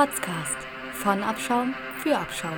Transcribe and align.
Rotzcast. 0.00 0.56
Von 0.94 1.22
Abschaum 1.22 1.74
für 1.98 2.16
Abschaum. 2.16 2.56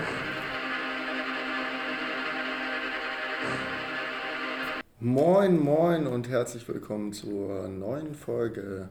Moin, 5.00 5.58
moin 5.58 6.06
und 6.06 6.28
herzlich 6.28 6.68
willkommen 6.68 7.12
zur 7.12 7.66
neuen 7.66 8.14
Folge 8.14 8.90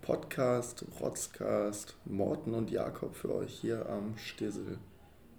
Podcast, 0.00 0.84
Rotzcast, 1.00 1.96
Morten 2.04 2.54
und 2.54 2.70
Jakob 2.70 3.16
für 3.16 3.34
euch 3.34 3.52
hier 3.52 3.88
am 3.88 4.16
Stissel. 4.16 4.78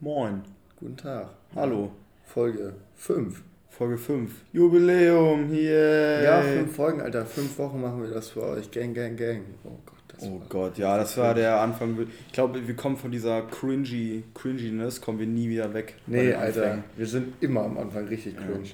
Moin. 0.02 0.44
Guten 0.82 0.98
Tag. 0.98 1.30
Hallo. 1.56 1.92
Folge 2.26 2.74
5. 2.96 3.42
Folge 3.70 3.98
5. 3.98 4.32
Jubiläum 4.52 5.48
hier. 5.48 6.24
Ja, 6.24 6.42
fünf 6.42 6.76
Folgen, 6.76 7.00
Alter. 7.00 7.26
Fünf 7.26 7.58
Wochen 7.58 7.80
machen 7.80 8.04
wir 8.04 8.10
das 8.10 8.28
für 8.28 8.44
euch. 8.44 8.70
Gang, 8.70 8.94
gang, 8.94 9.16
gang. 9.16 9.44
Oh 9.64 9.80
Gott. 9.86 9.99
Oh 10.22 10.42
Gott, 10.50 10.78
ja, 10.78 10.98
das 10.98 11.18
war 11.18 11.34
der 11.34 11.62
Anfang. 11.62 11.98
Ich 12.28 12.34
glaube, 12.34 12.68
wir 12.68 12.76
kommen 12.76 12.98
von 12.98 13.12
dieser 13.12 13.42
cringy, 13.44 14.24
cringiness, 14.34 15.00
kommen 15.00 15.20
wir 15.20 15.28
nie 15.28 15.50
wieder 15.50 15.74
weg. 15.74 15.96
Nee, 16.08 16.34
Alter. 16.34 16.84
Wir 16.98 17.06
sind 17.06 17.42
immer 17.42 17.64
am 17.64 17.78
Anfang 17.78 18.08
richtig 18.08 18.36
Ja. 18.36 18.42
cringe. 18.42 18.70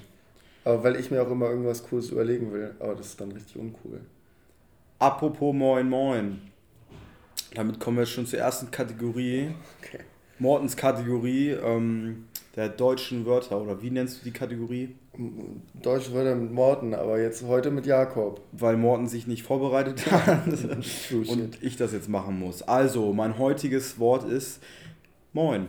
Aber 0.64 0.82
weil 0.82 0.96
ich 0.96 1.10
mir 1.12 1.22
auch 1.22 1.30
immer 1.30 1.48
irgendwas 1.48 1.84
Cooles 1.86 2.10
überlegen 2.10 2.52
will. 2.52 2.74
Aber 2.80 2.94
das 2.96 3.06
ist 3.08 3.20
dann 3.20 3.30
richtig 3.30 3.56
uncool. 3.56 4.00
Apropos 4.98 5.54
Moin 5.54 5.88
Moin. 5.88 6.40
Damit 7.54 7.78
kommen 7.78 7.98
wir 7.98 8.06
schon 8.06 8.26
zur 8.26 8.40
ersten 8.40 8.70
Kategorie. 8.70 9.50
Okay. 9.80 10.00
Mortens 10.38 10.76
Kategorie 10.76 11.50
ähm, 11.50 12.24
der 12.56 12.70
deutschen 12.70 13.26
Wörter. 13.26 13.60
Oder 13.60 13.82
wie 13.82 13.90
nennst 13.90 14.20
du 14.20 14.24
die 14.24 14.32
Kategorie? 14.32 14.96
Deutsche 15.82 16.12
Wörter 16.12 16.34
mit 16.34 16.52
Morten, 16.52 16.94
aber 16.94 17.20
jetzt 17.20 17.44
heute 17.44 17.70
mit 17.70 17.86
Jakob. 17.86 18.40
Weil 18.52 18.76
Morten 18.76 19.06
sich 19.06 19.26
nicht 19.26 19.42
vorbereitet 19.42 20.10
hat. 20.10 20.44
Shit. 20.82 21.28
und 21.28 21.62
ich 21.62 21.76
das 21.76 21.92
jetzt 21.92 22.08
machen 22.08 22.38
muss. 22.38 22.62
Also, 22.62 23.12
mein 23.12 23.38
heutiges 23.38 23.98
Wort 23.98 24.28
ist 24.28 24.62
Moin. 25.32 25.68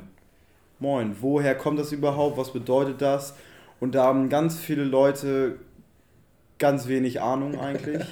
Moin. 0.79 1.15
Woher 1.19 1.55
kommt 1.55 1.79
das 1.79 1.91
überhaupt? 1.91 2.38
Was 2.38 2.53
bedeutet 2.53 3.01
das? 3.01 3.35
Und 3.79 3.95
da 3.95 4.05
haben 4.05 4.29
ganz 4.29 4.57
viele 4.57 4.83
Leute 4.83 5.57
ganz 6.57 6.88
wenig 6.88 7.22
Ahnung 7.22 7.59
eigentlich. 7.59 8.03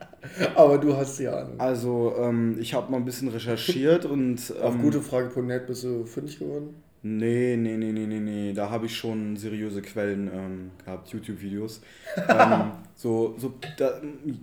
Aber 0.56 0.78
du 0.78 0.96
hast 0.96 1.18
die 1.20 1.28
Ahnung. 1.28 1.58
Also, 1.58 2.14
ähm, 2.18 2.56
ich 2.58 2.74
habe 2.74 2.90
mal 2.90 2.98
ein 2.98 3.04
bisschen 3.04 3.28
recherchiert 3.28 4.04
und. 4.04 4.52
Auf 4.60 4.74
Ähm, 4.74 4.82
gutefrage.net 4.82 5.66
bist 5.68 5.84
du 5.84 6.04
fündig 6.04 6.40
geworden? 6.40 6.74
Nee, 7.08 7.56
nee, 7.56 7.76
nee, 7.76 7.92
nee, 7.92 8.06
nee, 8.06 8.18
nee. 8.18 8.52
Da 8.52 8.68
habe 8.68 8.86
ich 8.86 8.96
schon 8.96 9.36
seriöse 9.36 9.80
Quellen 9.80 10.28
ähm, 10.34 10.70
gehabt, 10.84 11.08
YouTube-Videos. 11.08 11.80
ähm, 12.28 12.72
so, 12.96 13.36
so, 13.38 13.54
da, 13.76 14.00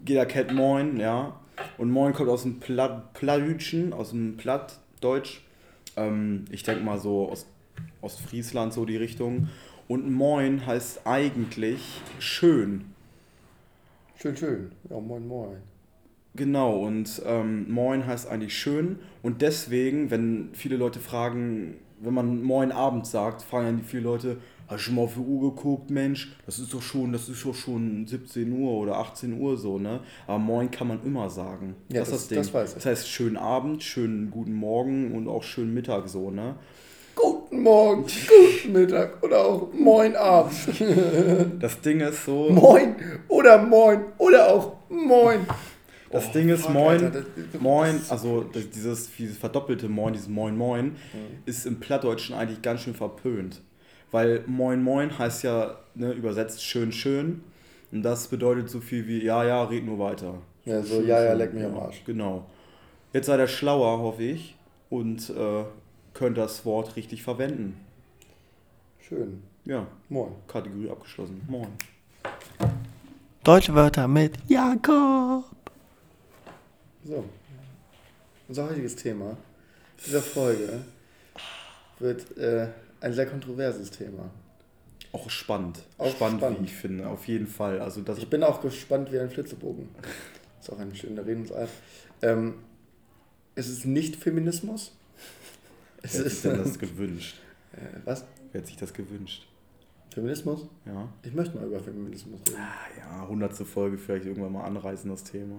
jeder 0.08 0.26
kennt 0.26 0.54
Moin, 0.54 0.98
ja. 0.98 1.38
Und 1.78 1.92
Moin 1.92 2.14
kommt 2.14 2.30
aus 2.30 2.44
dem 2.44 2.62
Platt, 2.62 3.14
Plattdütschen, 3.14 3.92
aus 3.92 4.12
dem 4.12 4.38
Plattdeutsch. 4.38 5.42
Ähm, 5.98 6.46
ich 6.52 6.64
denke 6.64 6.86
mal 6.86 6.98
so 6.98 7.30
aus 7.30 7.48
Ostfriesland, 8.02 8.72
so 8.72 8.86
die 8.86 8.98
Richtung. 8.98 9.50
Und 9.90 10.10
Moin 10.10 10.66
heißt 10.66 11.02
eigentlich 11.06 12.02
schön. 12.20 12.86
Schön, 14.16 14.38
schön. 14.38 14.72
Ja, 14.90 15.02
moin, 15.02 15.28
moin. 15.28 15.58
Genau, 16.36 16.78
und 16.78 17.22
ähm, 17.26 17.70
Moin 17.72 18.08
heißt 18.08 18.28
eigentlich 18.28 18.58
schön. 18.58 19.00
Und 19.22 19.42
deswegen, 19.42 20.10
wenn 20.10 20.50
viele 20.54 20.78
Leute 20.78 21.00
fragen, 21.00 21.76
wenn 22.04 22.14
man 22.14 22.42
Moin 22.44 22.72
Abend 22.72 23.06
sagt, 23.08 23.42
fragen 23.42 23.78
ja 23.80 23.84
viele 23.86 24.04
Leute, 24.04 24.38
hast 24.68 24.76
du 24.80 24.84
schon 24.84 24.96
mal 24.96 25.02
auf 25.04 25.14
die 25.16 25.20
Uhr 25.20 25.54
geguckt, 25.54 25.90
Mensch? 25.90 26.36
Das 26.46 26.60
ist 26.60 26.74
doch 26.74 26.82
schon, 26.82 27.12
das 27.14 27.30
ist 27.30 27.46
doch 27.46 27.54
schon 27.56 28.06
17 28.08 28.52
Uhr 28.52 28.72
oder 28.74 28.98
18 28.98 29.40
Uhr 29.40 29.58
so, 29.58 29.78
ne? 29.80 30.00
Aber 30.28 30.40
Moin 30.40 30.70
kann 30.72 30.88
man 30.88 31.00
immer 31.06 31.30
sagen. 31.30 31.76
Ja, 31.92 32.00
das, 32.00 32.10
ist 32.10 32.14
das- 32.14 32.20
das 32.22 32.28
Ding. 32.30 32.38
das 32.40 32.54
weiß 32.54 32.70
ich. 32.70 32.76
Das 32.76 32.86
heißt 32.86 33.08
schönen 33.10 33.38
Abend, 33.38 33.84
schönen 33.84 34.32
guten 34.32 34.54
Morgen 34.54 35.12
und 35.14 35.28
auch 35.28 35.44
schönen 35.44 35.74
Mittag 35.74 36.08
so, 36.08 36.30
ne? 36.32 36.56
Guten 37.16 37.62
Morgen, 37.62 38.04
guten 38.04 38.74
Mittag 38.74 39.22
oder 39.24 39.46
auch 39.46 39.70
moin 39.74 40.16
Abend. 40.16 40.54
Das 41.60 41.80
Ding 41.82 42.00
ist 42.00 42.26
so. 42.26 42.50
moin 42.50 42.96
oder 43.28 43.62
moin 43.62 44.02
oder 44.18 44.50
auch 44.52 44.74
moin. 44.90 45.42
Das 46.14 46.28
Oh, 46.30 46.32
Ding 46.34 46.48
ist 46.50 46.62
fuck, 46.62 46.74
Moin, 46.74 47.04
Alter, 47.06 47.26
das- 47.52 47.60
Moin, 47.62 48.00
also 48.10 48.44
das, 48.44 48.70
dieses, 48.70 49.10
dieses 49.18 49.38
verdoppelte 49.38 49.90
Moin, 49.90 50.14
dieses 50.14 50.30
Moin 50.30 50.56
Moin, 50.56 50.96
ist 51.46 51.66
im 51.66 51.80
Plattdeutschen 51.80 52.36
eigentlich 52.36 52.62
ganz 52.62 52.82
schön 52.82 52.94
verpönt. 52.94 53.62
Weil 54.12 54.44
Moin 54.46 54.82
Moin 54.84 55.18
heißt 55.18 55.44
ja, 55.44 55.76
ne, 55.96 56.12
übersetzt 56.14 56.64
schön 56.64 56.92
schön. 56.92 57.42
Und 57.92 58.04
das 58.04 58.28
bedeutet 58.28 58.70
so 58.70 58.80
viel 58.80 59.08
wie, 59.08 59.24
ja, 59.24 59.44
ja, 59.44 59.64
red 59.64 59.86
nur 59.86 59.98
weiter. 60.00 60.36
Ja, 60.66 60.82
so, 60.84 60.96
Schön, 61.00 61.08
ja, 61.08 61.24
ja, 61.24 61.34
leck 61.34 61.54
mich 61.54 61.64
am 61.66 61.78
Arsch. 61.78 62.04
Genau. 62.06 62.46
Jetzt 63.12 63.26
seid 63.28 63.40
ihr 63.40 63.48
schlauer, 63.48 64.00
hoffe 64.00 64.24
ich, 64.24 64.56
und 64.90 65.30
äh, 65.32 65.64
könnt 66.14 66.38
das 66.38 66.64
Wort 66.66 66.96
richtig 66.96 67.24
verwenden. 67.24 67.76
Schön. 69.00 69.42
Ja, 69.66 69.88
Moin. 70.10 70.32
Kategorie 70.48 70.90
abgeschlossen. 70.90 71.42
Moin. 71.48 71.68
Deutsche 73.44 73.74
Wörter 73.74 74.08
mit 74.08 74.38
Jakob. 74.48 75.44
So. 77.06 77.24
Unser 78.48 78.70
heutiges 78.70 78.96
Thema 78.96 79.38
dieser 80.06 80.22
Folge 80.22 80.82
wird 82.00 82.38
äh, 82.38 82.68
ein 83.02 83.14
sehr 83.14 83.26
kontroverses 83.26 83.92
Thema. 83.92 84.30
Auch 85.12 85.30
spannend. 85.30 85.84
Auch 85.98 86.10
spannend, 86.12 86.40
spannend. 86.40 86.60
wie 86.62 86.66
ich 86.66 86.74
finde, 86.74 87.08
auf 87.08 87.28
jeden 87.28 87.48
Fall. 87.48 87.80
Also 87.80 88.02
das 88.02 88.18
Ich 88.18 88.30
bin 88.30 88.44
auch 88.44 88.62
gespannt 88.62 89.12
wie 89.12 89.20
ein 89.20 89.30
Flitzebogen. 89.30 89.90
Ist 90.60 90.72
auch 90.72 90.80
eine 90.80 90.96
schöne 90.96 91.26
Redensart. 91.26 91.70
Ähm, 92.22 92.56
es 93.54 93.68
ist 93.68 93.86
nicht 93.86 94.16
Feminismus. 94.16 94.94
Es 96.02 96.14
Wer 96.14 96.20
hat 96.20 96.26
sich 96.26 96.26
ist. 96.26 96.46
denn 96.46 96.58
das 96.58 96.80
gewünscht? 96.80 97.36
äh, 97.74 98.00
was? 98.06 98.24
Wer 98.52 98.62
hat 98.62 98.68
sich 98.68 98.78
das 98.78 98.94
gewünscht? 98.94 99.46
Feminismus? 100.14 100.66
Ja. 100.86 101.10
Ich 101.22 101.34
möchte 101.34 101.58
mal 101.58 101.68
über 101.68 101.82
Feminismus 101.82 102.40
reden. 102.48 102.60
Ah 102.60 102.98
ja, 102.98 103.28
hundertste 103.28 103.66
Folge 103.66 103.98
vielleicht 103.98 104.26
irgendwann 104.26 104.54
mal 104.54 104.64
anreißen, 104.64 105.10
das 105.10 105.24
Thema. 105.26 105.56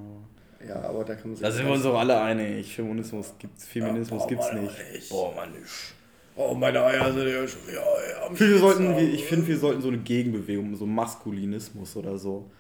Ja, 0.67 0.81
aber 0.83 1.05
da 1.05 1.15
kann 1.15 1.29
man 1.29 1.37
sich. 1.37 1.45
Da 1.45 1.51
sind 1.51 1.67
wir 1.67 1.73
uns 1.73 1.85
auch 1.85 1.99
alle 1.99 2.21
einig. 2.21 2.75
Feminismus 2.75 3.35
gibt's, 3.39 3.67
Feminismus 3.67 4.23
Ja, 4.23 4.29
gibt's 4.29 4.53
Mann, 4.53 4.65
nicht. 4.65 5.09
Boah, 5.11 5.35
man 5.35 5.53
nicht. 5.53 5.95
Oh, 6.37 6.55
meine 6.55 6.83
Eier 6.85 7.13
sind 7.13 7.29
ja 7.29 7.47
schon 7.47 7.67
wieder 7.69 7.83
finde, 8.35 8.53
wir 8.55 8.59
sollten, 8.59 8.97
wir, 8.97 9.13
ich 9.15 9.25
finde, 9.25 9.47
wir 9.47 9.59
sollten 9.59 9.81
so 9.83 9.89
eine 9.89 9.99
Gegenbewegung, 9.99 10.75
so 10.77 10.87
Maskulinismus 10.87 11.97
oder 11.97 12.19
so 12.19 12.51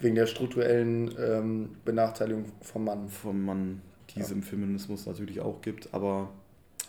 Wegen 0.00 0.14
der 0.16 0.26
strukturellen 0.26 1.14
ähm, 1.18 1.76
Benachteiligung 1.84 2.44
vom 2.62 2.84
Mann. 2.84 3.08
vom 3.08 3.44
Mann, 3.44 3.80
die 4.10 4.20
es 4.20 4.28
Ja. 4.30 4.34
im 4.36 4.42
Feminismus 4.42 5.06
natürlich 5.06 5.40
auch 5.40 5.60
gibt, 5.62 5.92
aber 5.92 6.30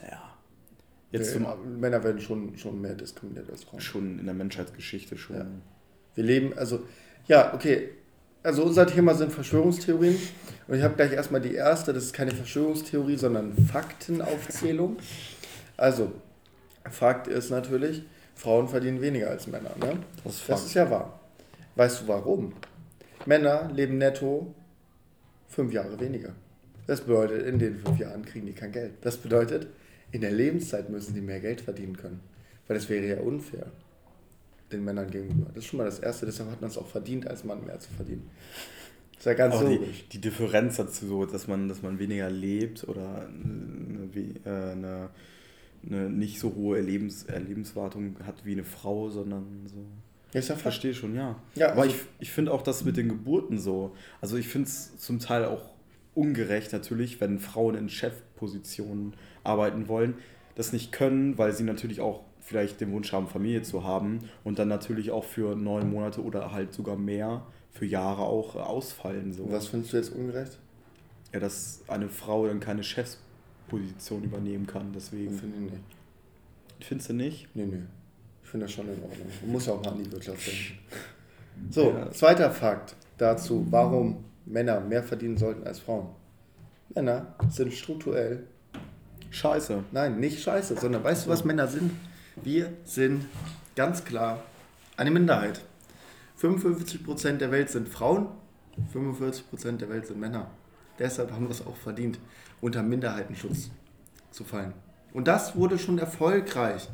ja. 0.02 0.22
Jetzt 1.12 1.32
zum, 1.34 1.46
Männer 1.80 2.04
werden 2.04 2.20
schon, 2.20 2.58
schon 2.58 2.82
mehr 2.82 2.94
diskriminiert 2.94 3.50
als 3.50 3.64
Frauen. 3.64 3.80
schon 3.80 4.20
in 4.20 4.26
der 4.26 4.34
Menschheitsgeschichte 4.36 5.18
schon. 5.18 5.38
Ja. 5.38 5.46
Wir 6.16 6.24
leben, 6.24 6.58
also, 6.58 6.82
ja, 7.28 7.54
okay. 7.54 7.90
Also 8.46 8.64
unser 8.64 8.86
Thema 8.86 9.16
sind 9.16 9.34
Verschwörungstheorien. 9.34 10.20
Und 10.68 10.78
ich 10.78 10.84
habe 10.84 10.94
gleich 10.96 11.12
erstmal 11.14 11.42
die 11.42 11.56
erste, 11.56 11.94
das 11.94 12.04
ist 12.06 12.14
keine 12.14 12.30
Verschwörungstheorie, 12.30 13.18
sondern 13.18 13.54
Faktenaufzählung. 13.58 14.98
Also, 15.78 16.12
Fakt 16.90 17.28
ist 17.28 17.50
natürlich, 17.50 18.04
Frauen 18.36 18.68
verdienen 18.68 19.02
weniger 19.02 19.32
als 19.32 19.48
Männer. 19.48 19.72
Ne? 19.80 19.98
Das 20.24 20.36
ist 20.36 20.50
Das 20.50 20.64
ist 20.64 20.76
ja 20.76 20.90
wahr. 20.92 21.20
Weißt 21.76 22.02
du 22.02 22.08
warum? 22.08 22.54
Männer 23.26 23.72
leben 23.74 23.98
netto 23.98 24.54
fünf 25.48 25.74
Jahre 25.74 26.00
weniger. 26.00 26.30
Das 26.86 27.02
bedeutet, 27.02 27.48
in 27.48 27.58
den 27.58 27.80
fünf 27.80 27.98
Jahren 27.98 28.24
kriegen 28.26 28.46
die 28.46 28.54
kein 28.54 28.72
Geld. 28.72 28.94
Das 29.02 29.18
bedeutet, 29.18 29.68
in 30.12 30.22
der 30.22 30.32
Lebenszeit 30.32 30.92
müssen 30.92 31.16
sie 31.16 31.22
mehr 31.22 31.40
Geld 31.40 31.62
verdienen 31.62 31.98
können. 31.98 32.20
Weil 32.68 32.78
das 32.78 32.90
wäre 32.90 33.08
ja 33.08 33.18
unfair 33.22 33.66
den 34.72 34.84
Männern 34.84 35.10
gegenüber. 35.10 35.48
Das 35.54 35.64
ist 35.64 35.66
schon 35.70 35.78
mal 35.78 35.86
das 35.86 36.00
Erste, 36.00 36.26
deshalb 36.26 36.50
hat 36.52 36.62
man 36.62 36.70
es 36.70 36.78
auch 36.78 36.88
verdient, 36.88 37.28
als 37.28 37.44
Mann 37.44 37.66
mehr 37.66 37.80
zu 37.80 37.92
verdienen. 37.94 38.30
Das 39.12 39.20
ist 39.20 39.26
ja 39.26 39.34
ganz 39.34 39.56
Aber 39.56 39.70
die, 39.70 39.76
logisch. 39.76 40.06
die 40.12 40.22
Differenz 40.22 40.78
dazu, 40.78 41.08
so, 41.08 41.26
dass 41.26 41.48
man, 41.48 41.68
dass 41.68 41.82
man 41.82 42.00
weniger 42.00 42.30
lebt 42.30 42.88
oder 42.88 43.28
eine, 43.28 44.10
äh, 44.46 44.72
eine, 44.72 45.10
eine 45.86 46.10
nicht 46.10 46.40
so 46.40 46.54
hohe 46.56 46.78
Erlebens, 46.78 47.24
Erlebenswartung 47.24 48.16
hat 48.26 48.46
wie 48.46 48.52
eine 48.54 48.64
Frau, 48.64 49.10
sondern 49.10 49.46
so. 49.68 49.86
Ja, 50.34 50.42
Ich 50.42 50.48
verstehe 50.48 50.94
schon, 50.94 51.16
ja. 51.16 51.40
Ja, 51.56 51.72
Aber 51.72 51.84
also- 51.84 51.96
ich, 51.96 52.02
ich 52.20 52.32
finde 52.32 52.52
auch 52.52 52.62
das 52.62 52.84
mit 52.84 52.98
den 52.98 53.08
Geburten 53.08 53.58
so. 53.58 53.96
Also 54.20 54.36
ich 54.36 54.48
finde 54.50 54.68
es 54.68 54.98
zum 54.98 55.20
Teil 55.20 55.46
auch 55.46 55.62
ungerecht 56.14 56.74
natürlich, 56.74 57.22
wenn 57.22 57.40
Frauen 57.40 57.76
in 57.76 57.88
Chefpositionen 57.90 59.14
arbeiten 59.44 59.88
wollen, 59.88 60.16
das 60.56 60.74
nicht 60.74 60.92
können, 60.92 61.38
weil 61.38 61.54
sie 61.54 61.64
natürlich 61.64 62.02
auch 62.02 62.25
vielleicht 62.46 62.80
den 62.80 62.92
Wunsch 62.92 63.12
haben, 63.12 63.28
Familie 63.28 63.64
zu 63.64 63.84
haben 63.84 64.20
und 64.44 64.60
dann 64.60 64.68
natürlich 64.68 65.12
auch 65.12 65.24
für 65.24 65.56
neun 65.56 65.90
Monate 65.90 66.22
oder 66.24 66.52
halt 66.52 66.74
sogar 66.74 66.96
mehr 66.96 67.42
für 67.72 67.86
Jahre 67.86 68.22
auch 68.22 68.56
äh, 68.56 68.60
ausfallen. 68.60 69.34
So. 69.34 69.52
Was 69.52 69.68
findest 69.68 69.94
du 69.94 69.98
jetzt 69.98 70.10
ungerecht? 70.10 70.60
Ja, 71.34 71.40
dass 71.40 71.82
eine 71.88 72.08
Frau 72.08 72.48
dann 72.48 72.60
keine 72.60 72.84
Chefsposition 72.84 74.24
übernehmen 74.24 74.68
kann. 74.68 74.94
Deswegen. 74.94 75.34
Finde 75.38 75.56
ich 75.58 75.72
nicht. 75.72 75.84
Findest 76.82 77.10
du 77.10 77.14
nicht? 77.14 77.48
Nee, 77.56 77.66
nee. 77.66 77.82
Ich 78.44 78.50
finde 78.50 78.68
das 78.68 78.74
schon 78.74 78.86
in 78.86 79.02
Ordnung. 79.02 79.28
Man 79.42 79.52
muss 79.52 79.66
ja 79.66 79.74
auch 79.74 79.84
mal 79.84 79.92
an 79.92 80.04
die 80.04 80.12
Wirtschaft 80.12 80.46
denken. 80.48 80.80
So, 81.72 81.92
Ja. 81.92 82.12
zweiter 82.12 82.52
Fakt 82.52 82.98
dazu, 83.18 83.66
warum 83.70 84.26
Männer 84.46 84.82
mehr 84.82 85.02
verdienen 85.02 85.38
sollten 85.38 85.66
als 85.66 85.80
Frauen. 85.80 86.08
Männer 86.94 87.34
sind 87.50 87.72
strukturell 87.74 88.44
Scheiße. 89.32 89.84
Nein, 89.92 90.20
nicht 90.20 90.42
scheiße, 90.42 90.76
sondern 90.76 91.04
weißt 91.04 91.26
du, 91.26 91.30
was 91.30 91.44
Männer 91.46 91.68
sind? 91.68 91.92
Wir 92.36 92.74
sind 92.84 93.26
ganz 93.76 94.04
klar 94.04 94.44
eine 94.98 95.12
Minderheit. 95.12 95.62
55% 96.42 97.38
der 97.38 97.52
Welt 97.52 97.70
sind 97.70 97.88
Frauen, 97.88 98.28
45% 98.94 99.78
der 99.78 99.90
Welt 99.90 100.08
sind 100.08 100.20
Männer. 100.20 100.52
Deshalb 101.00 101.32
haben 101.32 101.46
wir 101.46 101.52
es 101.52 101.66
auch 101.66 101.78
verdient, 101.78 102.20
unter 102.62 102.84
Minderheitenschutz 102.84 103.70
zu 104.32 104.44
fallen. 104.44 104.74
Und 105.14 105.28
das 105.28 105.56
wurde 105.56 105.80
schon 105.80 105.98
erfolgreich 105.98 106.90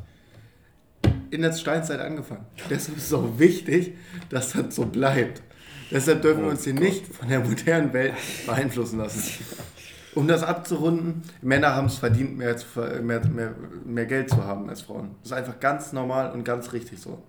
in 1.30 1.42
der 1.42 1.52
Steinzeit 1.52 1.98
angefangen. 1.98 2.46
Deshalb 2.70 2.98
ist 2.98 3.06
es 3.06 3.12
auch 3.12 3.38
wichtig, 3.38 3.94
dass 4.28 4.52
das 4.52 4.76
so 4.76 4.86
bleibt. 4.86 5.42
Deshalb 5.90 6.22
dürfen 6.22 6.44
wir 6.44 6.50
uns 6.50 6.64
hier 6.64 6.74
nicht 6.74 7.06
von 7.06 7.28
der 7.28 7.40
modernen 7.40 7.92
Welt 7.92 8.14
beeinflussen 8.46 8.98
lassen. 8.98 9.22
Um 10.14 10.28
das 10.28 10.42
abzurunden, 10.42 11.22
Männer 11.40 11.74
haben 11.74 11.86
es 11.86 11.96
verdient, 11.96 12.36
mehr, 12.36 12.56
mehr, 13.02 13.26
mehr, 13.26 13.54
mehr 13.84 14.06
Geld 14.06 14.28
zu 14.30 14.44
haben 14.44 14.68
als 14.68 14.82
Frauen. 14.82 15.10
Das 15.22 15.30
ist 15.32 15.36
einfach 15.36 15.58
ganz 15.58 15.92
normal 15.92 16.32
und 16.32 16.44
ganz 16.44 16.72
richtig 16.72 17.00
so. 17.00 17.22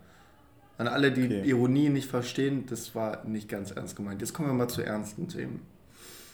An 0.77 0.87
alle, 0.87 1.11
die 1.11 1.23
Okay. 1.25 1.43
Ironie 1.49 1.89
nicht 1.89 2.09
verstehen, 2.09 2.65
das 2.67 2.93
war 2.95 3.23
nicht 3.25 3.47
ganz 3.47 3.71
ernst 3.71 3.95
gemeint. 3.95 4.19
Jetzt 4.21 4.33
kommen 4.33 4.49
wir 4.49 4.53
mal 4.53 4.67
zu 4.67 4.81
ernsten 4.81 5.27
Themen. 5.29 5.61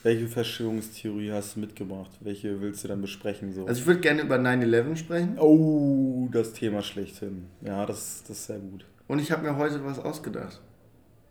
Welche 0.01 0.27
Verschwörungstheorie 0.27 1.31
hast 1.33 1.55
du 1.55 1.59
mitgebracht? 1.59 2.09
Welche 2.21 2.61
willst 2.61 2.83
du 2.83 2.87
dann 2.87 3.01
besprechen? 3.01 3.53
So? 3.53 3.65
Also 3.65 3.81
ich 3.81 3.85
würde 3.87 3.99
gerne 3.99 4.21
über 4.21 4.37
9-11 4.37 4.95
sprechen. 4.95 5.37
oh, 5.37 6.29
das 6.31 6.53
Thema 6.53 6.81
schlechthin. 6.81 7.45
Ja, 7.61 7.85
das, 7.85 8.23
das 8.25 8.37
ist 8.39 8.45
sehr 8.45 8.59
gut. 8.59 8.85
Und 9.07 9.19
ich 9.19 9.31
habe 9.31 9.43
mir 9.43 9.57
heute 9.57 9.83
was 9.83 9.99
ausgedacht. 9.99 10.61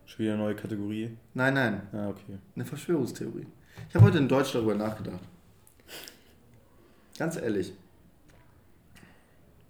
Schon 0.05 0.25
wieder 0.25 0.35
eine 0.35 0.43
neue 0.43 0.55
Kategorie. 0.55 1.17
Nein, 1.35 1.55
nein, 1.55 1.81
Ja, 1.93 2.09
okay. 2.11 2.39
eine 2.55 2.65
Verschwörungstheorie. 2.67 3.47
Ich 3.89 3.95
habe 3.95 4.05
heute 4.07 4.19
in 4.19 4.29
Deutsch 4.29 4.53
darüber 4.53 4.75
nachgedacht. 4.75 5.21
Ganz 7.19 7.37
ehrlich, 7.37 7.73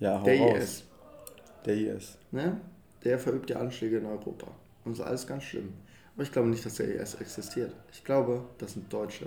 Ja, 0.01 0.21
hau 0.21 0.25
der 0.25 0.39
raus. 0.41 0.59
IS, 0.59 0.85
Der 1.65 1.75
IS. 1.77 2.19
ne? 2.31 2.61
der 3.05 3.19
verübt 3.19 3.49
ja 3.51 3.59
Anschläge 3.61 3.99
in 3.99 4.07
Europa. 4.07 4.49
Und 4.85 4.93
das 4.93 5.01
ist 5.01 5.07
alles 5.07 5.27
ganz 5.27 5.45
schlimm. 5.45 5.73
Aber 6.15 6.25
ich 6.25 6.33
glaube 6.33 6.49
nicht, 6.49 6.65
dass 6.67 6.75
der 6.75 6.95
IS 7.01 7.15
existiert. 7.15 7.73
Ich 7.93 8.05
glaube, 8.05 8.45
das 8.59 8.73
sind 8.75 8.93
Deutsche. 8.93 9.27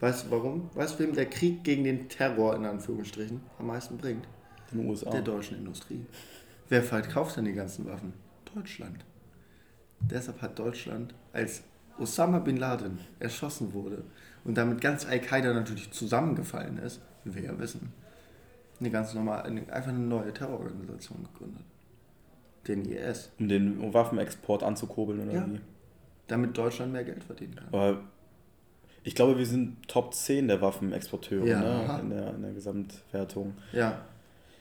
Weißt 0.00 0.26
du 0.26 0.30
warum? 0.30 0.70
Weißt 0.74 0.98
du, 0.98 1.04
wem 1.04 1.14
der 1.14 1.26
Krieg 1.30 1.62
gegen 1.64 1.84
den 1.84 2.08
Terror 2.08 2.56
in 2.56 2.64
Anführungsstrichen 2.64 3.40
am 3.58 3.66
meisten 3.66 3.96
bringt? 3.98 4.26
Den 4.72 4.86
USA. 4.88 5.10
Der 5.10 5.22
deutschen 5.22 5.58
Industrie. 5.58 6.04
Wer 6.68 6.82
verkauft 6.82 7.36
denn 7.36 7.44
die 7.44 7.52
ganzen 7.52 7.86
Waffen? 7.86 8.14
Deutschland. 8.54 9.04
Deshalb 10.00 10.40
hat 10.42 10.58
Deutschland, 10.58 11.14
als 11.32 11.62
Osama 11.98 12.38
Bin 12.40 12.56
Laden 12.56 12.98
erschossen 13.20 13.72
wurde 13.72 14.02
und 14.44 14.56
damit 14.58 14.80
ganz 14.80 15.06
Al-Qaida 15.06 15.52
natürlich 15.52 15.90
zusammengefallen 15.92 16.78
ist, 16.78 17.00
wie 17.24 17.34
wir 17.34 17.42
ja 17.42 17.58
wissen, 17.58 17.92
eine 18.80 18.90
ganz 18.90 19.14
normale, 19.14 19.44
einfach 19.72 19.88
eine 19.90 19.98
neue 20.00 20.32
Terrororganisation 20.32 21.26
gegründet. 21.32 21.62
Den 22.66 22.84
IS. 22.86 23.30
um 23.38 23.48
den 23.48 23.92
Waffenexport 23.94 24.62
anzukurbeln 24.62 25.20
oder 25.28 25.32
Ja. 25.32 25.46
wie? 25.48 25.60
Damit 26.26 26.56
Deutschland 26.56 26.92
mehr 26.92 27.04
Geld 27.04 27.22
verdienen 27.22 27.54
kann. 27.56 27.66
Aber 27.68 28.00
ich 29.02 29.14
glaube, 29.14 29.36
wir 29.38 29.44
sind 29.46 29.86
Top 29.86 30.14
10 30.14 30.48
der 30.48 30.62
Waffenexporteure 30.62 31.46
Ja. 31.46 31.60
ne? 31.60 32.00
in, 32.00 32.10
der, 32.10 32.34
in 32.34 32.42
der 32.42 32.52
Gesamtwertung. 32.52 33.54
Ja. 33.72 34.00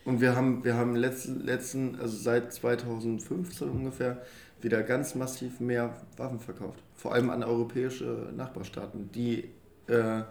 Und 0.04 0.20
wir 0.20 0.36
haben, 0.36 0.66
wir 0.66 0.76
haben 0.76 0.98
letzten, 0.98 1.40
letzten, 1.46 1.98
also 1.98 2.18
seit 2.18 2.52
2015 2.52 3.70
ungefähr, 3.70 4.22
wieder 4.62 4.84
ganz 4.84 5.16
massiv 5.16 5.62
mehr 5.62 5.96
Waffen 6.18 6.40
verkauft. 6.42 6.84
Vor 7.04 7.14
allem 7.14 7.30
an 7.32 7.44
europäische 7.44 8.30
Nachbarstaaten, 8.34 9.12
die 9.12 9.50
äh, 9.88 10.22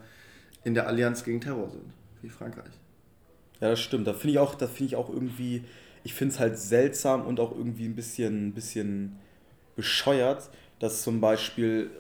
in 0.64 0.72
der 0.72 0.86
Allianz 0.86 1.22
gegen 1.22 1.38
Terror 1.38 1.68
sind, 1.68 1.92
wie 2.22 2.30
Frankreich. 2.30 2.72
Ja, 3.60 3.68
das 3.68 3.80
stimmt. 3.80 4.06
Da 4.06 4.14
finde 4.14 4.30
ich 4.30 4.38
auch, 4.38 4.54
da 4.54 4.66
finde 4.66 4.84
ich 4.84 4.96
auch 4.96 5.10
irgendwie, 5.10 5.64
ich 6.02 6.14
finde 6.14 6.32
es 6.32 6.40
halt 6.40 6.58
seltsam 6.58 7.26
und 7.26 7.40
auch 7.40 7.54
irgendwie 7.54 7.84
ein 7.84 7.94
bisschen, 7.94 8.46
ein 8.48 8.52
bisschen 8.54 9.18
bescheuert, 9.76 10.48
dass 10.78 11.02
zum 11.02 11.20
Beispiel 11.20 11.90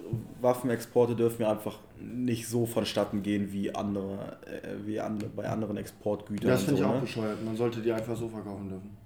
Waffenexporte 0.40 1.16
dürfen 1.16 1.42
ja 1.42 1.50
einfach 1.50 1.78
nicht 2.00 2.48
so 2.48 2.64
vonstatten 2.64 3.22
gehen 3.22 3.52
wie 3.52 3.74
andere, 3.74 4.38
äh, 4.46 4.86
wie 4.86 5.00
andere 5.00 5.28
bei 5.28 5.50
anderen 5.50 5.76
Exportgütern. 5.76 6.48
das 6.48 6.62
finde 6.62 6.78
so, 6.78 6.84
ich 6.84 6.90
auch 6.90 6.94
ne? 6.94 7.00
bescheuert. 7.02 7.44
Man 7.44 7.58
sollte 7.58 7.82
die 7.82 7.92
einfach 7.92 8.16
so 8.16 8.26
verkaufen 8.26 8.70
dürfen. 8.70 8.96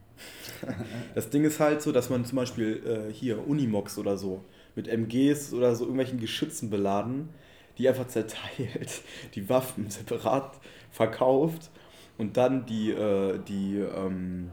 Das 1.16 1.28
Ding 1.28 1.42
ist 1.42 1.58
halt 1.58 1.82
so, 1.82 1.90
dass 1.90 2.08
man 2.08 2.24
zum 2.24 2.36
Beispiel 2.36 3.08
äh, 3.10 3.12
hier 3.12 3.48
Unimox 3.48 3.98
oder 3.98 4.16
so 4.16 4.44
mit 4.76 4.86
MGs 4.88 5.52
oder 5.52 5.74
so 5.74 5.84
irgendwelchen 5.84 6.20
Geschützen 6.20 6.70
beladen, 6.70 7.30
die 7.78 7.88
einfach 7.88 8.06
zerteilt, 8.06 9.02
die 9.34 9.48
Waffen 9.48 9.90
separat 9.90 10.52
verkauft 10.92 11.70
und 12.18 12.36
dann 12.36 12.64
die, 12.66 12.92
äh, 12.92 13.38
die, 13.48 13.78
ähm, 13.78 14.50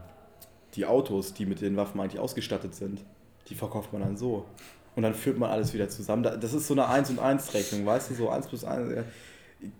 die 0.74 0.84
Autos, 0.86 1.32
die 1.34 1.46
mit 1.46 1.60
den 1.60 1.76
Waffen 1.76 2.00
eigentlich 2.00 2.20
ausgestattet 2.20 2.74
sind, 2.74 3.04
die 3.48 3.54
verkauft 3.54 3.92
man 3.92 4.02
dann 4.02 4.16
so. 4.16 4.44
Und 4.96 5.02
dann 5.02 5.14
führt 5.14 5.38
man 5.38 5.50
alles 5.50 5.72
wieder 5.74 5.88
zusammen. 5.88 6.22
Da- 6.22 6.36
Das 6.36 6.52
ist 6.54 6.66
so 6.66 6.74
eine 6.74 6.88
1 6.88 7.10
und 7.10 7.18
1 7.18 7.52
Rechnung, 7.54 7.84
weißt 7.86 8.10
du, 8.10 8.14
so 8.14 8.28
1 8.30 8.46
plus 8.48 8.64
1. 8.64 8.90
äh, 8.90 9.02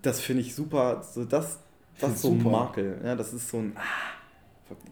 Das 0.01 0.19
finde 0.21 0.41
ich 0.41 0.53
super. 0.55 1.01
So 1.03 1.25
das, 1.25 1.59
das 1.99 2.13
ist 2.13 2.21
so 2.21 2.31
ein. 2.31 2.43
Makel. 2.43 2.99
Ja, 3.03 3.15
das 3.15 3.31
ist 3.33 3.47
so 3.49 3.57
ein. 3.57 3.73
Ah, 3.75 3.81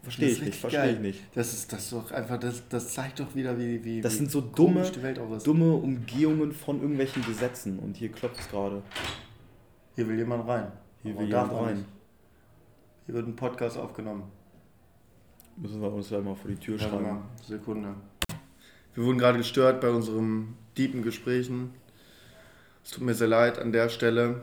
verstehe 0.02 0.28
ich 0.28 0.42
nicht, 0.42 0.54
verstehe 0.56 0.92
ich 0.92 1.00
nicht. 1.00 1.20
Das 1.34 1.52
ist 1.52 1.72
das 1.72 1.90
doch 1.90 2.12
einfach, 2.12 2.38
das, 2.38 2.62
das 2.68 2.94
zeigt 2.94 3.20
doch 3.20 3.34
wieder, 3.34 3.58
wie, 3.58 3.84
wie, 3.84 4.00
Das 4.00 4.16
sind 4.16 4.30
so 4.30 4.40
dumme, 4.40 4.88
dumme 5.42 5.74
Umgehungen 5.74 6.52
von 6.52 6.80
irgendwelchen 6.80 7.24
Gesetzen. 7.24 7.78
Und 7.78 7.96
hier 7.96 8.10
klopft 8.12 8.40
es 8.40 8.48
gerade. 8.48 8.82
Hier 9.96 10.08
will 10.08 10.18
jemand 10.18 10.46
rein. 10.48 10.70
Hier 11.02 11.18
will 11.18 11.26
jemand 11.26 11.52
man 11.52 11.64
rein. 11.64 11.74
nicht. 11.76 11.86
Hier 13.06 13.14
wird 13.14 13.26
ein 13.26 13.36
Podcast 13.36 13.76
aufgenommen. 13.76 14.24
Müssen 15.56 15.80
wir 15.80 15.92
uns 15.92 16.08
gleich 16.08 16.24
mal 16.24 16.34
vor 16.34 16.50
die 16.50 16.56
Tür 16.56 16.78
Warte 16.80 16.90
schreiben. 16.90 17.04
mal, 17.04 17.22
Sekunde. 17.42 17.94
Wir 18.94 19.04
wurden 19.04 19.18
gerade 19.18 19.38
gestört 19.38 19.80
bei 19.80 19.90
unseren 19.90 20.56
deepen 20.78 21.02
Gesprächen. 21.02 21.74
Es 22.84 22.90
tut 22.90 23.02
mir 23.02 23.14
sehr 23.14 23.28
leid 23.28 23.58
an 23.58 23.72
der 23.72 23.88
Stelle. 23.88 24.42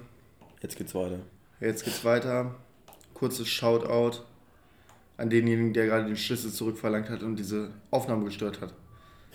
Jetzt 0.61 0.77
geht's 0.77 0.93
weiter. 0.93 1.19
Jetzt 1.59 1.83
geht's 1.83 2.03
weiter. 2.03 2.55
Kurzes 3.13 3.47
Shoutout 3.47 4.23
an 5.21 5.29
denjenigen, 5.29 5.73
der 5.73 5.85
gerade 5.85 6.05
den 6.05 6.17
Schlüssel 6.17 6.51
zurückverlangt 6.51 7.09
hat 7.09 7.23
und 7.23 7.35
diese 7.37 7.69
Aufnahme 7.91 8.25
gestört 8.25 8.59
hat. 8.61 8.73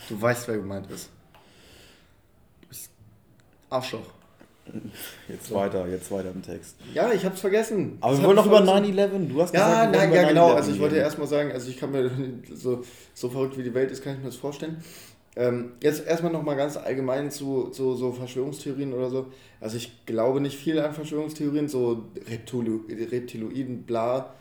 Du 0.08 0.20
weißt, 0.20 0.48
wer 0.48 0.56
gemeint 0.58 0.90
ist. 0.90 1.10
Arschloch. 3.70 4.06
Jetzt 5.28 5.52
weiter, 5.54 5.86
jetzt 5.88 6.10
weiter 6.10 6.30
im 6.32 6.42
Text. 6.42 6.76
Ja, 6.92 7.12
ich 7.12 7.24
hab's 7.24 7.40
vergessen. 7.40 7.98
Aber 8.00 8.12
Das 8.12 8.20
wir 8.20 8.26
wollen 8.26 8.36
noch 8.36 8.46
über 8.46 8.64
vergessen. 8.64 8.98
9-11. 8.98 9.28
Du 9.28 9.42
hast 9.42 9.54
Ja, 9.54 9.84
gesagt, 9.86 9.92
nein, 9.96 10.12
ja 10.12 10.28
genau. 10.28 10.50
9/11 10.50 10.56
Also 10.56 10.72
ich 10.72 10.80
wollte 10.80 10.94
reden. 10.96 11.04
erstmal 11.04 11.28
sagen, 11.28 11.52
also 11.52 11.70
ich 11.70 11.76
kann 11.78 11.92
mir 11.92 12.11
so, 12.52 12.82
so 13.14 13.28
verrückt 13.28 13.56
wie 13.56 13.62
die 13.62 13.75
Welt 13.75 13.90
ist, 13.92 14.02
kann 14.02 14.14
ich 14.14 14.18
mir 14.18 14.26
das 14.26 14.37
vorstellen. 14.37 14.78
Ähm, 15.37 15.72
jetzt 15.82 16.04
erstmal 16.06 16.32
nochmal 16.32 16.56
ganz 16.56 16.76
allgemein 16.76 17.30
zu, 17.30 17.68
zu 17.68 17.94
so 17.94 18.11
Verschwörungstheorien 18.12 18.92
oder 18.92 19.08
so. 19.11 19.26
Also 19.61 19.76
ich 19.76 20.04
glaube 20.06 20.40
nicht 20.40 20.56
viel 20.58 20.78
an 20.80 20.94
Verschwörungstheorien, 20.94 21.68
so 21.68 22.06
Reptilo 22.28 22.80
Reptiloiden, 22.88 23.82
bla. 23.84 24.34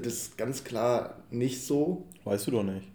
Das 0.00 0.12
ist 0.14 0.38
ganz 0.38 0.64
klar 0.64 1.16
nicht 1.30 1.64
so. 1.64 2.04
Weißt 2.24 2.46
du 2.46 2.50
doch 2.52 2.62
nicht. 2.62 2.88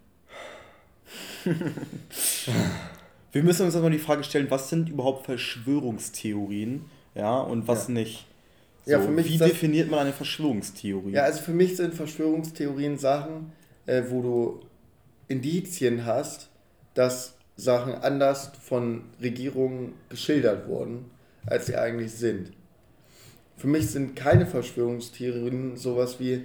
wir 3.32 3.42
müssen 3.42 3.66
uns 3.66 3.76
aber 3.76 3.90
die 3.90 3.98
Frage 3.98 4.24
stellen, 4.24 4.50
was 4.50 4.68
sind 4.70 4.88
überhaupt 4.88 5.24
Verschwörungstheorien? 5.26 6.84
Ja, 7.14 7.40
und 7.40 7.66
was 7.68 7.88
Ja. 7.88 7.94
nicht. 7.94 8.26
So, 8.84 8.92
Ja, 8.92 9.00
für 9.00 9.10
mich 9.10 9.28
wie 9.28 9.38
das- 9.38 9.50
definiert 9.50 9.90
man 9.90 10.00
eine 10.00 10.12
Verschwörungstheorie? 10.12 11.12
Ja, 11.12 11.24
also 11.24 11.42
für 11.42 11.52
mich 11.52 11.76
sind 11.76 11.94
Verschwörungstheorien 11.94 12.98
Sachen, 12.98 13.52
äh, 13.86 14.02
wo 14.08 14.22
du 14.22 14.60
Indizien 15.28 16.04
hast, 16.06 16.48
dass 16.94 17.34
Sachen 17.56 17.94
anders 17.94 18.52
von 18.62 19.02
Regierungen 19.20 19.92
geschildert 20.08 20.66
wurden, 20.66 21.10
als 21.46 21.66
sie 21.66 21.76
eigentlich 21.76 22.12
sind. 22.12 22.52
Für 23.58 23.66
mich 23.66 23.88
sind 23.90 24.16
keine 24.16 24.46
Verschwörungstheorien 24.46 25.76
sowas 25.76 26.18
wie 26.18 26.42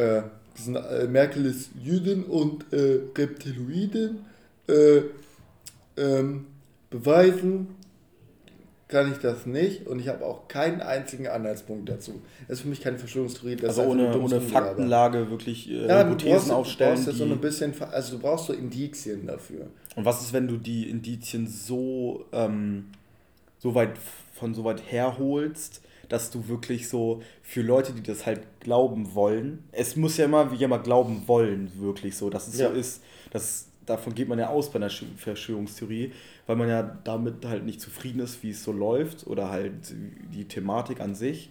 äh, 0.00 0.22
diesen, 0.56 0.76
äh, 0.76 1.06
Merkel 1.06 1.46
ist 1.46 1.70
Jüdin 1.82 2.24
und 2.24 2.72
äh, 2.72 3.00
Reptiloiden 3.16 4.24
äh, 4.68 5.02
ähm, 5.96 6.46
beweisen 6.90 7.68
kann 8.90 9.12
ich 9.12 9.18
das 9.18 9.46
nicht 9.46 9.86
und 9.86 10.00
ich 10.00 10.08
habe 10.08 10.24
auch 10.24 10.48
keinen 10.48 10.80
einzigen 10.80 11.28
Anhaltspunkt 11.28 11.88
dazu. 11.88 12.20
Das 12.48 12.58
ist 12.58 12.62
für 12.62 12.68
mich 12.68 12.80
keine 12.80 12.98
Verschwörungstheorie. 12.98 13.56
Das 13.56 13.78
also 13.78 13.90
ohne, 13.90 14.18
ohne. 14.18 14.40
Faktenlage 14.40 15.30
wirklich 15.30 15.70
äh, 15.70 15.86
Ja, 15.86 16.02
du 16.02 16.10
Hypothesen 16.10 16.32
brauchst, 16.32 16.50
aufstellen. 16.50 16.96
du 16.96 17.04
brauchst 17.04 17.18
so 17.18 17.24
ein 17.24 17.40
bisschen, 17.40 17.74
also 17.92 18.16
du 18.16 18.22
brauchst 18.22 18.46
so 18.46 18.52
Indizien 18.52 19.26
dafür. 19.26 19.66
Und 19.94 20.04
was 20.04 20.22
ist, 20.22 20.32
wenn 20.32 20.48
du 20.48 20.56
die 20.56 20.90
Indizien 20.90 21.46
so, 21.46 22.24
ähm, 22.32 22.86
so 23.58 23.74
weit 23.74 23.92
von 24.34 24.54
so 24.54 24.64
weit 24.64 24.82
herholst, 24.90 25.82
dass 26.10 26.30
du 26.30 26.48
wirklich 26.48 26.88
so 26.90 27.22
für 27.42 27.62
Leute, 27.62 27.92
die 27.94 28.02
das 28.02 28.26
halt 28.26 28.42
glauben 28.60 29.14
wollen, 29.14 29.64
es 29.72 29.96
muss 29.96 30.18
ja 30.18 30.26
immer 30.26 30.52
wie 30.52 30.56
jemand 30.56 30.84
glauben 30.84 31.22
wollen, 31.26 31.72
wirklich 31.80 32.16
so, 32.16 32.28
dass 32.28 32.46
es 32.48 32.58
Ja. 32.58 32.68
so 32.68 32.74
ist, 32.74 33.02
dass 33.30 33.68
davon 33.86 34.14
geht 34.14 34.28
man 34.28 34.38
ja 34.38 34.48
aus 34.50 34.70
bei 34.70 34.76
einer 34.76 34.90
Sch- 34.90 35.04
Verschwörungstheorie, 35.16 36.12
weil 36.46 36.56
man 36.56 36.68
ja 36.68 36.82
damit 36.82 37.44
halt 37.46 37.64
nicht 37.64 37.80
zufrieden 37.80 38.20
ist, 38.20 38.42
wie 38.42 38.50
es 38.50 38.62
so 38.62 38.72
läuft 38.72 39.26
oder 39.26 39.50
halt 39.50 39.94
die 40.34 40.44
Thematik 40.46 41.00
an 41.00 41.14
sich. 41.14 41.50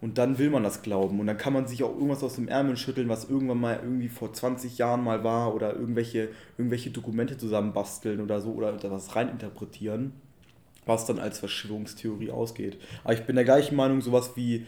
Und 0.00 0.18
dann 0.18 0.38
will 0.38 0.50
man 0.50 0.62
das 0.62 0.82
glauben. 0.82 1.18
Und 1.20 1.26
dann 1.26 1.38
kann 1.38 1.54
man 1.54 1.66
sich 1.66 1.82
auch 1.82 1.94
irgendwas 1.94 2.22
aus 2.22 2.34
dem 2.36 2.48
Ärmel 2.48 2.76
schütteln, 2.76 3.08
was 3.08 3.28
irgendwann 3.30 3.58
mal 3.60 3.80
irgendwie 3.82 4.08
vor 4.08 4.32
20 4.32 4.76
Jahren 4.78 5.02
mal 5.02 5.24
war 5.24 5.54
oder 5.54 5.74
irgendwelche, 5.74 6.28
irgendwelche 6.58 6.90
Dokumente 6.90 7.38
zusammenbasteln 7.38 8.20
oder 8.20 8.40
so 8.40 8.52
oder 8.52 8.78
was 8.90 9.16
reininterpretieren, 9.16 10.12
was 10.86 11.04
dann 11.04 11.18
als 11.18 11.38
Verschwörungstheorie 11.40 12.30
ausgeht. 12.30 12.78
Aber 13.04 13.12
ich 13.12 13.24
bin 13.24 13.36
der 13.36 13.44
gleichen 13.44 13.76
Meinung, 13.76 14.00
sowas 14.00 14.30
wie 14.36 14.64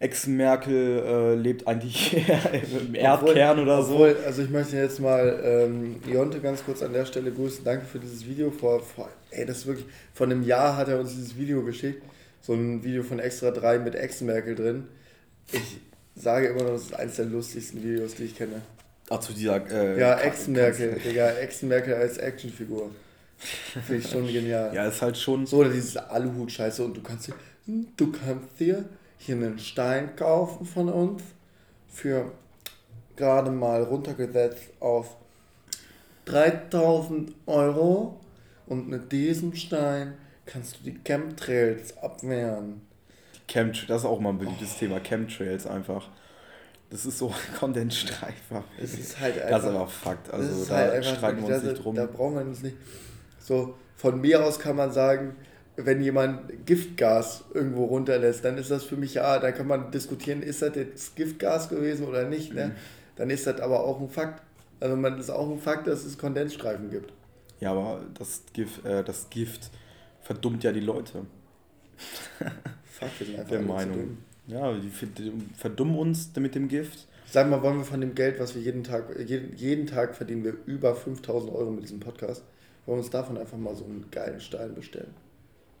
Ex-Merkel 0.00 1.02
äh, 1.04 1.34
lebt 1.34 1.66
eigentlich 1.66 2.16
im 2.86 2.94
Erdkern 2.94 3.58
oder 3.58 3.82
so. 3.82 3.94
obwohl, 3.94 4.16
Also 4.24 4.42
ich 4.42 4.50
möchte 4.50 4.76
jetzt 4.76 5.00
mal 5.00 5.40
ähm, 5.42 5.96
Jonte 6.06 6.40
ganz 6.40 6.64
kurz 6.64 6.82
an 6.82 6.92
der 6.92 7.04
Stelle 7.04 7.32
grüßen. 7.32 7.64
Danke 7.64 7.84
für 7.84 7.98
dieses 7.98 8.26
Video. 8.26 8.52
Vor, 8.52 8.80
vor, 8.80 9.08
ey, 9.30 9.44
das 9.44 9.58
ist 9.58 9.66
wirklich, 9.66 9.86
vor 10.14 10.26
einem 10.26 10.44
Jahr 10.44 10.76
hat 10.76 10.88
er 10.88 11.00
uns 11.00 11.10
dieses 11.16 11.36
Video 11.36 11.64
geschickt. 11.64 12.02
So 12.40 12.52
ein 12.54 12.84
Video 12.84 13.02
von 13.02 13.18
Extra 13.18 13.50
3 13.50 13.80
mit 13.80 13.96
Ex-Merkel 13.96 14.54
drin. 14.54 14.84
Ich 15.50 15.78
sage 16.14 16.46
immer 16.48 16.62
noch, 16.62 16.72
das 16.72 16.82
ist 16.82 16.94
eines 16.94 17.16
der 17.16 17.24
lustigsten 17.24 17.82
Videos, 17.82 18.14
die 18.14 18.24
ich 18.24 18.36
kenne. 18.36 18.62
Ach, 19.10 19.18
zu 19.18 19.32
dieser. 19.32 19.68
Äh, 19.68 19.98
Ja, 19.98 20.20
Ex-Merkel, 20.20 21.00
Digga, 21.04 21.30
Ex-Merkel 21.30 21.94
als 21.94 22.18
Actionfigur. 22.18 22.90
Finde 23.38 23.96
ich 23.96 24.10
schon 24.10 24.26
genial. 24.26 24.74
Ja, 24.74 24.86
ist 24.86 25.00
halt 25.00 25.16
schon. 25.16 25.46
So, 25.46 25.58
oder 25.58 25.70
dieses 25.70 25.96
Aluhut-Scheiße 25.96 26.84
und 26.84 26.96
du 26.96 27.02
kannst 27.02 27.28
dir, 27.28 27.34
du 27.66 28.12
kannst 28.12 28.58
dir 28.58 28.84
hier 29.18 29.36
einen 29.36 29.58
Stein 29.58 30.16
kaufen 30.16 30.66
von 30.66 30.88
uns 30.88 31.22
für 31.88 32.32
gerade 33.16 33.50
mal 33.50 33.82
runtergesetzt 33.82 34.70
auf 34.80 35.16
3000 36.26 37.32
Euro 37.46 38.20
und 38.66 38.88
mit 38.88 39.10
diesem 39.12 39.54
Stein 39.54 40.14
kannst 40.46 40.78
du 40.78 40.84
die 40.84 40.98
Chemtrails 41.04 41.96
abwehren. 41.98 42.82
Chemtra 43.48 43.86
das 43.86 44.02
ist 44.02 44.06
auch 44.06 44.20
mal 44.20 44.30
ein 44.30 44.38
beliebtes 44.38 44.76
Thema. 44.78 45.00
Chemtrails 45.00 45.66
einfach. 45.66 46.08
Das 46.90 47.04
ist 47.06 47.18
so 47.18 47.32
Kondensstreifer. 47.58 48.64
Es 48.80 48.98
ist 48.98 49.18
halt 49.20 49.36
Das 49.36 49.62
ist 49.62 49.68
aber 49.68 49.86
Fakt. 49.86 50.30
Also 50.32 50.64
da 50.66 50.76
halt 50.76 50.92
einfach 50.94 51.16
streiten 51.16 51.46
wir 51.46 51.54
uns 51.54 51.64
nicht 51.64 51.84
drum. 51.84 51.94
Da 51.94 52.06
brauchen 52.06 52.34
wir 52.34 52.42
uns 52.42 52.62
nicht. 52.62 52.76
So, 53.38 53.74
von 53.96 54.20
mir 54.20 54.44
aus 54.44 54.58
kann 54.58 54.76
man 54.76 54.92
sagen, 54.92 55.36
wenn 55.76 56.02
jemand 56.02 56.66
Giftgas 56.66 57.44
irgendwo 57.54 57.84
runterlässt, 57.84 58.44
dann 58.44 58.58
ist 58.58 58.70
das 58.70 58.84
für 58.84 58.96
mich 58.96 59.14
ja, 59.14 59.38
da 59.38 59.52
kann 59.52 59.66
man 59.68 59.90
diskutieren, 59.92 60.42
ist 60.42 60.60
das 60.62 60.74
jetzt 60.74 61.14
Giftgas 61.16 61.68
gewesen 61.68 62.06
oder 62.06 62.24
nicht. 62.28 62.52
Ne? 62.52 62.66
Mhm. 62.68 62.72
Dann 63.16 63.30
ist 63.30 63.46
das 63.46 63.60
aber 63.60 63.84
auch 63.84 64.00
ein 64.00 64.08
Fakt. 64.08 64.42
Also 64.80 64.96
man 64.96 65.18
ist 65.18 65.30
auch 65.30 65.50
ein 65.50 65.58
Fakt, 65.58 65.86
dass 65.86 66.04
es 66.04 66.18
Kondensstreifen 66.18 66.90
gibt. 66.90 67.12
Ja, 67.60 67.72
aber 67.72 68.00
das 68.14 68.42
Gift, 68.52 68.84
äh, 68.84 69.02
das 69.04 69.30
Gift 69.30 69.70
verdummt 70.22 70.62
ja 70.64 70.72
die 70.72 70.80
Leute. 70.80 71.24
Fakt, 72.84 73.18
wir 73.20 73.26
sind 73.26 73.36
einfach 73.38 73.50
Der 73.50 73.60
Meinung. 73.62 74.18
Ja, 74.46 74.72
die 74.72 74.88
verd- 74.88 75.20
verdummen 75.56 75.96
uns 75.98 76.30
mit 76.36 76.54
dem 76.54 76.68
Gift. 76.68 77.06
Sag 77.30 77.50
mal, 77.50 77.62
wollen 77.62 77.78
wir 77.78 77.84
von 77.84 78.00
dem 78.00 78.14
Geld, 78.14 78.40
was 78.40 78.54
wir 78.54 78.62
jeden 78.62 78.82
Tag, 78.84 79.04
jeden, 79.26 79.54
jeden 79.56 79.86
Tag 79.86 80.14
verdienen 80.14 80.44
wir 80.44 80.54
über 80.66 80.94
5000 80.94 81.52
Euro 81.52 81.70
mit 81.70 81.84
diesem 81.84 82.00
Podcast, 82.00 82.42
wollen 82.88 82.98
wir 82.98 83.02
uns 83.04 83.10
davon 83.10 83.36
einfach 83.36 83.58
mal 83.58 83.74
so 83.76 83.84
einen 83.84 84.10
geilen 84.10 84.40
Stein 84.40 84.74
bestellen? 84.74 85.12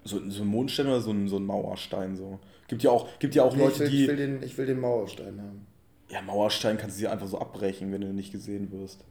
So, 0.04 0.20
so 0.30 0.42
ein 0.42 0.48
Mondstein 0.48 0.86
oder 0.86 1.00
so 1.00 1.10
ein, 1.10 1.26
so 1.26 1.36
ein 1.38 1.44
Mauerstein. 1.46 2.16
So. 2.16 2.38
Gibt 2.68 2.82
ja 2.82 2.90
auch, 2.90 3.08
gibt 3.18 3.34
ja 3.34 3.42
auch 3.44 3.56
Nee, 3.56 3.62
Leute, 3.64 3.84
ich, 3.84 3.90
will, 3.92 4.00
ich, 4.02 4.08
will 4.08 4.16
die. 4.16 4.22
den, 4.22 4.42
ich 4.42 4.58
will 4.58 4.66
den 4.66 4.80
Mauerstein 4.80 5.40
haben. 5.40 5.66
Ja, 6.10 6.20
Mauerstein 6.22 6.76
kannst 6.76 6.96
du 6.96 7.00
sie 7.00 7.08
einfach 7.08 7.26
so 7.26 7.38
abbrechen, 7.38 7.90
wenn 7.92 8.02
du 8.02 8.12
nicht 8.12 8.30
gesehen 8.30 8.70
wirst. 8.72 9.04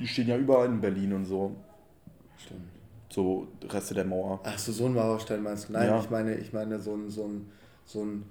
Die 0.00 0.06
stehen 0.08 0.26
ja 0.28 0.36
überall 0.36 0.66
in 0.66 0.80
Berlin 0.80 1.12
und 1.12 1.24
so. 1.24 1.54
Stimmt. 2.36 2.62
So 3.08 3.46
Reste 3.68 3.94
der 3.94 4.04
Mauer. 4.04 4.40
Ach 4.42 4.58
so, 4.58 4.72
so 4.72 4.86
ein 4.86 4.94
Mauerstein 4.94 5.42
meinst 5.42 5.68
du? 5.68 5.72
Nein, 5.74 5.86
Ja. 5.88 6.00
ich 6.00 6.10
meine, 6.10 6.34
ich 6.36 6.52
meine 6.52 6.80
so 6.80 6.94
ein, 6.94 7.08
so 7.10 7.24
ein, 7.26 7.50
so 7.84 8.02
ein 8.04 8.24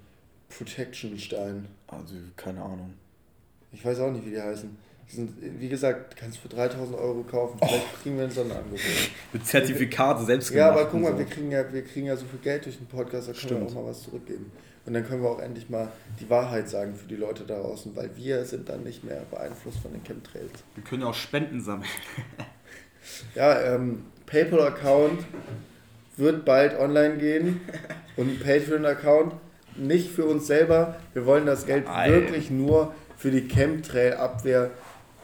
Protection-Stein. 0.50 1.68
Also, 1.88 2.16
keine 2.36 2.62
Ahnung. 2.62 2.94
Ich 3.72 3.84
weiß 3.86 4.00
auch 4.02 4.12
nicht, 4.12 4.26
wie 4.26 4.32
die 4.32 4.42
heißen. 4.42 4.76
Sind, 5.08 5.32
wie 5.60 5.70
gesagt, 5.70 6.16
kannst 6.16 6.38
du 6.38 6.42
für 6.50 6.56
3000 6.56 6.98
Euro 6.98 7.24
kaufen. 7.24 7.60
Vielleicht 7.60 8.02
kriegen 8.02 8.18
wir 8.18 8.24
ein 8.26 8.32
Sonderangebot. 8.32 8.80
Mit 9.32 9.46
Zertifikate 9.46 10.24
selbst 10.26 10.50
Ja, 10.52 10.72
aber 10.72 10.86
guck 10.86 11.02
mal, 11.02 11.12
so. 11.12 11.20
wir 11.20 11.26
kriegen, 11.26 11.52
ja, 11.52 11.72
wir 11.72 11.84
kriegen 11.84 12.08
ja 12.08 12.16
so 12.16 12.26
viel 12.26 12.40
Geld 12.40 12.66
durch 12.66 12.78
den 12.78 12.88
Podcast, 12.88 13.28
da 13.28 13.34
können 13.34 13.44
wir 13.50 13.58
Stimmt. 13.58 13.70
auch 13.72 13.84
mal 13.84 13.90
was 13.92 14.04
zurückgeben. 14.04 14.52
Und 14.86 14.94
dann 14.94 15.06
können 15.08 15.22
wir 15.22 15.30
auch 15.30 15.40
endlich 15.40 15.70
mal 15.70 15.92
die 16.20 16.30
Wahrheit 16.30 16.68
sagen 16.68 16.96
für 16.96 17.08
die 17.08 17.16
Leute 17.16 17.44
da 17.46 17.60
draußen, 17.60 17.96
weil 17.96 18.10
wir 18.16 18.44
sind 18.46 18.68
dann 18.70 18.84
nicht 18.84 19.04
mehr 19.04 19.22
beeinflusst 19.32 19.78
von 19.80 19.92
den 19.94 20.04
Chemtrails. 20.04 20.52
Wir 20.76 20.84
können 20.84 21.04
ja 21.04 21.08
auch 21.10 21.14
Spenden 21.14 21.62
sammeln. 21.62 21.90
Ja, 23.36 23.60
ähm, 23.76 24.06
PayPal-Account 24.28 25.26
wird 26.16 26.46
bald 26.46 26.80
online 26.80 27.18
gehen 27.18 27.60
und 28.16 28.30
ein 28.30 28.40
Patreon-Account 28.40 29.34
nicht 29.76 30.10
für 30.12 30.26
uns 30.26 30.48
selber. 30.48 30.96
Wir 31.14 31.26
wollen 31.26 31.46
das 31.46 31.66
Geld 31.66 31.86
Nein. 31.86 32.12
wirklich 32.12 32.50
nur 32.50 32.94
für 33.18 33.32
die 33.32 33.48
Chemtrail-Abwehr 33.48 34.72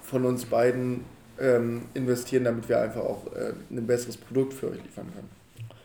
von 0.09 0.25
uns 0.25 0.45
beiden 0.45 1.05
ähm, 1.39 1.83
investieren, 1.93 2.43
damit 2.43 2.67
wir 2.67 2.81
einfach 2.81 3.01
auch 3.01 3.27
äh, 3.33 3.53
ein 3.71 3.85
besseres 3.87 4.17
Produkt 4.17 4.53
für 4.53 4.71
euch 4.71 4.83
liefern 4.83 5.07
können. 5.13 5.29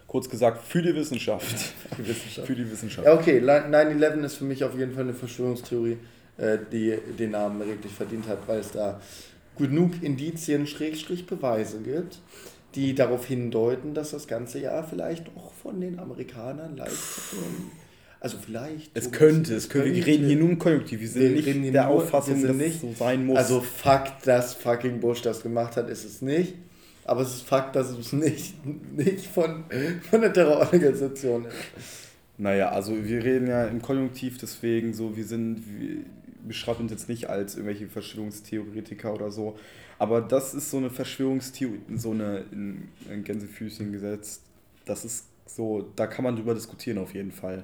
Kurz 0.07 0.28
gesagt, 0.28 0.62
für 0.62 0.81
die 0.81 0.95
Wissenschaft. 0.95 1.75
Die 1.99 2.07
Wissenschaft. 2.09 2.47
für 2.47 2.54
die 2.54 2.71
Wissenschaft. 2.71 3.07
Ja, 3.07 3.14
okay, 3.14 3.40
9-11 3.40 4.25
ist 4.25 4.35
für 4.37 4.45
mich 4.45 4.62
auf 4.64 4.76
jeden 4.76 4.95
Fall 4.95 5.04
eine 5.04 5.14
Verschwörungstheorie, 5.14 5.99
äh, 6.38 6.59
die 6.71 6.97
den 7.19 7.33
Namen 7.33 7.66
wirklich 7.66 7.93
verdient 7.93 8.28
hat, 8.28 8.38
weil 8.47 8.61
es 8.61 8.71
da 8.71 9.00
genug 9.59 10.02
Indizien, 10.02 10.66
Schrägstrich 10.66 11.26
Beweise 11.26 11.81
gibt, 11.81 12.19
die 12.75 12.95
darauf 12.95 13.26
hindeuten, 13.26 13.95
dass 13.95 14.11
das 14.11 14.26
ganze 14.26 14.59
Jahr 14.61 14.85
vielleicht 14.85 15.28
auch 15.37 15.52
von 15.52 15.81
den 15.81 15.99
Amerikanern 15.99 16.76
leicht, 16.76 16.93
ähm, 17.33 17.71
also 18.25 18.38
vielleicht. 18.45 18.90
Es 18.95 19.12
könnte, 19.12 19.54
es 19.54 19.69
könnte. 19.69 19.95
Wir 19.95 20.04
reden 20.07 20.26
hier 20.26 20.37
nur 20.37 20.49
im 20.50 20.59
Konjunktiv. 20.59 21.00
Wir 21.00 21.09
sind 21.09 21.23
Wir 21.23 21.31
nicht 21.31 21.47
reden 21.47 21.62
hier 21.62 21.73
der 21.73 21.85
nur- 21.85 21.95
Auffassung, 21.95 22.35
dass 22.35 22.43
sind 22.43 22.61
es 22.61 22.66
nicht- 22.69 22.81
so 22.81 22.93
sein 22.99 23.26
muss. 23.26 23.37
Also 23.38 23.61
Fakt, 23.61 24.26
dass 24.26 24.54
fucking 24.54 25.00
Bush 25.00 25.23
das 25.23 25.43
gemacht 25.43 25.76
hat, 25.76 25.88
ist 25.88 26.04
es 26.04 26.21
nicht. 26.23 26.54
Aber 27.04 27.21
es 27.21 27.35
ist 27.35 27.43
Fakt, 27.47 27.76
dass 27.76 27.90
es 27.90 28.12
nicht, 28.14 28.54
nicht 28.97 29.26
von, 29.26 29.64
von 30.11 30.21
der 30.23 30.33
Terrororganisation 30.33 31.45
ist. 31.45 31.54
Naja, 32.38 32.71
also 32.71 32.93
wir 33.04 33.23
reden 33.23 33.47
ja 33.47 33.66
im 33.66 33.81
Konjunktiv, 33.83 34.38
deswegen 34.38 34.93
so, 34.95 35.16
wir 35.16 35.25
sind, 35.25 35.62
wir 35.78 35.99
beschreiben 36.49 36.81
uns 36.81 36.90
jetzt 36.93 37.09
nicht 37.09 37.28
als 37.31 37.54
irgendwelche 37.54 37.87
Verschwörungstheoretiker 37.87 39.14
oder 39.14 39.31
so, 39.31 39.57
aber 39.99 40.21
das 40.21 40.52
ist 40.54 40.71
so 40.71 40.78
eine 40.78 40.90
Verschwörungstheorie, 40.90 41.78
so 41.95 42.11
eine 42.11 42.45
in, 42.50 42.88
in 43.09 43.23
Gänsefüßchen 43.23 43.93
gesetzt, 43.93 44.43
das 44.85 45.04
ist 45.04 45.26
so, 45.47 45.93
da 45.95 46.07
kann 46.07 46.25
man 46.25 46.35
drüber 46.37 46.54
diskutieren 46.54 46.99
auf 46.99 47.14
jeden 47.14 47.31
Fall. 47.33 47.62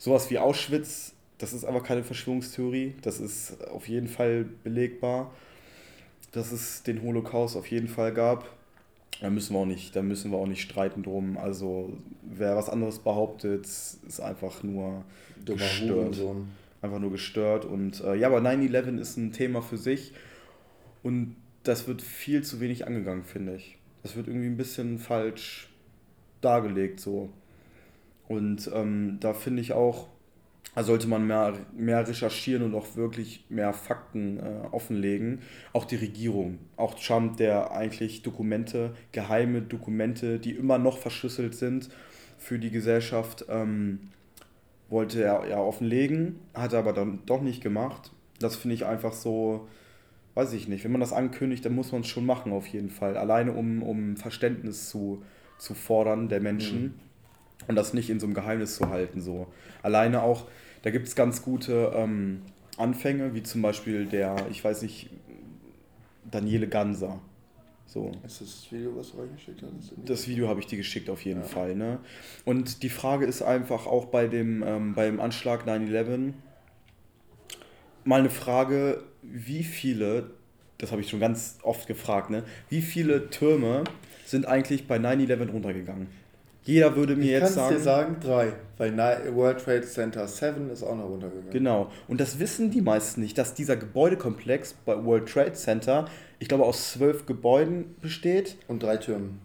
Sowas 0.00 0.30
wie 0.30 0.38
Auschwitz, 0.38 1.12
das 1.36 1.52
ist 1.52 1.66
aber 1.66 1.82
keine 1.82 2.02
Verschwörungstheorie, 2.02 2.94
das 3.02 3.20
ist 3.20 3.62
auf 3.68 3.86
jeden 3.86 4.08
Fall 4.08 4.46
belegbar, 4.64 5.30
dass 6.32 6.52
es 6.52 6.82
den 6.82 7.02
Holocaust 7.02 7.54
auf 7.54 7.66
jeden 7.66 7.86
Fall 7.86 8.14
gab. 8.14 8.48
Da 9.20 9.28
müssen 9.28 9.52
wir 9.52 9.60
auch 9.60 9.66
nicht, 9.66 9.94
da 9.94 10.00
müssen 10.00 10.30
wir 10.30 10.38
auch 10.38 10.46
nicht 10.46 10.62
streiten 10.62 11.02
drum. 11.02 11.36
Also 11.36 11.92
wer 12.22 12.56
was 12.56 12.70
anderes 12.70 12.98
behauptet, 13.00 13.66
ist 13.66 14.20
einfach 14.20 14.62
nur 14.62 15.04
Dummer 15.44 15.58
gestört. 15.58 15.90
Hurensohn. 15.90 16.48
Einfach 16.80 16.98
nur 16.98 17.10
gestört. 17.10 17.66
Und 17.66 18.00
äh, 18.00 18.14
ja, 18.14 18.28
aber 18.28 18.38
9-11 18.38 18.98
ist 18.98 19.18
ein 19.18 19.32
Thema 19.32 19.60
für 19.60 19.76
sich 19.76 20.14
und 21.02 21.36
das 21.62 21.86
wird 21.86 22.00
viel 22.00 22.40
zu 22.42 22.58
wenig 22.60 22.86
angegangen, 22.86 23.24
finde 23.24 23.56
ich. 23.56 23.76
Das 24.02 24.16
wird 24.16 24.28
irgendwie 24.28 24.46
ein 24.46 24.56
bisschen 24.56 24.98
falsch 24.98 25.68
dargelegt 26.40 27.00
so. 27.00 27.28
Und 28.30 28.70
ähm, 28.72 29.16
da 29.18 29.34
finde 29.34 29.60
ich 29.60 29.72
auch, 29.72 30.06
da 30.76 30.84
sollte 30.84 31.08
man 31.08 31.26
mehr, 31.26 31.52
mehr 31.76 32.06
recherchieren 32.06 32.62
und 32.62 32.76
auch 32.76 32.94
wirklich 32.94 33.44
mehr 33.48 33.72
Fakten 33.72 34.38
äh, 34.38 34.68
offenlegen. 34.70 35.40
Auch 35.72 35.84
die 35.84 35.96
Regierung, 35.96 36.60
auch 36.76 36.94
Trump, 36.94 37.38
der 37.38 37.72
eigentlich 37.72 38.22
Dokumente, 38.22 38.94
geheime 39.10 39.62
Dokumente, 39.62 40.38
die 40.38 40.52
immer 40.52 40.78
noch 40.78 40.98
verschlüsselt 40.98 41.56
sind 41.56 41.90
für 42.38 42.60
die 42.60 42.70
Gesellschaft, 42.70 43.46
ähm, 43.48 43.98
wollte 44.90 45.24
er 45.24 45.48
ja 45.48 45.58
offenlegen, 45.58 46.36
hat 46.54 46.72
er 46.72 46.78
aber 46.78 46.92
dann 46.92 47.18
doch 47.26 47.40
nicht 47.40 47.64
gemacht. 47.64 48.12
Das 48.38 48.54
finde 48.54 48.74
ich 48.74 48.86
einfach 48.86 49.12
so, 49.12 49.66
weiß 50.34 50.52
ich 50.52 50.68
nicht, 50.68 50.84
wenn 50.84 50.92
man 50.92 51.00
das 51.00 51.12
ankündigt, 51.12 51.64
dann 51.64 51.74
muss 51.74 51.90
man 51.90 52.02
es 52.02 52.06
schon 52.06 52.26
machen 52.26 52.52
auf 52.52 52.68
jeden 52.68 52.90
Fall. 52.90 53.16
Alleine 53.16 53.54
um, 53.54 53.82
um 53.82 54.16
Verständnis 54.16 54.88
zu, 54.88 55.24
zu 55.58 55.74
fordern 55.74 56.28
der 56.28 56.40
Menschen 56.40 56.94
und 57.70 57.76
das 57.76 57.94
nicht 57.94 58.10
in 58.10 58.20
so 58.20 58.26
einem 58.26 58.34
Geheimnis 58.34 58.76
zu 58.76 58.90
halten. 58.90 59.20
So. 59.20 59.46
Alleine 59.82 60.22
auch, 60.22 60.46
da 60.82 60.90
gibt 60.90 61.08
es 61.08 61.14
ganz 61.14 61.42
gute 61.42 61.92
ähm, 61.94 62.42
Anfänge, 62.76 63.34
wie 63.34 63.42
zum 63.42 63.62
Beispiel 63.62 64.06
der, 64.06 64.36
ich 64.50 64.62
weiß 64.62 64.82
nicht, 64.82 65.08
Daniele 66.30 66.68
Ganser. 66.68 67.20
So. 67.86 68.12
Ist 68.24 68.40
das 68.40 68.48
das 68.62 68.72
Video, 68.72 68.96
was 68.96 69.10
du 69.12 69.20
reingeschickt 69.20 69.62
hast? 69.62 69.92
Das 70.04 70.28
Video 70.28 70.48
habe 70.48 70.60
ich 70.60 70.66
dir 70.66 70.76
geschickt 70.76 71.10
auf 71.10 71.24
jeden 71.24 71.40
Ja. 71.40 71.46
Fall. 71.46 71.74
Ne? 71.74 71.98
Und 72.44 72.82
die 72.82 72.88
Frage 72.88 73.26
ist 73.26 73.42
einfach 73.42 73.86
auch 73.86 74.06
bei 74.06 74.28
dem, 74.28 74.62
ähm, 74.62 74.94
beim 74.94 75.18
Anschlag 75.18 75.66
9-11 75.66 76.32
mal 78.04 78.20
eine 78.20 78.30
Frage, 78.30 79.02
wie 79.22 79.64
viele, 79.64 80.30
das 80.78 80.92
habe 80.92 81.00
ich 81.02 81.10
schon 81.10 81.20
ganz 81.20 81.58
oft 81.62 81.86
gefragt, 81.86 82.30
ne? 82.30 82.44
wie 82.68 82.80
viele 82.80 83.28
Türme 83.30 83.84
sind 84.24 84.46
eigentlich 84.46 84.86
bei 84.86 84.96
9-11 84.96 85.50
runtergegangen? 85.50 86.06
Jeder 86.70 86.94
würde 86.94 87.16
mir 87.16 87.24
Ich 87.24 87.32
kann 87.32 87.42
jetzt 87.42 87.54
sagen. 87.54 87.74
dir 87.74 87.80
sagen, 87.80 88.16
drei. 88.20 88.52
Weil 88.78 88.96
World 89.34 89.58
Trade 89.64 89.82
Center 89.82 90.28
7 90.28 90.70
ist 90.70 90.84
auch 90.84 90.96
noch 90.96 91.08
runtergegangen. 91.08 91.50
Genau. 91.50 91.90
Und 92.06 92.20
das 92.20 92.38
wissen 92.38 92.70
die 92.70 92.80
meisten 92.80 93.20
nicht, 93.20 93.36
dass 93.36 93.54
dieser 93.54 93.76
Gebäudekomplex 93.76 94.74
bei 94.84 95.04
World 95.04 95.28
Trade 95.28 95.52
Center, 95.54 96.06
ich 96.38 96.48
glaube, 96.48 96.64
aus 96.64 96.92
zwölf 96.92 97.26
Gebäuden 97.26 97.96
besteht. 98.00 98.56
Und 98.68 98.84
drei 98.84 98.98
Türmen. 98.98 99.40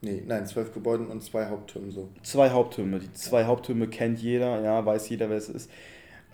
Nee, 0.00 0.22
nein, 0.26 0.46
zwölf 0.46 0.72
Gebäuden 0.72 1.08
und 1.08 1.22
zwei 1.22 1.46
Haupttürmen 1.46 1.90
so. 1.90 2.08
Zwei 2.22 2.50
Haupttürme. 2.50 3.00
Die 3.00 3.12
zwei 3.12 3.44
Haupttürme 3.44 3.88
kennt 3.88 4.18
jeder, 4.18 4.60
ja, 4.62 4.84
weiß 4.84 5.08
jeder, 5.10 5.28
wer 5.28 5.36
es 5.36 5.50
ist. 5.50 5.70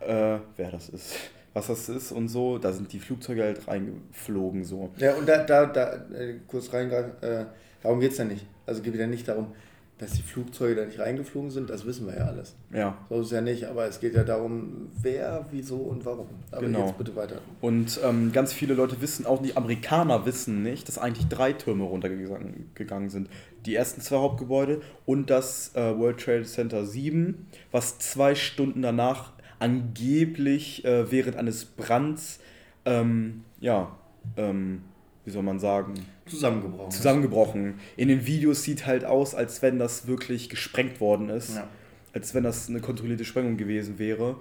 Äh, 0.00 0.38
wer 0.56 0.70
das 0.70 0.88
ist. 0.88 1.14
Was 1.52 1.66
das 1.66 1.88
ist 1.88 2.12
und 2.12 2.28
so. 2.28 2.59
Da 2.59 2.73
sind 2.73 2.92
die 2.92 3.00
Flugzeuge 3.00 3.42
halt 3.42 3.66
reingeflogen 3.66 4.62
so. 4.62 4.90
Ja, 4.99 5.14
und 5.16 5.28
da, 5.28 5.42
da, 5.42 5.66
da 5.66 5.94
äh, 6.16 6.37
kurz 6.47 6.73
reingreifen, 6.73 7.20
äh, 7.23 7.47
darum 7.82 7.99
geht 7.99 8.12
es 8.12 8.18
ja 8.18 8.25
nicht. 8.25 8.47
Also 8.66 8.82
geht 8.82 8.94
ja 8.94 9.09
nicht 9.09 9.26
darum, 9.26 9.52
dass 10.00 10.12
die 10.12 10.23
Flugzeuge 10.23 10.76
da 10.76 10.87
nicht 10.87 10.99
reingeflogen 10.99 11.50
sind, 11.50 11.69
das 11.69 11.85
wissen 11.85 12.07
wir 12.07 12.16
ja 12.16 12.25
alles. 12.25 12.54
Ja. 12.73 12.97
So 13.11 13.21
ist 13.21 13.26
es 13.26 13.33
ja 13.33 13.42
nicht, 13.42 13.64
aber 13.64 13.87
es 13.87 14.00
geht 14.00 14.14
ja 14.14 14.25
darum, 14.25 14.88
wer, 15.02 15.45
wieso 15.50 15.76
und 15.76 16.07
warum. 16.07 16.26
Aber 16.50 16.62
Genau. 16.62 16.87
jetzt 16.87 16.97
bitte 16.97 17.14
weiter. 17.14 17.37
Und 17.61 18.00
ähm, 18.02 18.33
ganz 18.33 18.54
viele 18.54 18.73
Leute 18.73 19.02
wissen, 19.02 19.26
auch 19.26 19.42
die 19.42 19.59
Amerikaner 19.59 20.25
wissen 20.25 20.62
nicht, 20.62 20.88
dass 20.88 20.97
eigentlich 20.97 21.28
drei 21.28 21.52
Türme 21.52 21.85
runtergegangen 21.85 22.71
gegangen 22.75 23.11
sind. 23.11 23.28
Die 23.66 23.75
ersten 23.75 24.00
zwei 24.00 24.16
Hauptgebäude 24.16 24.80
und 25.04 25.28
das 25.28 25.75
äh, 25.75 25.99
World 25.99 26.19
Trade 26.19 26.45
Center 26.45 26.87
7, 26.87 27.47
was 27.71 27.99
zwei 27.99 28.35
Stunden 28.35 28.80
danach 28.80 29.33
angeblich 29.59 30.83
äh, 30.87 31.11
während 31.12 31.37
eines 31.37 31.66
Brands, 31.66 32.40
ähm, 32.87 33.45
ja, 33.61 33.95
ähm, 34.38 34.80
wie 35.25 35.31
soll 35.31 35.43
man 35.43 35.59
sagen, 35.59 35.95
Zusammengebrochen. 36.27 36.91
zusammengebrochen. 36.91 37.75
In 37.97 38.09
den 38.09 38.27
Videos 38.27 38.62
sieht 38.62 38.87
halt 38.87 39.05
aus, 39.05 39.35
als 39.35 39.62
wenn 39.62 39.79
das 39.79 40.07
wirklich 40.07 40.49
gesprengt 40.49 41.00
worden 41.00 41.29
ist. 41.29 41.57
Ja. 41.57 41.69
Als 42.12 42.35
wenn 42.35 42.43
das 42.43 42.69
eine 42.69 42.81
kontrollierte 42.81 43.25
Sprengung 43.25 43.57
gewesen 43.57 43.99
wäre. 43.99 44.37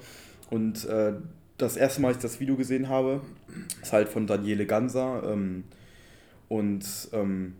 Und 0.49 0.85
äh, 0.85 1.13
das 1.57 1.77
erste 1.77 2.01
Mal, 2.01 2.09
als 2.09 2.17
ich 2.17 2.23
das 2.23 2.39
Video 2.39 2.55
gesehen 2.55 2.89
habe, 2.89 3.21
ist 3.81 3.93
halt 3.93 4.09
von 4.09 4.25
Daniele 4.25 4.65
Ganser. 4.65 5.23
Ähm, 5.31 5.65
und 6.47 6.85
ähm, 7.13 7.53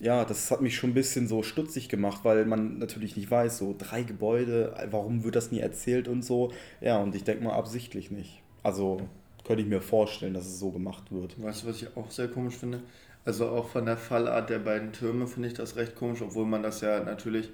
ja, 0.00 0.24
das 0.24 0.50
hat 0.50 0.60
mich 0.60 0.76
schon 0.76 0.90
ein 0.90 0.94
bisschen 0.94 1.26
so 1.26 1.42
stutzig 1.42 1.88
gemacht, 1.88 2.20
weil 2.24 2.44
man 2.44 2.78
natürlich 2.78 3.16
nicht 3.16 3.30
weiß, 3.30 3.56
so 3.58 3.74
drei 3.76 4.02
Gebäude, 4.02 4.74
warum 4.90 5.24
wird 5.24 5.36
das 5.36 5.50
nie 5.50 5.60
erzählt 5.60 6.06
und 6.08 6.22
so. 6.22 6.52
Ja, 6.80 6.98
und 6.98 7.14
ich 7.14 7.24
denke 7.24 7.44
mal 7.44 7.54
absichtlich 7.54 8.10
nicht. 8.10 8.42
Also 8.62 9.00
könnte 9.46 9.62
ich 9.62 9.68
mir 9.68 9.80
vorstellen, 9.80 10.34
dass 10.34 10.46
es 10.46 10.58
so 10.58 10.70
gemacht 10.70 11.04
wird. 11.10 11.40
Weißt 11.40 11.62
du, 11.62 11.68
was 11.68 11.82
ich 11.82 11.96
auch 11.96 12.10
sehr 12.10 12.28
komisch 12.28 12.56
finde? 12.56 12.80
Also 13.24 13.48
auch 13.48 13.68
von 13.68 13.86
der 13.86 13.96
Fallart 13.96 14.50
der 14.50 14.58
beiden 14.58 14.92
Türme 14.92 15.26
finde 15.26 15.48
ich 15.48 15.54
das 15.54 15.76
recht 15.76 15.94
komisch, 15.94 16.20
obwohl 16.22 16.46
man 16.46 16.62
das 16.62 16.80
ja 16.80 17.00
natürlich, 17.00 17.50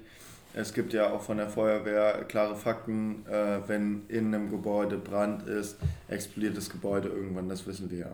es 0.53 0.73
gibt 0.73 0.93
ja 0.93 1.11
auch 1.11 1.21
von 1.21 1.37
der 1.37 1.49
Feuerwehr 1.49 2.25
klare 2.25 2.55
Fakten, 2.55 3.25
äh, 3.27 3.59
wenn 3.67 4.03
in 4.07 4.33
einem 4.33 4.49
Gebäude 4.49 4.97
Brand 4.97 5.47
ist, 5.47 5.77
explodiert 6.07 6.57
das 6.57 6.69
Gebäude 6.69 7.09
irgendwann, 7.09 7.49
das 7.49 7.65
wissen 7.65 7.89
wir 7.89 7.99
ja. 7.99 8.11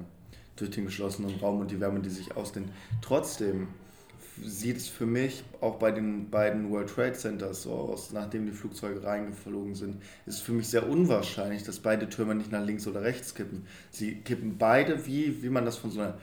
Durch 0.56 0.72
den 0.72 0.86
geschlossenen 0.86 1.36
Raum 1.40 1.62
und 1.62 1.72
die 1.72 1.80
Wärme, 1.80 2.02
die 2.02 2.10
sich 2.10 2.36
ausdehnt. 2.36 2.70
Trotzdem 3.02 3.70
sieht 4.44 4.78
es 4.78 4.88
für 4.88 5.06
mich 5.06 5.44
auch 5.62 5.76
bei 5.76 5.92
den 5.92 6.30
beiden 6.30 6.70
World 6.72 6.90
Trade 6.90 7.14
Centers 7.14 7.64
so 7.64 7.72
aus, 7.72 8.12
nachdem 8.12 8.46
die 8.46 8.52
Flugzeuge 8.52 9.04
reingeflogen 9.04 9.76
sind, 9.76 10.02
ist 10.26 10.36
es 10.36 10.42
für 10.42 10.52
mich 10.52 10.68
sehr 10.68 10.88
unwahrscheinlich, 10.88 11.64
dass 11.64 11.80
beide 11.80 12.10
Türme 12.10 12.36
nicht 12.36 12.52
nach 12.52 12.64
links 12.64 12.88
oder 12.88 13.02
rechts 13.02 13.36
kippen. 13.36 13.66
Sie 13.92 14.16
kippen 14.16 14.58
beide, 14.58 15.06
wie, 15.06 15.42
wie 15.44 15.50
man 15.50 15.66
das 15.66 15.78
von 15.78 15.92
so 15.92 16.02
einer, 16.02 16.18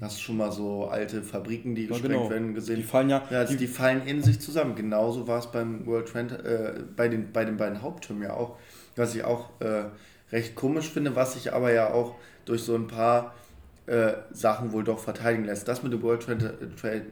hast 0.00 0.18
du 0.18 0.22
schon 0.22 0.36
mal 0.36 0.52
so 0.52 0.86
alte 0.86 1.22
Fabriken, 1.22 1.74
die 1.74 1.82
Ja, 1.82 1.88
gesprengt 1.88 2.14
genau. 2.14 2.30
werden, 2.30 2.54
gesehen? 2.54 2.76
Die 2.76 2.82
fallen 2.82 3.10
ja, 3.10 3.22
ja, 3.30 3.40
also 3.40 3.52
die, 3.52 3.58
die, 3.58 3.66
fallen 3.66 4.06
in 4.06 4.22
sich 4.22 4.40
zusammen. 4.40 4.74
Genauso 4.74 5.26
war 5.28 5.38
es 5.38 5.46
beim 5.46 5.86
World 5.86 6.08
Trade, 6.08 6.78
äh, 6.78 6.82
bei, 6.96 7.08
den, 7.08 7.32
bei 7.32 7.44
den 7.44 7.56
beiden 7.56 7.82
Haupttürmen 7.82 8.24
ja 8.24 8.34
auch, 8.34 8.56
was 8.96 9.14
ich 9.14 9.24
auch 9.24 9.50
äh, 9.60 9.84
recht 10.32 10.54
komisch 10.54 10.90
finde, 10.90 11.14
was 11.14 11.34
sich 11.34 11.52
aber 11.52 11.72
ja 11.72 11.92
auch 11.92 12.16
durch 12.44 12.62
so 12.62 12.74
ein 12.74 12.86
paar 12.88 13.34
äh, 13.86 14.12
Sachen 14.32 14.72
wohl 14.72 14.84
doch 14.84 14.98
verteidigen 14.98 15.44
lässt. 15.44 15.66
Das 15.66 15.82
mit 15.82 15.92
dem 15.92 16.02
World 16.02 16.22
Trade, 16.22 16.54
Trade, 16.80 17.06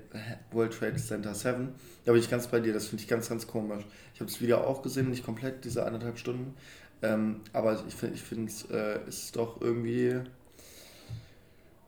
World 0.53 0.73
Trade 0.73 0.97
Center 0.97 1.35
7, 1.35 1.69
da 2.05 2.13
bin 2.13 2.21
ich 2.21 2.31
ganz 2.31 2.47
bei 2.47 2.61
dir, 2.61 2.73
das 2.73 2.87
finde 2.87 3.03
ich 3.03 3.09
ganz, 3.09 3.29
ganz 3.29 3.47
komisch. 3.47 3.85
Ich 4.15 4.21
habe 4.21 4.31
das 4.31 4.41
Video 4.41 4.59
auch 4.59 4.83
gesehen, 4.83 5.11
nicht 5.11 5.25
komplett, 5.25 5.65
diese 5.65 5.85
eineinhalb 5.85 6.19
Stunden. 6.19 6.55
Ähm, 7.03 7.41
aber 7.53 7.83
ich 7.89 7.95
finde, 7.95 8.15
ich 8.15 8.23
finde 8.23 8.51
es 8.51 8.71
äh, 8.71 8.99
ist 9.09 9.35
doch 9.37 9.61
irgendwie, 9.61 10.21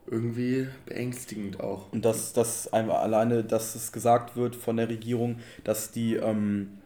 irgendwie 0.07 0.67
beängstigend 0.87 1.61
auch. 1.61 1.93
Und 1.93 2.05
dass 2.05 2.33
das 2.33 2.73
alleine, 2.73 3.45
dass 3.45 3.75
es 3.75 3.93
gesagt 3.93 4.37
wird 4.37 4.57
von 4.57 4.79
der 4.79 4.89
Regierung, 4.89 5.39
dass 5.65 5.93
die, 5.93 6.17
ähm, 6.17 6.79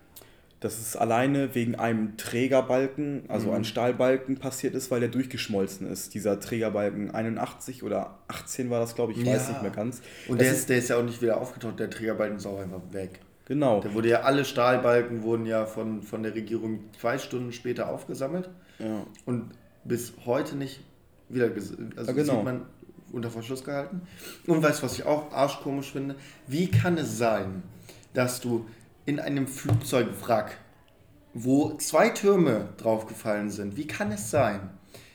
dass 0.61 0.79
es 0.81 0.97
alleine 0.97 1.55
wegen 1.55 1.75
einem 1.75 2.16
Trägerbalken, 2.16 3.25
also 3.29 3.49
Mhm. 3.49 3.55
ein 3.57 3.64
Stahlbalken 3.64 4.38
passiert 4.38 4.75
ist, 4.75 4.90
weil 4.90 5.01
der 5.01 5.11
durchgeschmolzen 5.11 5.87
ist. 5.90 6.14
Dieser 6.14 6.40
Trägerbalken 6.40 7.11
81 7.11 7.83
oder 7.83 8.19
18 8.29 8.71
war 8.71 8.81
das, 8.81 8.95
glaube 8.95 9.12
ich, 9.12 9.19
ich 9.19 9.27
weiß 9.27 9.47
Ja. 9.49 9.53
nicht 9.53 9.62
mehr 9.62 9.71
ganz. 9.71 10.01
Und 10.29 10.40
der 10.40 10.51
ist, 10.53 10.69
der 10.69 10.79
ist 10.79 10.88
ja 10.88 10.97
auch 10.97 11.03
nicht 11.05 11.21
wieder 11.21 11.38
aufgetaucht, 11.40 11.79
der 11.79 11.90
Trägerbalken 11.90 12.38
ist 12.38 12.47
auch 12.47 12.59
einfach 12.59 12.81
weg. 12.92 13.21
Genau. 13.45 13.81
Der 13.81 13.95
wurde 13.95 14.09
ja, 14.09 14.21
alle 14.23 14.45
Stahlbalken 14.45 15.23
wurden 15.23 15.47
ja 15.47 15.66
von, 15.66 16.03
von 16.03 16.23
der 16.23 16.35
Regierung 16.35 16.81
zwei 16.99 17.19
Stunden 17.19 17.53
später 17.53 17.88
aufgesammelt 17.90 18.49
Ja. 18.79 19.05
und 19.27 19.51
bis 19.85 20.14
heute 20.25 20.57
nicht 20.57 20.81
wieder, 21.29 21.51
also 21.55 21.75
Ja, 21.97 22.12
genau. 22.12 22.35
sieht 22.37 22.45
man 22.45 22.62
unter 23.12 23.31
Verschluss 23.31 23.62
gehalten. 23.62 24.01
Und 24.47 24.62
weißt 24.62 24.81
du, 24.81 24.87
was 24.87 24.95
ich 24.95 25.05
auch 25.05 25.33
arschkomisch 25.33 25.92
finde? 25.92 26.16
Wie 26.49 26.69
kann 26.69 26.97
es 26.99 27.19
sein, 27.19 27.62
dass 28.14 28.40
du 28.40 28.66
in 29.07 29.19
einem 29.21 29.47
Flugzeugwrack, 29.47 30.59
wo 31.33 31.75
zwei 31.79 32.11
Türme 32.11 32.69
draufgefallen 32.77 33.51
sind, 33.51 33.77
wie 33.77 33.87
kann 33.87 34.12
es 34.12 34.31
sein, 34.31 34.71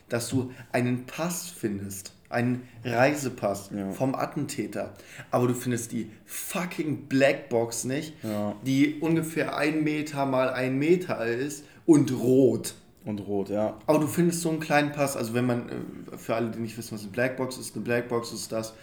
dass 0.09 0.29
du 0.29 0.51
einen 0.71 1.05
Pass 1.05 1.47
findest, 1.49 2.13
einen 2.29 2.63
Reisepass 2.85 3.69
Ja. 3.75 3.91
vom 3.91 4.15
Attentäter, 4.15 4.93
aber 5.31 5.47
du 5.47 5.53
findest 5.53 5.91
die 5.91 6.09
fucking 6.25 7.07
Blackbox 7.07 7.83
nicht, 7.85 8.13
Ja. 8.23 8.55
die 8.65 8.99
ungefähr 8.99 9.55
ein 9.57 9.83
Meter 9.83 10.25
mal 10.25 10.49
ein 10.49 10.77
Meter 10.79 11.25
ist 11.25 11.65
und 11.85 12.11
rot. 12.13 12.75
Und 13.03 13.19
rot, 13.19 13.49
ja. 13.49 13.79
Aber 13.87 13.97
du 13.99 14.05
findest 14.07 14.41
so 14.41 14.49
einen 14.51 14.59
kleinen 14.59 14.91
Pass, 14.91 15.17
also 15.17 15.33
wenn 15.33 15.45
man, 15.47 15.69
äh, 16.13 16.17
für 16.17 16.35
alle, 16.35 16.51
die 16.51 16.59
nicht 16.59 16.77
wissen, 16.77 16.93
was 16.93 17.01
eine 17.01 17.09
Blackbox 17.11 17.57
ist, 17.57 17.75
eine 17.75 17.83
Blackbox 17.83 18.31
ist 18.31 18.51
das, 18.51 18.73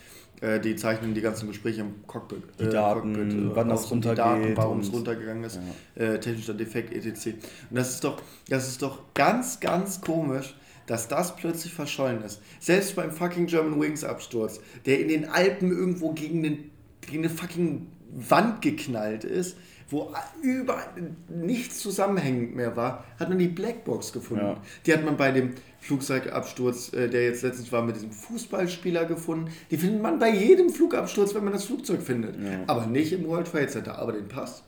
äh, 0.40 0.60
die 0.60 0.76
zeichnen 0.76 1.14
die 1.14 1.20
ganzen 1.20 1.48
Gespräche 1.48 1.80
im 1.80 2.06
Cockpit. 2.06 2.42
Die 2.60 2.68
Daten, 2.68 3.50
äh, 3.50 3.56
wann 3.56 3.68
das 3.68 3.90
runtergeht 3.90 4.18
Daten, 4.18 4.56
warum 4.56 4.80
es 4.80 4.92
runtergegangen 4.92 5.44
ist, 5.44 5.58
äh, 5.94 6.18
technischer 6.18 6.54
Defekt, 6.54 6.92
etc. 6.92 7.34
Und 7.70 7.76
das 7.76 7.90
ist 7.90 8.04
doch, 8.04 8.22
das 8.48 8.68
ist 8.68 8.82
doch 8.82 9.14
ganz, 9.14 9.60
ganz 9.60 10.00
komisch, 10.00 10.54
dass 10.86 11.08
das 11.08 11.36
plötzlich 11.36 11.74
verschollen 11.74 12.22
ist. 12.22 12.40
Selbst 12.60 12.96
beim 12.96 13.12
fucking 13.12 13.46
German 13.46 13.78
Wings 13.80 14.04
Absturz, 14.04 14.60
der 14.86 15.00
in 15.00 15.08
den 15.08 15.26
Alpen 15.26 15.70
irgendwo 15.70 16.12
gegen, 16.12 16.42
den, 16.42 16.70
gegen 17.02 17.24
eine 17.24 17.30
fucking 17.30 17.88
Wand 18.10 18.62
geknallt 18.62 19.24
ist, 19.24 19.56
wo 19.90 20.12
überall 20.42 20.84
nichts 21.28 21.80
zusammenhängend 21.80 22.54
mehr 22.54 22.76
war, 22.76 23.04
hat 23.18 23.28
man 23.28 23.38
die 23.38 23.48
Blackbox 23.48 24.12
gefunden. 24.12 24.44
Ja. 24.44 24.56
Die 24.86 24.92
hat 24.92 25.04
man 25.04 25.16
bei 25.16 25.30
dem 25.30 25.54
Flugzeugabsturz, 25.80 26.92
äh, 26.92 27.08
der 27.08 27.24
jetzt 27.24 27.42
letztens 27.42 27.70
war, 27.72 27.82
mit 27.82 27.96
diesem 27.96 28.12
Fußballspieler 28.12 29.04
gefunden. 29.04 29.50
Die 29.70 29.76
findet 29.76 30.02
man 30.02 30.18
bei 30.18 30.30
jedem 30.30 30.70
Flugabsturz, 30.70 31.34
wenn 31.34 31.44
man 31.44 31.52
das 31.52 31.64
Flugzeug 31.64 32.02
findet. 32.02 32.36
Ja. 32.36 32.60
Aber 32.66 32.86
nicht 32.86 33.12
im 33.12 33.26
World 33.26 33.46
Trade 33.46 33.68
Center. 33.68 33.98
Aber 33.98 34.12
den 34.12 34.28
Pass, 34.28 34.64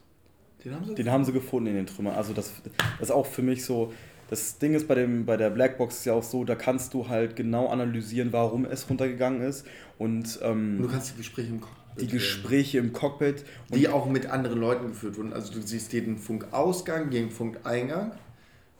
den 0.64 0.74
haben 0.74 0.84
sie 0.86 0.94
Den 0.94 1.10
haben 1.10 1.24
sie 1.24 1.32
gefunden 1.32 1.68
in 1.68 1.74
den 1.76 1.86
Trümmern. 1.86 2.14
Also 2.14 2.32
das, 2.32 2.52
das 2.98 3.08
ist 3.08 3.10
auch 3.10 3.26
für 3.26 3.42
mich 3.42 3.64
so. 3.64 3.92
Das 4.28 4.58
Ding 4.58 4.74
ist 4.74 4.86
bei, 4.86 4.94
dem, 4.94 5.26
bei 5.26 5.36
der 5.36 5.50
Blackbox 5.50 5.98
ist 5.98 6.04
ja 6.04 6.12
auch 6.12 6.22
so, 6.22 6.44
da 6.44 6.54
kannst 6.54 6.94
du 6.94 7.08
halt 7.08 7.34
genau 7.34 7.66
analysieren, 7.66 8.32
warum 8.32 8.64
es 8.64 8.88
runtergegangen 8.88 9.42
ist. 9.42 9.66
Und 9.98 10.36
Und 10.36 10.40
du 10.40 10.84
ähm, 10.84 10.88
kannst 10.88 11.14
die 11.14 11.16
Gespräche 11.16 11.48
im 11.48 11.60
Cockpit 11.60 11.80
die. 11.98 12.06
Gespräche 12.06 12.78
im 12.78 12.92
Cockpit. 12.92 13.44
Die 13.74 13.88
auch 13.88 14.06
mit 14.06 14.26
anderen 14.26 14.60
Leuten 14.60 14.88
geführt 14.88 15.16
wurden. 15.16 15.32
Also 15.32 15.52
du 15.52 15.60
siehst 15.60 15.92
jeden 15.92 16.18
Funkausgang, 16.18 17.10
jeden 17.10 17.30
Funkeingang. 17.30 18.12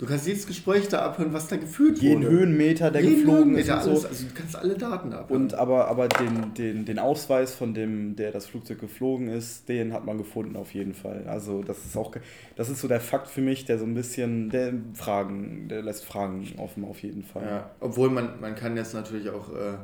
Du 0.01 0.07
kannst 0.07 0.27
jedes 0.27 0.47
Gespräch 0.47 0.89
da 0.89 1.03
abhören, 1.03 1.35
was 1.35 1.49
da 1.49 1.57
geführt 1.57 1.99
jeden 1.99 2.23
wurde. 2.23 2.31
Höhenmeter, 2.35 2.91
der 2.91 3.03
Jeden 3.03 3.17
geflogen 3.17 3.55
ist 3.55 3.69
Höhenmeter, 3.69 3.85
und 3.85 3.91
alles. 3.91 4.01
so. 4.01 4.09
Also 4.09 4.27
du 4.29 4.35
kannst 4.35 4.57
alle 4.57 4.75
Daten 4.79 5.13
abhören. 5.13 5.43
Und 5.43 5.55
aber, 5.55 5.89
aber 5.89 6.09
den, 6.09 6.55
den, 6.55 6.87
den 6.87 6.99
Ausweis 6.99 7.55
von 7.55 7.75
dem, 7.75 8.17
der 8.17 8.33
das 8.33 8.47
Flugzeug 8.47 8.81
geflogen 8.81 9.29
ist, 9.29 9.69
den 9.69 9.93
hat 9.93 10.07
man 10.07 10.17
gefunden 10.17 10.57
auf 10.57 10.73
jeden 10.73 10.95
Fall. 10.95 11.27
Also 11.27 11.63
das 11.63 11.85
ist 11.85 11.99
auch, 11.99 12.13
das 12.57 12.71
ist 12.71 12.81
so 12.81 12.89
der 12.89 13.03
Fakt 13.03 13.29
für 13.29 13.43
mich, 13.43 13.67
der 13.67 13.79
so 13.79 13.85
ein 13.85 13.93
bisschen, 13.93 14.49
der 14.49 14.73
Fragen, 14.95 15.69
der 15.69 15.83
lässt 15.83 16.07
Fragen 16.07 16.51
offen 16.57 16.87
auf 16.87 17.03
jeden 17.03 17.23
Fall. 17.23 17.45
Ja, 17.45 17.71
obwohl 17.81 18.09
man, 18.09 18.41
man 18.41 18.55
kann 18.55 18.79
jetzt 18.79 18.95
natürlich 18.95 19.29
auch, 19.29 19.51
äh, 19.51 19.77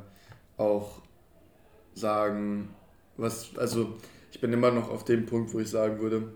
auch 0.57 1.02
sagen, 1.92 2.70
was, 3.18 3.50
also 3.59 3.98
ich 4.33 4.40
bin 4.40 4.50
immer 4.50 4.70
noch 4.70 4.88
auf 4.88 5.05
dem 5.05 5.26
Punkt, 5.26 5.52
wo 5.52 5.61
ich 5.61 5.68
sagen 5.68 6.00
würde, 6.00 6.33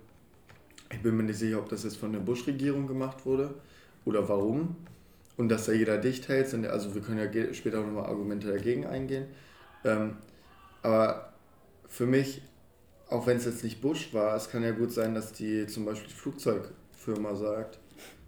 ich 0.92 1.00
bin 1.00 1.16
mir 1.16 1.22
nicht 1.22 1.38
sicher, 1.38 1.60
ob 1.60 1.70
das 1.70 1.84
jetzt 1.84 1.96
von 1.96 2.12
der 2.12 2.20
Bush-Regierung 2.20 2.86
gemacht 2.86 3.24
wurde 3.24 3.54
oder 4.04 4.28
warum. 4.28 4.76
Und 5.36 5.48
dass 5.48 5.66
da 5.66 5.72
jeder 5.72 5.98
dicht 5.98 6.28
hält, 6.28 6.48
sind, 6.48 6.66
also 6.66 6.94
wir 6.94 7.02
können 7.02 7.18
ja 7.18 7.54
später 7.54 7.80
nochmal 7.80 8.06
Argumente 8.06 8.48
dagegen 8.48 8.86
eingehen. 8.86 9.26
Ähm, 9.84 10.16
aber 10.82 11.32
für 11.88 12.06
mich 12.06 12.42
auch 13.10 13.26
wenn 13.26 13.36
es 13.36 13.44
jetzt 13.44 13.64
nicht 13.64 13.80
Bush 13.80 14.14
war, 14.14 14.36
es 14.36 14.48
kann 14.48 14.62
ja 14.62 14.70
gut 14.70 14.92
sein, 14.92 15.14
dass 15.14 15.32
die 15.32 15.66
zum 15.66 15.84
Beispiel 15.84 16.08
die 16.08 16.14
Flugzeugfirma 16.14 17.34
sagt, 17.34 17.78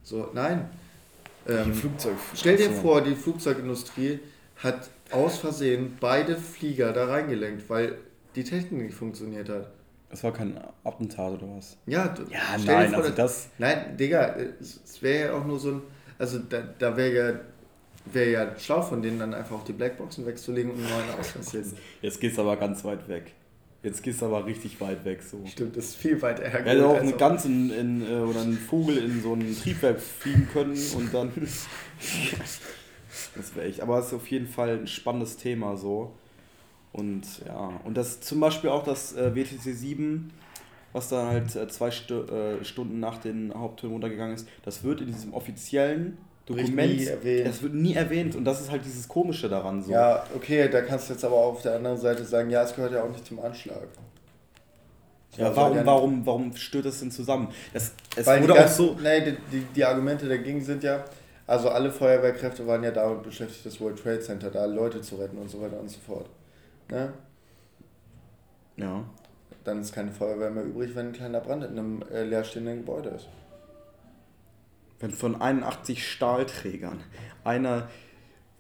so, 0.03 0.29
nein. 0.35 0.69
Ähm, 1.49 1.73
stell 2.35 2.57
dir 2.57 2.71
vor, 2.71 3.01
die 3.01 3.15
Flugzeugindustrie 3.15 4.21
hat 4.57 4.91
aus 5.11 5.39
Versehen 5.39 5.97
beide 6.01 6.37
Flieger 6.37 6.93
da 6.93 7.07
reingelenkt, 7.07 7.69
weil 7.71 7.99
die 8.35 8.45
Technik 8.45 8.83
nicht 8.83 8.95
funktioniert 8.95 9.49
hat. 9.49 9.71
Es 10.13 10.23
war 10.23 10.33
kein 10.33 10.61
Attentat 10.85 11.33
oder 11.43 11.57
was? 11.57 11.77
Ja, 11.87 12.09
du, 12.09 12.23
Ja, 12.31 12.39
nein, 12.67 12.91
vor, 12.91 12.99
also 13.03 13.11
das- 13.15 13.49
Nein, 13.59 13.97
Digga, 13.97 14.37
es 14.61 15.01
wäre 15.01 15.27
ja 15.29 15.35
auch 15.35 15.45
nur 15.47 15.59
so 15.59 15.71
ein. 15.73 15.83
Also 16.19 16.39
da, 16.39 16.63
da 16.79 16.97
wäre 16.97 17.15
ja, 17.33 17.41
wär 18.13 18.29
ja 18.31 18.59
schlau 18.59 18.83
von 18.83 19.01
denen, 19.03 19.19
dann 19.19 19.33
einfach 19.35 19.57
auch 19.57 19.65
die 19.65 19.73
Blackboxen 19.73 20.27
wegzulegen 20.27 20.71
und 20.71 20.79
einen 20.79 20.89
neuen 20.91 21.51
hin. 21.51 21.73
Jetzt 22.03 22.21
gehst 22.21 22.37
du 22.37 22.43
aber 22.43 22.57
ganz 22.57 22.85
weit 22.85 23.09
weg. 23.09 23.33
Jetzt 23.83 24.03
gehst 24.03 24.21
du 24.23 24.27
aber 24.27 24.47
richtig 24.47 24.81
weit 24.81 25.05
weg 25.05 25.23
so. 25.23 25.45
Stimmt, 25.47 25.77
das 25.77 25.87
ist 25.87 25.97
viel 25.97 26.21
weiter 26.23 26.43
Er 26.43 26.51
hergeholt. 26.51 26.77
hätte 26.77 26.87
auch 26.87 26.95
als 26.95 27.03
eine 27.03 27.13
Gans 27.17 27.45
in, 27.47 27.71
in, 27.71 28.03
äh, 28.09 28.21
oder 28.21 28.43
einen 28.43 28.57
Vogel 28.59 28.99
in 28.99 29.21
so 29.23 29.35
ein 29.35 29.57
Triebwerk 29.61 30.01
fliegen 30.01 30.47
können 30.53 30.79
und 30.97 31.13
dann. 31.13 31.33
das 33.35 33.57
wäre 33.57 33.67
echt. 33.67 33.81
Aber 33.81 33.99
es 33.99 34.07
ist 34.09 34.15
auf 34.15 34.27
jeden 34.29 34.47
Fall 34.47 34.79
ein 34.79 34.87
spannendes 34.87 35.37
Thema 35.37 35.77
so. 35.77 36.13
Und 36.93 37.23
ja, 37.47 37.81
und 37.85 37.97
das 37.97 38.21
zum 38.21 38.41
Beispiel 38.41 38.71
auch 38.71 38.85
das 38.85 39.15
äh, 39.15 39.35
WTC 39.35 39.75
7, 39.75 40.31
was 40.93 41.09
dann 41.09 41.27
halt 41.27 41.57
äh, 41.57 41.67
zwei 41.69 41.91
Stu 41.91 42.23
äh, 42.25 42.65
Stunden 42.65 43.01
nach 43.01 43.19
den 43.19 43.53
Haupttönen 43.55 43.93
runtergegangen 43.95 44.35
ist, 44.35 44.47
das 44.65 44.85
wird 44.85 45.01
in 45.01 45.07
diesem 45.07 45.33
offiziellen 45.33 46.19
Dokument, 46.45 46.97
nie 46.97 47.05
erwähnt. 47.07 47.47
das 47.47 47.63
wird 47.63 47.75
nie 47.75 47.95
erwähnt 47.95 48.35
und 48.35 48.45
das 48.45 48.61
ist 48.61 48.71
halt 48.71 48.85
dieses 48.85 49.09
Komische 49.09 49.49
daran 49.49 49.83
so. 49.83 49.91
Ja, 49.91 50.25
okay, 50.35 50.69
da 50.69 50.83
kannst 50.83 51.09
du 51.09 51.15
jetzt 51.15 51.25
aber 51.25 51.37
auf 51.37 51.63
der 51.63 51.77
anderen 51.77 51.97
Seite 51.97 52.25
sagen, 52.25 52.51
ja, 52.51 52.63
es 52.63 52.75
gehört 52.75 52.93
ja 52.93 53.03
auch 53.03 53.11
nicht 53.11 53.27
zum 53.27 53.41
Anschlag. 53.41 53.89
Ja, 55.37 55.57
warum, 55.57 55.87
warum, 55.87 56.27
warum 56.27 56.57
stört 56.57 56.85
das 56.85 57.01
denn 57.01 57.11
zusammen? 57.11 57.49
Das, 57.73 57.93
es 58.17 58.27
Weil 58.27 58.39
die, 58.39 58.43
wurde 58.43 58.53
auch 58.53 58.59
ganzen, 58.59 58.77
so. 58.77 58.97
nee, 59.03 59.21
die, 59.23 59.37
die, 59.51 59.65
die 59.75 59.85
Argumente 59.85 60.29
dagegen 60.29 60.63
sind 60.63 60.83
ja, 60.83 61.05
also 61.47 61.71
alle 61.71 61.91
Feuerwehrkräfte 61.91 62.67
waren 62.67 62.85
ja 62.85 62.91
damit 62.91 63.23
beschäftigt, 63.23 63.65
das 63.65 63.81
World 63.81 63.99
Trade 63.99 64.21
Center 64.21 64.51
da 64.51 64.67
Leute 64.67 65.01
zu 65.01 65.17
retten 65.17 65.39
und 65.39 65.49
so 65.49 65.63
weiter 65.63 65.81
und 65.81 65.89
so 65.89 66.01
fort. 66.07 66.27
Ne? 66.91 67.13
Ja. 68.77 69.05
Dann 69.65 69.81
ist 69.81 69.93
keine 69.93 70.13
Feuerwehr 70.13 70.51
mehr 70.51 70.65
übrig, 70.65 70.95
wenn 70.95 71.09
ein 71.09 71.13
kleiner 71.13 71.41
Brand 71.41 71.65
in 71.65 71.79
einem 71.79 72.03
äh, 72.13 72.25
leerstehenden 72.25 72.79
Gebäude 72.79 73.11
ist. 73.11 73.29
Wenn 74.99 75.11
von 75.11 75.41
81 75.41 76.07
Stahlträgern 76.07 77.01
einer 77.45 77.89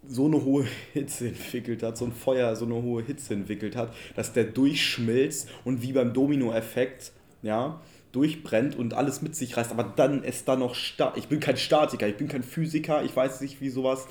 so 0.06 0.26
eine 0.26 0.44
hohe 0.44 0.66
Hitze 0.92 1.28
entwickelt 1.28 1.82
hat, 1.82 1.96
so 1.96 2.04
ein 2.04 2.12
Feuer 2.12 2.56
so 2.56 2.64
eine 2.64 2.74
hohe 2.74 3.02
Hitze 3.02 3.34
entwickelt 3.34 3.76
hat, 3.76 3.94
dass 4.16 4.32
der 4.32 4.44
durchschmilzt 4.44 5.48
und 5.64 5.82
wie 5.82 5.92
beim 5.92 6.12
Dominoeffekt, 6.12 7.12
ja, 7.42 7.80
durchbrennt 8.12 8.76
und 8.76 8.94
alles 8.94 9.22
mit 9.22 9.34
sich 9.34 9.56
reißt, 9.56 9.70
aber 9.70 9.84
dann 9.84 10.22
ist 10.22 10.46
da 10.46 10.56
noch 10.56 10.74
Sta 10.74 11.14
Ich 11.16 11.28
bin 11.28 11.40
kein 11.40 11.56
Statiker, 11.56 12.06
ich 12.06 12.16
bin 12.16 12.28
kein 12.28 12.42
Physiker, 12.42 13.02
ich 13.04 13.14
weiß 13.14 13.40
nicht, 13.40 13.60
wie 13.60 13.70
sowas 13.70 14.06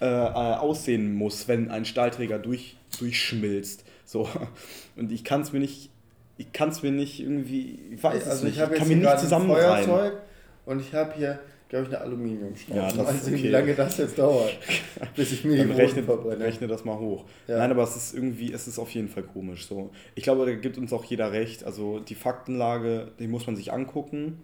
äh, 0.00 0.06
äh, 0.06 0.08
aussehen 0.08 1.14
muss, 1.14 1.48
wenn 1.48 1.70
ein 1.70 1.84
Stahlträger 1.84 2.38
durch, 2.38 2.76
durchschmilzt. 2.98 3.84
So. 4.04 4.28
Und 4.96 5.12
ich 5.12 5.24
kann 5.24 5.40
es 5.40 5.52
mir 5.52 5.60
nicht. 5.60 5.90
Ich 6.36 6.52
kann 6.52 6.70
es 6.70 6.82
mir 6.82 6.90
nicht 6.90 7.20
irgendwie. 7.20 7.78
Ich 7.92 8.02
weiß 8.02 8.22
es 8.22 8.28
also 8.28 8.44
nicht. 8.44 8.56
ich 8.56 8.60
habe 8.60 8.74
ich 8.74 8.80
jetzt 8.80 8.88
kann 8.88 8.98
mir 8.98 9.02
hier 9.02 9.12
nicht 9.12 9.20
zusammenreimen. 9.20 9.84
Feuerzeug 9.84 10.22
und 10.66 10.80
ich 10.80 10.94
habe 10.94 11.14
hier, 11.14 11.38
glaube 11.68 11.86
ich, 11.86 11.94
eine 11.94 12.00
Aluminiumschraube. 12.04 12.78
Ja, 12.78 12.92
das 12.92 13.24
sehen, 13.24 13.34
okay. 13.34 13.42
wie 13.44 13.48
lange 13.48 13.74
das 13.74 13.98
jetzt 13.98 14.18
dauert, 14.18 14.56
bis 15.16 15.32
ich 15.32 15.44
mir 15.44 15.64
die 15.64 15.72
rechne, 15.72 16.02
verbrenne. 16.02 16.44
rechne 16.44 16.66
das 16.66 16.84
mal 16.84 16.98
hoch. 16.98 17.24
Ja. 17.46 17.58
Nein, 17.58 17.70
aber 17.70 17.82
es 17.82 17.96
ist 17.96 18.14
irgendwie, 18.14 18.52
es 18.52 18.66
ist 18.66 18.78
auf 18.78 18.90
jeden 18.90 19.08
Fall 19.08 19.24
komisch. 19.24 19.66
So. 19.66 19.90
Ich 20.14 20.24
glaube, 20.24 20.46
da 20.46 20.54
gibt 20.54 20.78
uns 20.78 20.92
auch 20.92 21.04
jeder 21.04 21.32
recht. 21.32 21.64
Also 21.64 22.00
die 22.00 22.14
Faktenlage, 22.14 23.12
die 23.18 23.28
muss 23.28 23.46
man 23.46 23.56
sich 23.56 23.72
angucken. 23.72 24.40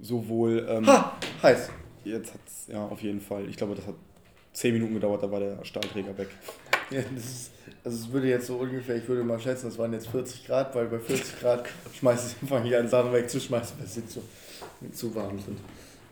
Sowohl, 0.00 0.66
ähm, 0.68 0.86
Ha! 0.86 1.16
Heiß. 1.42 1.70
jetzt 2.04 2.34
hat 2.34 2.40
es, 2.46 2.66
ja, 2.72 2.84
auf 2.84 3.02
jeden 3.02 3.20
Fall. 3.20 3.48
Ich 3.48 3.56
glaube, 3.56 3.74
das 3.74 3.86
hat 3.86 3.94
zehn 4.52 4.74
Minuten 4.74 4.94
gedauert, 4.94 5.22
da 5.22 5.30
war 5.30 5.40
der 5.40 5.64
Stahlträger 5.64 6.16
weg. 6.18 6.28
Ja, 6.90 7.00
das 7.14 7.24
ist, 7.24 7.50
also 7.84 7.96
es 8.06 8.12
würde 8.12 8.28
jetzt 8.28 8.46
so 8.46 8.56
ungefähr, 8.56 8.96
ich 8.96 9.08
würde 9.08 9.24
mal 9.24 9.40
schätzen, 9.40 9.66
das 9.66 9.78
waren 9.78 9.92
jetzt 9.92 10.08
40 10.08 10.46
Grad, 10.46 10.74
weil 10.74 10.86
bei 10.86 10.98
40 10.98 11.40
Grad 11.40 11.64
schmeiße 11.98 12.34
ich 12.36 12.42
einfach 12.42 12.62
hier 12.62 12.78
an 12.80 12.88
Sachen 12.88 13.12
wegzuschmeißen, 13.12 13.78
weil 13.78 13.86
sie 13.86 14.06
zu, 14.06 14.22
zu 14.92 15.14
warm 15.14 15.38
sind. 15.40 15.58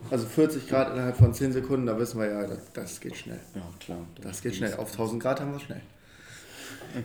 Also 0.09 0.25
40 0.25 0.67
Grad 0.67 0.91
innerhalb 0.93 1.15
von 1.15 1.31
10 1.33 1.53
Sekunden, 1.53 1.85
da 1.85 1.97
wissen 1.99 2.19
wir 2.19 2.27
ja, 2.27 2.47
das, 2.47 2.71
das 2.73 2.99
geht 2.99 3.15
schnell. 3.15 3.39
Ja, 3.53 3.61
klar. 3.79 3.99
Das 4.21 4.41
geht 4.41 4.55
schnell. 4.55 4.73
Auf 4.75 4.91
1000 4.91 5.21
Grad 5.21 5.39
haben 5.39 5.51
wir 5.51 5.57
es 5.57 5.61
schnell. 5.63 5.81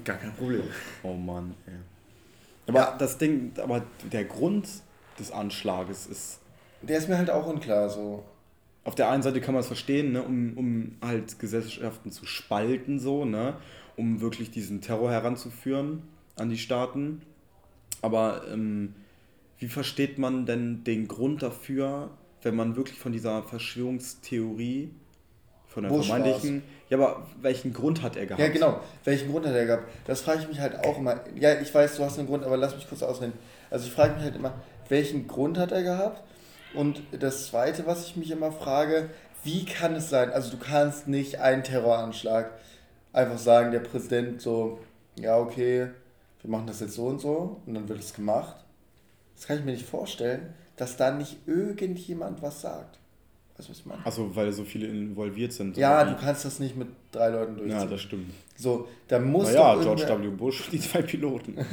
Gar 0.04 0.16
kein 0.16 0.34
Problem. 0.34 0.62
Oh 1.02 1.12
Mann, 1.12 1.54
ey. 1.66 1.74
Aber 2.68 2.78
Ja. 2.80 2.96
das 2.98 3.18
Ding, 3.18 3.52
aber 3.62 3.82
der 4.10 4.24
Grund 4.24 4.66
des 5.18 5.30
Anschlages 5.30 6.06
ist 6.06 6.38
Der 6.82 6.98
ist 6.98 7.08
mir 7.08 7.18
halt 7.18 7.30
auch 7.30 7.46
unklar 7.46 7.88
so. 7.90 8.24
Auf 8.86 8.94
der 8.94 9.10
einen 9.10 9.22
Seite 9.22 9.40
kann 9.40 9.52
man 9.52 9.60
es 9.60 9.66
verstehen, 9.66 10.12
ne, 10.12 10.22
um, 10.22 10.56
um 10.56 10.96
halt 11.04 11.40
Gesellschaften 11.40 12.12
zu 12.12 12.24
spalten, 12.24 13.00
so, 13.00 13.24
ne, 13.24 13.54
um 13.96 14.20
wirklich 14.20 14.52
diesen 14.52 14.80
Terror 14.80 15.10
heranzuführen 15.10 16.02
an 16.36 16.50
die 16.50 16.58
Staaten. 16.58 17.22
Aber 18.00 18.42
ähm, 18.50 18.94
wie 19.58 19.66
versteht 19.66 20.18
man 20.18 20.46
denn 20.46 20.84
den 20.84 21.08
Grund 21.08 21.42
dafür, 21.42 22.10
wenn 22.42 22.54
man 22.54 22.76
wirklich 22.76 22.98
von 22.98 23.10
dieser 23.10 23.42
Verschwörungstheorie, 23.42 24.90
von 25.66 25.82
der 25.82 25.92
vermeintlichen, 25.92 26.62
ja, 26.88 26.96
aber 26.96 27.26
welchen 27.42 27.72
Grund 27.72 28.02
hat 28.02 28.14
er 28.14 28.26
gehabt? 28.26 28.40
Ja, 28.40 28.48
genau. 28.48 28.80
Welchen 29.02 29.32
Grund 29.32 29.46
hat 29.46 29.54
er 29.54 29.66
gehabt? 29.66 29.88
Das 30.06 30.20
frage 30.20 30.42
ich 30.42 30.48
mich 30.48 30.60
halt 30.60 30.76
auch 30.86 30.98
immer. 30.98 31.20
Ja, 31.34 31.60
ich 31.60 31.74
weiß, 31.74 31.96
du 31.96 32.04
hast 32.04 32.20
einen 32.20 32.28
Grund, 32.28 32.44
aber 32.44 32.56
lass 32.56 32.76
mich 32.76 32.88
kurz 32.88 33.02
ausreden. 33.02 33.32
Also 33.68 33.88
ich 33.88 33.92
frage 33.92 34.14
mich 34.14 34.22
halt 34.22 34.36
immer, 34.36 34.54
welchen 34.88 35.26
Grund 35.26 35.58
hat 35.58 35.72
er 35.72 35.82
gehabt? 35.82 36.22
Und 36.76 37.02
das 37.10 37.46
Zweite, 37.46 37.86
was 37.86 38.06
ich 38.06 38.16
mich 38.16 38.30
immer 38.30 38.52
frage, 38.52 39.08
wie 39.42 39.64
kann 39.64 39.94
es 39.96 40.10
sein, 40.10 40.30
also 40.30 40.50
du 40.50 40.58
kannst 40.58 41.08
nicht 41.08 41.40
einen 41.40 41.62
Terroranschlag 41.62 42.50
einfach 43.14 43.38
sagen, 43.38 43.72
der 43.72 43.80
Präsident 43.80 44.42
so, 44.42 44.80
ja, 45.18 45.38
okay, 45.38 45.88
wir 46.42 46.50
machen 46.50 46.66
das 46.66 46.80
jetzt 46.80 46.94
so 46.94 47.06
und 47.06 47.20
so 47.20 47.60
und 47.64 47.74
dann 47.74 47.88
wird 47.88 48.00
es 48.00 48.12
gemacht. 48.12 48.56
Das 49.34 49.46
kann 49.46 49.58
ich 49.58 49.64
mir 49.64 49.72
nicht 49.72 49.88
vorstellen, 49.88 50.52
dass 50.76 50.98
da 50.98 51.10
nicht 51.10 51.38
irgendjemand 51.46 52.42
was 52.42 52.60
sagt. 52.60 52.98
Weißt 53.58 53.68
du, 53.68 53.72
was 53.72 53.78
ich 53.80 53.86
meine? 53.86 54.04
Also, 54.04 54.36
weil 54.36 54.52
so 54.52 54.64
viele 54.64 54.86
involviert 54.86 55.52
sind. 55.52 55.76
Ja, 55.78 56.04
du 56.04 56.14
kannst 56.16 56.44
das 56.44 56.58
nicht 56.58 56.76
mit 56.76 56.88
drei 57.10 57.28
Leuten 57.30 57.56
durchziehen. 57.56 57.78
Ja, 57.80 57.86
das 57.86 58.00
stimmt. 58.02 58.30
So, 58.56 58.86
da 59.08 59.18
muss 59.18 59.46
Naja, 59.46 59.74
doch 59.76 59.82
George 59.82 60.22
W. 60.24 60.28
Bush, 60.28 60.68
die 60.70 60.78
zwei 60.80 61.02
Piloten. 61.02 61.56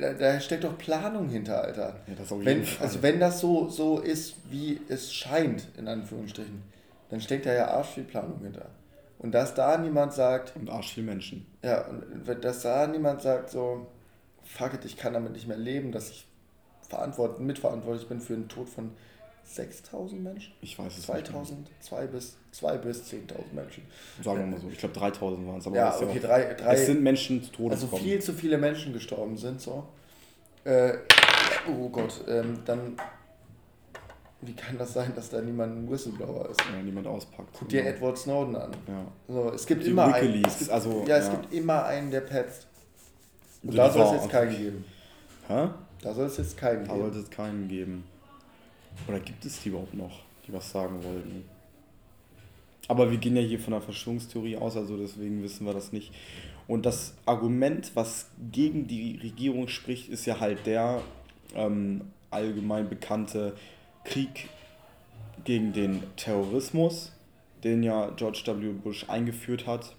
Da, 0.00 0.12
da 0.12 0.40
steckt 0.40 0.64
doch 0.64 0.76
Planung 0.78 1.28
hinter, 1.28 1.62
Alter. 1.62 2.00
Ja, 2.06 2.14
das 2.16 2.32
auf 2.32 2.38
Wenn, 2.44 2.58
jeden 2.58 2.64
Fall. 2.66 2.86
also 2.86 3.02
wenn 3.02 3.20
das 3.20 3.40
so, 3.40 3.68
so 3.68 3.98
ist, 4.00 4.36
wie 4.50 4.80
es 4.88 5.12
scheint, 5.12 5.68
in 5.76 5.88
Anführungsstrichen, 5.88 6.62
dann 7.10 7.20
steckt 7.20 7.46
da 7.46 7.52
ja 7.54 7.68
arsch 7.68 7.88
viel 7.88 8.04
Planung 8.04 8.40
hinter. 8.42 8.66
Und 9.18 9.32
dass 9.32 9.54
da 9.54 9.78
niemand 9.78 10.12
sagt, 10.12 10.54
Und 10.56 10.68
arsch 10.70 10.94
viel 10.94 11.04
Menschen. 11.04 11.46
ja, 11.62 11.86
und 11.88 12.02
wenn- 12.26 12.40
dass 12.40 12.62
da 12.62 12.86
niemand 12.86 13.22
sagt 13.22 13.50
so, 13.50 13.86
fuck 14.44 14.74
it, 14.74 14.84
ich 14.84 14.96
kann 14.96 15.12
damit 15.14 15.32
nicht 15.32 15.48
mehr 15.48 15.56
leben, 15.56 15.92
dass 15.92 16.10
ich 16.10 16.26
verantwort 16.88 17.40
mitverantwortlich 17.40 18.08
bin 18.08 18.20
für 18.20 18.34
den 18.34 18.48
Tod 18.48 18.68
von 18.68 18.90
6000 19.46 20.22
Menschen? 20.22 20.52
Ich 20.60 20.78
weiß 20.78 20.92
es 20.92 21.08
nicht. 21.08 21.26
2000, 21.26 21.68
2 21.80 22.06
bis, 22.08 22.36
2 22.52 22.78
bis 22.78 23.02
10.000 23.04 23.54
Menschen. 23.54 23.82
Sagen 24.22 24.38
wir 24.40 24.46
mal 24.46 24.60
so. 24.60 24.68
Ich 24.68 24.78
glaube 24.78 24.94
3000 24.94 25.46
waren 25.46 25.58
es. 25.58 25.66
Aber 25.66 25.76
Ja, 25.76 25.94
okay, 25.96 26.18
auch, 26.18 26.20
drei, 26.22 26.54
drei, 26.54 26.74
Es 26.74 26.86
sind 26.86 27.02
Menschen 27.02 27.42
zu 27.42 27.52
Tode 27.52 27.74
also 27.74 27.86
gekommen. 27.86 28.02
viel 28.02 28.20
zu 28.20 28.32
viele 28.32 28.58
Menschen 28.58 28.92
gestorben 28.92 29.36
sind, 29.36 29.60
so. 29.60 29.84
Äh, 30.64 30.94
oh 31.70 31.88
Gott, 31.88 32.24
ähm, 32.28 32.58
dann. 32.64 32.96
Wie 34.42 34.52
kann 34.54 34.76
das 34.76 34.92
sein, 34.92 35.12
dass 35.16 35.30
da 35.30 35.40
niemand 35.40 35.76
ein 35.76 35.90
Whistleblower 35.90 36.50
ist? 36.50 36.60
Ja, 36.60 36.82
niemand 36.82 37.06
auspackt. 37.06 37.48
Guck 37.58 37.68
dir. 37.68 37.86
Edward 37.86 38.18
Snowden 38.18 38.54
an. 38.56 38.70
Ja. 38.86 39.06
So, 39.28 39.50
es 39.52 39.64
gibt 39.66 39.84
Die 39.84 39.90
immer 39.90 40.12
einen. 40.12 40.28
WikiLeaks, 40.28 40.52
Es 40.52 40.58
gibt, 40.58 40.70
also, 40.72 41.04
ja, 41.06 41.16
es 41.16 41.26
ja. 41.28 41.34
gibt 41.36 41.54
immer 41.54 41.84
einen, 41.86 42.10
der 42.10 42.20
petzt. 42.20 42.66
Und 43.62 43.78
Also 43.78 43.98
da 43.98 44.04
soll 44.06 44.16
es 44.16 44.22
jetzt 44.22 44.30
keinen 44.32 44.56
geben. 44.56 44.84
Hä? 45.48 45.68
Da 46.02 46.14
soll 46.14 46.26
es 46.26 46.36
jetzt 46.36 46.56
keinen 46.58 46.84
Da 46.84 46.92
geben. 46.92 47.00
sollte 47.00 47.18
es 47.20 47.30
keinen 47.30 47.68
geben. 47.68 48.04
Oder 49.08 49.20
gibt 49.20 49.44
es 49.44 49.62
die 49.62 49.68
überhaupt 49.68 49.94
noch, 49.94 50.24
die 50.46 50.52
was 50.52 50.70
sagen 50.70 51.02
wollten? 51.02 51.44
Aber 52.88 53.10
wir 53.10 53.18
gehen 53.18 53.36
ja 53.36 53.42
hier 53.42 53.58
von 53.58 53.72
der 53.72 53.82
Verschwörungstheorie 53.82 54.56
aus, 54.56 54.76
also 54.76 54.96
deswegen 54.96 55.42
wissen 55.42 55.66
wir 55.66 55.72
das 55.72 55.92
nicht. 55.92 56.12
Und 56.68 56.86
das 56.86 57.14
Argument, 57.26 57.92
was 57.94 58.30
gegen 58.52 58.86
die 58.86 59.18
Regierung 59.22 59.68
spricht, 59.68 60.08
ist 60.08 60.26
ja 60.26 60.40
halt 60.40 60.66
der 60.66 61.02
ähm, 61.54 62.02
allgemein 62.30 62.88
bekannte 62.88 63.54
Krieg 64.04 64.48
gegen 65.44 65.72
den 65.72 66.02
Terrorismus, 66.16 67.12
den 67.64 67.82
ja 67.82 68.10
George 68.10 68.42
W. 68.46 68.72
Bush 68.72 69.08
eingeführt 69.08 69.66
hat. 69.66 69.94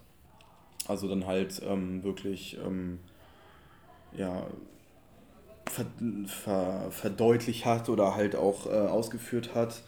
Also 0.88 1.10
dann 1.10 1.26
halt 1.26 1.62
ähm, 1.66 2.04
wirklich 2.04 2.58
ähm, 2.66 3.00
ja, 4.16 4.48
ver, 5.70 5.86
ver, 6.26 6.88
verdeutlicht 6.92 7.66
hat 7.66 7.90
oder 7.90 8.16
halt 8.16 8.36
auch 8.36 8.66
äh, 8.68 8.70
ausgeführt 8.70 9.54
hat. 9.56 9.82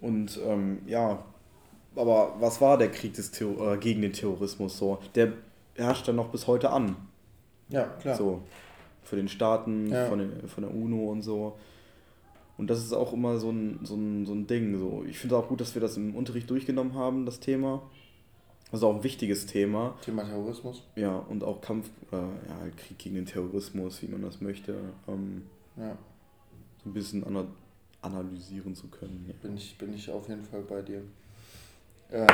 Und 0.00 0.38
ähm, 0.46 0.78
ja, 0.86 1.24
aber 1.96 2.34
was 2.38 2.60
war 2.60 2.78
der 2.78 2.90
Krieg 2.90 3.14
des 3.14 3.30
Terror 3.30 3.74
äh, 3.74 3.76
gegen 3.78 4.02
den 4.02 4.12
Terrorismus 4.12 4.78
so? 4.78 4.98
Der 5.14 5.32
herrscht 5.74 6.06
dann 6.06 6.16
noch 6.16 6.28
bis 6.28 6.46
heute 6.46 6.70
an. 6.70 6.96
Ja, 7.68 7.84
klar. 8.00 8.16
So, 8.16 8.42
für 9.02 9.16
den 9.16 9.28
Staaten, 9.28 9.90
Ja. 9.90 10.06
von, 10.06 10.18
den, 10.18 10.48
von 10.48 10.64
der 10.64 10.74
UNO 10.74 11.10
und 11.10 11.22
so. 11.22 11.56
Und 12.56 12.68
das 12.70 12.78
ist 12.80 12.92
auch 12.92 13.12
immer 13.12 13.38
so 13.38 13.50
ein, 13.50 13.80
so 13.84 13.94
ein, 13.94 14.26
so 14.26 14.32
ein 14.32 14.46
Ding. 14.46 14.78
So. 14.78 15.04
Ich 15.08 15.18
finde 15.18 15.36
auch 15.36 15.48
gut, 15.48 15.60
dass 15.60 15.74
wir 15.74 15.80
das 15.82 15.96
im 15.96 16.14
Unterricht 16.14 16.50
durchgenommen 16.50 16.94
haben, 16.94 17.24
das 17.24 17.40
Thema. 17.40 17.82
Das 18.70 18.80
ist 18.80 18.84
auch 18.84 18.94
ein 18.94 19.02
wichtiges 19.02 19.46
Thema. 19.46 19.96
Thema 20.04 20.24
Terrorismus. 20.24 20.82
Ja, 20.94 21.16
und 21.16 21.42
auch 21.42 21.60
Kampf, 21.60 21.88
äh, 22.12 22.16
ja, 22.16 22.60
halt 22.60 22.76
Krieg 22.76 22.98
gegen 22.98 23.14
den 23.14 23.26
Terrorismus, 23.26 24.02
wie 24.02 24.08
man 24.08 24.22
das 24.22 24.40
möchte, 24.40 24.74
ähm, 25.08 25.46
Ja, 25.76 25.96
so 26.82 26.90
ein 26.90 26.92
bisschen 26.92 27.24
ana 27.24 27.46
analysieren 28.00 28.74
zu 28.74 28.86
können. 28.88 29.24
Ja. 29.26 29.34
bin 29.42 29.56
ich, 29.56 29.76
bin 29.76 29.92
ich 29.92 30.08
auf 30.10 30.28
jeden 30.28 30.44
Fall 30.44 30.60
bei 30.62 30.82
dir. 30.82 31.02
Ähm, 32.12 32.26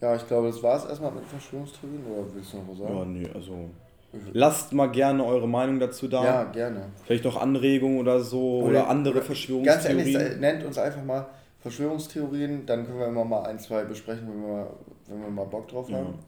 ja, 0.00 0.16
ich 0.16 0.26
glaube, 0.26 0.48
das 0.48 0.62
war 0.62 0.76
es 0.76 0.84
erstmal 0.86 1.12
mit 1.12 1.24
Verschwörungstheorien, 1.26 2.04
oder 2.06 2.34
willst 2.34 2.52
du 2.52 2.58
noch 2.58 2.68
was 2.68 2.78
ja, 2.78 2.88
sagen? 2.88 3.12
nee, 3.12 3.28
also. 3.34 3.70
Lasst 4.32 4.72
mal 4.72 4.86
gerne 4.86 5.24
eure 5.24 5.48
Meinung 5.48 5.80
dazu 5.80 6.06
da. 6.06 6.24
Ja, 6.24 6.44
gerne. 6.44 6.86
Vielleicht 7.04 7.24
noch 7.24 7.36
Anregungen 7.40 7.98
oder 7.98 8.20
so 8.20 8.60
oder, 8.60 8.68
Oder- 8.68 8.88
andere 8.88 9.20
Verschwörungstheorien. 9.22 10.04
Ganz 10.06 10.16
ehrlich, 10.16 10.40
nennt 10.40 10.64
uns 10.64 10.78
einfach 10.78 11.02
mal 11.04 11.26
Verschwörungstheorien, 11.64 12.66
dann 12.66 12.84
können 12.84 12.98
wir 12.98 13.06
immer 13.06 13.24
mal 13.24 13.44
ein, 13.44 13.58
zwei 13.58 13.84
besprechen, 13.84 14.28
wenn 14.28 14.42
wir, 14.46 14.70
wenn 15.08 15.22
wir 15.22 15.30
mal 15.30 15.46
Bock 15.46 15.66
drauf 15.66 15.88
Ja. 15.88 15.96
haben. 15.96 16.18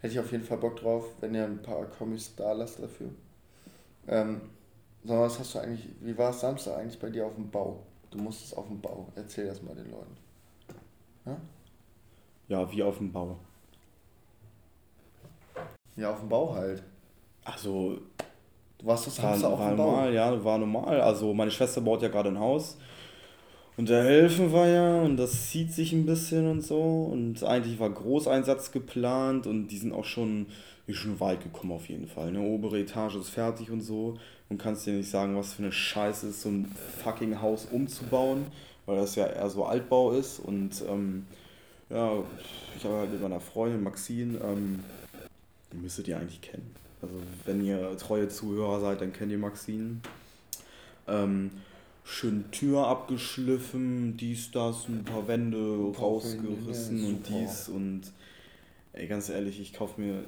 Hätte 0.00 0.14
ich 0.14 0.20
auf 0.20 0.32
jeden 0.32 0.42
Fall 0.44 0.56
Bock 0.56 0.76
drauf, 0.76 1.04
wenn 1.20 1.34
ihr 1.34 1.44
ein 1.44 1.60
paar 1.60 1.84
Kommis 1.84 2.34
da 2.34 2.52
lasst 2.52 2.82
dafür. 2.82 3.10
Ähm, 4.08 4.40
mal, 5.02 5.20
was 5.20 5.38
hast 5.38 5.54
du 5.54 5.58
eigentlich, 5.58 5.86
wie 6.00 6.16
war 6.16 6.30
es 6.30 6.40
Samstag 6.40 6.78
eigentlich 6.78 6.98
bei 6.98 7.10
dir 7.10 7.26
auf 7.26 7.34
dem 7.34 7.50
Bau? 7.50 7.80
Du 8.10 8.16
musstest 8.16 8.56
auf 8.56 8.68
dem 8.68 8.80
Bau. 8.80 9.06
Erzähl 9.16 9.46
das 9.46 9.62
mal 9.62 9.74
den 9.74 9.90
Leuten. 9.90 10.16
Ja, 12.48 12.72
wie 12.72 12.82
auf 12.82 12.96
dem 12.96 13.12
Bau. 13.12 13.36
Ja, 15.96 16.12
auf 16.12 16.20
dem 16.20 16.28
Bau 16.30 16.54
halt. 16.54 16.82
Also, 17.44 17.98
Du 18.78 18.86
warst 18.86 19.06
doch 19.08 19.22
war, 19.22 19.30
Samstag 19.32 19.50
auf 19.52 19.58
war 19.58 19.68
dem 19.68 19.76
Bau. 19.76 19.90
normal, 19.90 20.14
ja, 20.14 20.42
war 20.44 20.56
normal. 20.56 21.00
Also, 21.02 21.34
meine 21.34 21.50
Schwester 21.50 21.82
baut 21.82 22.00
ja 22.00 22.08
gerade 22.08 22.30
ein 22.30 22.38
Haus. 22.38 22.78
Und 23.76 23.90
da 23.90 24.02
helfen 24.02 24.52
wir 24.52 24.68
ja 24.68 25.02
und 25.02 25.18
das 25.18 25.50
zieht 25.50 25.72
sich 25.72 25.92
ein 25.92 26.06
bisschen 26.06 26.46
und 26.46 26.62
so. 26.62 27.10
Und 27.12 27.44
eigentlich 27.44 27.78
war 27.78 27.90
Großeinsatz 27.90 28.72
geplant 28.72 29.46
und 29.46 29.68
die 29.68 29.76
sind 29.76 29.92
auch 29.92 30.06
schon, 30.06 30.46
die 30.88 30.94
schon 30.94 31.20
weit 31.20 31.42
gekommen 31.42 31.72
auf 31.72 31.88
jeden 31.88 32.06
Fall. 32.08 32.28
Eine 32.28 32.40
obere 32.40 32.80
Etage 32.80 33.16
ist 33.16 33.28
fertig 33.28 33.70
und 33.70 33.82
so. 33.82 34.18
Und 34.48 34.58
kannst 34.58 34.86
dir 34.86 34.94
nicht 34.94 35.10
sagen, 35.10 35.36
was 35.36 35.54
für 35.54 35.62
eine 35.62 35.72
Scheiße 35.72 36.28
ist, 36.28 36.42
so 36.42 36.48
ein 36.48 36.72
fucking 37.02 37.42
Haus 37.42 37.66
umzubauen, 37.70 38.46
weil 38.86 38.96
das 38.96 39.16
ja 39.16 39.26
eher 39.26 39.50
so 39.50 39.64
Altbau 39.64 40.12
ist. 40.12 40.38
Und 40.38 40.82
ähm, 40.88 41.26
ja, 41.90 42.12
ich 42.78 42.84
habe 42.84 42.94
halt 42.94 43.12
mit 43.12 43.20
meiner 43.20 43.40
Freundin 43.40 43.82
Maxine, 43.82 44.38
ähm, 44.38 44.84
die 45.72 45.78
müsstet 45.78 46.08
ihr 46.08 46.16
eigentlich 46.16 46.40
kennen. 46.40 46.74
Also 47.02 47.14
wenn 47.44 47.62
ihr 47.64 47.96
treue 47.98 48.28
Zuhörer 48.28 48.80
seid, 48.80 49.00
dann 49.00 49.12
kennt 49.12 49.32
ihr 49.32 49.38
Maxine. 49.38 49.96
Ähm, 51.08 51.50
schön 52.06 52.50
Tür 52.52 52.86
abgeschliffen, 52.86 54.16
dies, 54.16 54.52
das, 54.52 54.88
ein 54.88 55.04
paar 55.04 55.26
Wände 55.26 55.90
paar 55.92 56.04
rausgerissen 56.04 56.98
Wände, 56.98 57.08
und 57.08 57.26
super. 57.26 57.38
dies 57.38 57.68
und 57.68 58.02
ey, 58.92 59.08
ganz 59.08 59.28
ehrlich, 59.28 59.60
ich 59.60 59.72
kaufe 59.72 60.00
mir 60.00 60.24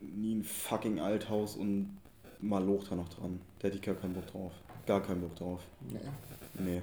nie 0.00 0.34
ein 0.34 0.44
fucking 0.44 1.00
Althaus 1.00 1.56
und 1.56 1.96
mal 2.40 2.62
Loch 2.62 2.84
da 2.88 2.94
noch 2.94 3.08
dran. 3.08 3.40
Da 3.58 3.68
hätte 3.68 3.76
ich 3.76 3.82
gar 3.82 3.94
keinen 3.94 4.12
Bock 4.12 4.26
drauf. 4.26 4.52
Gar 4.86 5.02
keinen 5.02 5.22
Bock 5.22 5.34
drauf. 5.34 5.60
Nee. 5.88 5.98
Nee. 6.58 6.82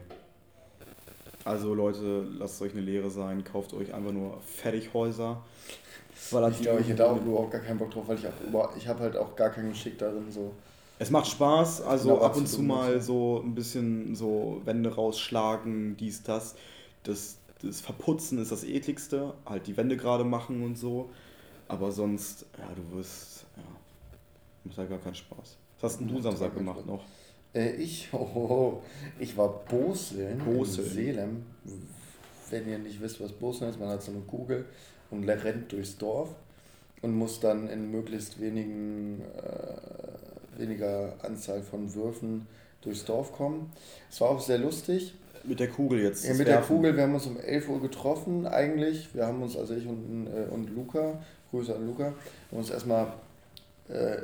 Also 1.45 1.73
Leute, 1.73 2.25
lasst 2.37 2.61
euch 2.61 2.71
eine 2.71 2.81
Lehre 2.81 3.11
sein, 3.11 3.43
kauft 3.43 3.73
euch 3.73 3.93
einfach 3.93 4.11
nur 4.11 4.41
Fertighäuser. 4.41 5.43
Weil 6.31 6.51
Ich 6.51 6.61
glaube, 6.61 6.81
ich 6.81 6.89
hätte 6.89 7.07
auch 7.07 7.17
überhaupt 7.17 7.51
gar 7.51 7.61
keinen 7.61 7.77
Bock 7.77 7.91
drauf, 7.91 8.07
weil 8.07 8.17
ich 8.17 8.27
auch 8.27 8.47
über, 8.47 8.73
ich 8.77 8.87
habe 8.87 9.01
halt 9.01 9.15
auch 9.15 9.35
gar 9.35 9.49
keinen 9.51 9.69
Geschick 9.69 9.97
darin, 9.99 10.31
so. 10.31 10.53
Es 10.99 11.09
macht 11.09 11.27
Spaß, 11.27 11.81
also 11.81 12.09
Genau, 12.09 12.21
ab 12.21 12.37
und 12.37 12.47
zu 12.47 12.61
mal 12.61 13.01
so 13.01 13.41
ein 13.43 13.55
bisschen 13.55 14.15
so 14.15 14.61
Wände 14.65 14.93
rausschlagen, 14.93 15.97
dies, 15.97 16.23
das. 16.23 16.55
Das, 17.03 17.37
das 17.61 17.81
Verputzen 17.81 18.37
ist 18.39 18.51
das 18.51 18.63
ekligste, 18.63 19.33
halt 19.45 19.67
die 19.67 19.75
Wände 19.75 19.97
gerade 19.97 20.23
machen 20.23 20.63
und 20.63 20.77
so. 20.77 21.09
Aber 21.67 21.91
sonst, 21.91 22.45
ja, 22.57 22.69
du 22.75 22.97
wirst, 22.97 23.45
ja, 23.57 23.63
macht 24.63 24.77
halt 24.77 24.89
gar 24.89 24.99
keinen 24.99 25.15
Spaß. 25.15 25.57
Was 25.79 25.91
hast 25.93 25.99
denn 25.99 26.07
du 26.07 26.21
Samstag 26.21 26.55
gemacht 26.55 26.79
Spaß. 26.79 26.87
noch? 26.87 27.03
Äh, 27.53 27.71
ich, 27.75 28.09
oh, 28.13 28.81
ich 29.19 29.35
war 29.37 29.49
Boseln, 29.65 30.39
Boseln. 30.39 30.87
in 30.87 31.15
Salem. 31.15 31.45
Wenn 32.49 32.69
ihr 32.69 32.77
nicht 32.77 33.01
wisst, 33.01 33.19
was 33.21 33.31
Boseln 33.31 33.71
ist, 33.71 33.79
man 33.79 33.89
hat 33.89 34.03
so 34.03 34.11
eine 34.11 34.21
Kugel 34.21 34.65
und 35.09 35.27
rennt 35.27 35.71
durchs 35.71 35.97
Dorf 35.97 36.29
und 37.01 37.15
muss 37.15 37.39
dann 37.39 37.67
in 37.69 37.91
möglichst 37.91 38.39
wenigen, 38.39 39.21
äh, 39.21 40.22
weniger 40.57 41.13
Anzahl 41.21 41.61
von 41.61 41.93
Würfen 41.93 42.47
durchs 42.81 43.05
Dorf 43.05 43.31
kommen. 43.31 43.71
Es 44.09 44.21
war 44.21 44.29
auch 44.29 44.41
sehr 44.41 44.57
lustig. 44.57 45.15
Mit 45.43 45.59
der 45.59 45.67
Kugel 45.67 46.01
jetzt. 46.01 46.25
Ja, 46.25 46.33
mit 46.33 46.47
der 46.47 46.55
Werfen. 46.55 46.77
Kugel, 46.77 46.95
wir 46.95 47.03
haben 47.03 47.13
uns 47.13 47.25
um 47.25 47.37
11 47.37 47.69
Uhr 47.69 47.81
getroffen 47.81 48.47
eigentlich. 48.47 49.13
Wir 49.13 49.27
haben 49.27 49.41
uns, 49.41 49.57
also 49.57 49.73
ich 49.73 49.85
und, 49.85 50.27
äh, 50.27 50.51
und 50.51 50.69
Luca, 50.73 51.19
Grüße 51.51 51.75
an 51.75 51.85
Luca, 51.85 52.05
haben 52.05 52.57
uns 52.57 52.69
erstmal, 52.69 53.07
äh, 53.89 54.17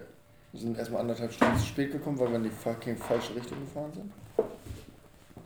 sind 0.54 0.78
erstmal 0.78 1.02
anderthalb 1.02 1.32
Stunden 1.34 1.58
zu 1.58 1.66
spät 1.66 1.92
gekommen, 1.92 2.18
weil 2.20 2.30
wir 2.30 2.38
in 2.38 2.44
die 2.44 2.50
fucking 2.50 2.96
falsche 2.98 3.36
Richtung 3.36 3.60
gefahren 3.62 3.92
sind. 3.94 4.12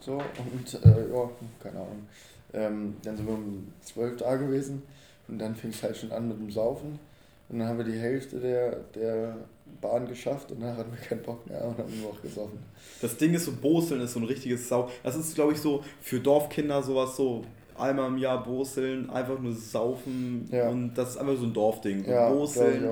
So, 0.00 0.12
und 0.12 0.84
äh, 0.84 1.12
ja, 1.12 1.30
keine 1.62 1.76
Ahnung. 1.76 2.06
Ähm, 2.52 2.96
dann 3.02 3.16
sind 3.16 3.26
wir 3.26 3.34
um 3.34 3.72
12 3.82 4.18
da 4.18 4.36
gewesen 4.36 4.82
und 5.26 5.38
dann 5.38 5.56
fing 5.56 5.70
es 5.70 5.82
halt 5.82 5.96
schon 5.96 6.12
an 6.12 6.28
mit 6.28 6.38
dem 6.38 6.50
Saufen. 6.50 7.00
Und 7.48 7.58
dann 7.58 7.68
haben 7.68 7.78
wir 7.78 7.84
die 7.84 7.98
Hälfte 7.98 8.40
der, 8.40 8.76
der 8.94 9.36
Bahn 9.80 10.06
geschafft 10.08 10.50
und 10.50 10.60
dann 10.60 10.76
hatten 10.76 10.90
wir 10.92 10.98
keinen 10.98 11.22
Bock 11.22 11.46
mehr 11.46 11.64
und 11.64 11.76
haben 11.78 12.00
nur 12.00 12.12
noch 12.12 12.22
gesoffen. 12.22 12.58
Das 13.02 13.16
Ding 13.16 13.34
ist 13.34 13.44
so, 13.44 13.52
Boseln 13.52 14.00
ist 14.00 14.14
so 14.14 14.20
ein 14.20 14.24
richtiges 14.26 14.68
Sau. 14.68 14.88
Das 15.02 15.14
ist, 15.16 15.34
glaube 15.34 15.52
ich, 15.52 15.60
so 15.60 15.82
für 16.00 16.20
Dorfkinder 16.20 16.82
sowas 16.82 17.16
so 17.16 17.44
einmal 17.76 18.08
im 18.08 18.18
Jahr 18.18 18.42
Boseln, 18.42 19.10
einfach 19.10 19.38
nur 19.38 19.52
saufen 19.52 20.48
Ja. 20.50 20.68
und 20.70 20.94
das 20.94 21.10
ist 21.10 21.16
einfach 21.18 21.36
so 21.36 21.44
ein 21.44 21.52
Dorfding. 21.52 22.04
So 22.04 22.10
Ja, 22.10 22.30
Boseln, 22.30 22.88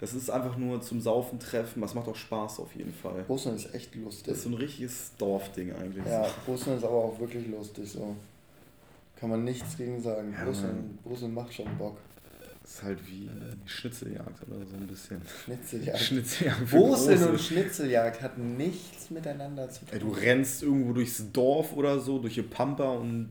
das 0.00 0.14
ist 0.14 0.30
einfach 0.30 0.56
nur 0.56 0.80
zum 0.80 1.00
Saufen 1.00 1.38
treffen, 1.38 1.80
das 1.80 1.94
macht 1.94 2.08
auch 2.08 2.16
Spaß 2.16 2.60
auf 2.60 2.74
jeden 2.74 2.92
Fall. 2.92 3.22
Boseln 3.28 3.56
ist 3.56 3.74
echt 3.74 3.94
lustig. 3.94 4.26
Das 4.26 4.38
ist 4.38 4.42
so 4.44 4.48
ein 4.50 4.54
richtiges 4.54 5.12
Dorfding 5.18 5.72
eigentlich. 5.74 6.04
Ja, 6.06 6.26
Brüssel 6.44 6.76
ist 6.76 6.84
aber 6.84 6.94
auch 6.96 7.18
wirklich 7.20 7.46
lustig 7.48 7.90
so. 7.90 8.16
Kann 9.16 9.30
man 9.30 9.44
nichts 9.44 9.76
gegen 9.76 10.00
sagen. 10.02 10.34
Ja, 10.36 10.44
Mann. 10.44 10.98
Brüssel 11.04 11.28
macht 11.28 11.54
schon 11.54 11.66
Bock. 11.78 11.96
Das 12.66 12.74
ist 12.74 12.82
halt 12.82 12.98
wie 13.06 13.30
Schnitzeljagd 13.64 14.42
oder 14.48 14.66
so 14.66 14.74
ein 14.74 14.88
bisschen. 14.88 15.22
Schnitzeljagd. 15.44 16.00
Schnitzeljagd 16.00 16.68
Große. 16.70 17.28
und 17.28 17.40
Schnitzeljagd 17.40 18.20
hat 18.22 18.38
nichts 18.38 19.08
miteinander 19.10 19.70
zu 19.70 19.80
tun. 19.84 19.88
Ey, 19.92 20.00
du 20.00 20.10
rennst 20.10 20.64
irgendwo 20.64 20.92
durchs 20.92 21.30
Dorf 21.32 21.72
oder 21.74 22.00
so, 22.00 22.18
durch 22.18 22.34
die 22.34 22.42
Pampa 22.42 22.90
und 22.90 23.30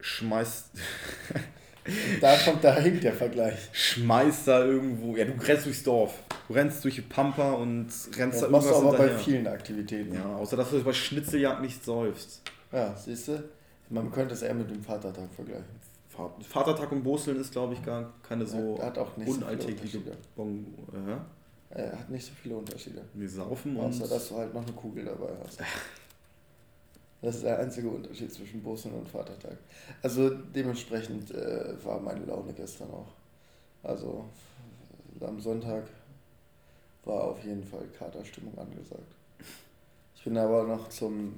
schmeißt, 0.00 0.70
Da 2.20 2.36
kommt 2.44 2.62
da 2.64 2.76
hinkt 2.76 3.02
der 3.04 3.14
Vergleich. 3.14 3.56
schmeißt 3.72 4.48
da 4.48 4.64
irgendwo. 4.64 5.16
Ja, 5.16 5.24
du 5.24 5.32
rennst 5.42 5.64
durchs 5.66 5.82
Dorf. 5.84 6.22
Du 6.46 6.52
rennst 6.54 6.84
durch 6.84 6.96
die 6.96 7.00
Pampa 7.02 7.52
und 7.52 7.86
rennst 7.86 8.18
Das 8.18 8.40
da 8.40 8.48
machst 8.48 8.68
du 8.68 8.72
irgendwas 8.72 8.74
aber 8.74 8.90
bei 8.98 9.04
hinterher. 9.04 9.18
vielen 9.24 9.46
Aktivitäten. 9.46 10.14
Ja, 10.14 10.36
außer 10.36 10.56
dass 10.56 10.70
du 10.70 10.82
bei 10.82 10.92
Schnitzeljagd 10.92 11.62
nicht 11.62 11.82
säufst. 11.84 12.42
Ja, 12.72 12.94
siehst 12.94 13.28
du? 13.28 13.42
Man 13.88 14.10
könnte 14.12 14.34
es 14.34 14.42
eher 14.42 14.52
mit 14.52 14.68
dem 14.68 14.82
Vatertag 14.82 15.28
vergleichen. 15.34 15.64
Vater- 16.18 16.44
Vatertag 16.44 16.92
und 16.92 17.02
Boseln 17.04 17.40
ist, 17.40 17.52
glaube 17.52 17.74
ich, 17.74 17.84
gar 17.84 18.12
keine 18.22 18.44
so 18.46 18.78
hat 18.82 18.98
auch 18.98 19.16
nicht 19.16 19.28
so 19.28 19.34
viele 19.34 19.44
unalltägliche 19.46 19.98
Unterschiede. 19.98 20.16
Bon 20.36 20.66
äh, 21.70 21.80
Er 21.82 21.98
hat 21.98 22.10
nicht 22.10 22.26
so 22.26 22.32
viele 22.32 22.56
Unterschiede. 22.56 23.02
Wir 23.14 23.28
saufen 23.28 23.76
und. 23.76 23.86
Außer, 23.86 24.08
dass 24.08 24.28
du 24.28 24.36
halt 24.36 24.52
noch 24.52 24.62
eine 24.62 24.72
Kugel 24.72 25.04
dabei 25.04 25.30
hast. 25.44 25.60
Das 27.20 27.34
ist 27.36 27.44
der 27.44 27.58
einzige 27.58 27.88
Unterschied 27.88 28.32
zwischen 28.32 28.62
Boseln 28.62 28.94
und 28.94 29.08
Vatertag. 29.08 29.56
Also 30.02 30.30
dementsprechend 30.30 31.30
äh, 31.32 31.74
war 31.84 32.00
meine 32.00 32.24
Laune 32.24 32.52
gestern 32.52 32.90
auch. 32.90 33.12
Also 33.82 34.24
am 35.20 35.40
Sonntag 35.40 35.84
war 37.04 37.24
auf 37.24 37.44
jeden 37.44 37.64
Fall 37.64 37.84
Katerstimmung 37.98 38.56
angesagt. 38.58 39.02
Ich 40.14 40.22
bin 40.24 40.36
aber 40.38 40.64
noch 40.64 40.88
zum 40.90 41.34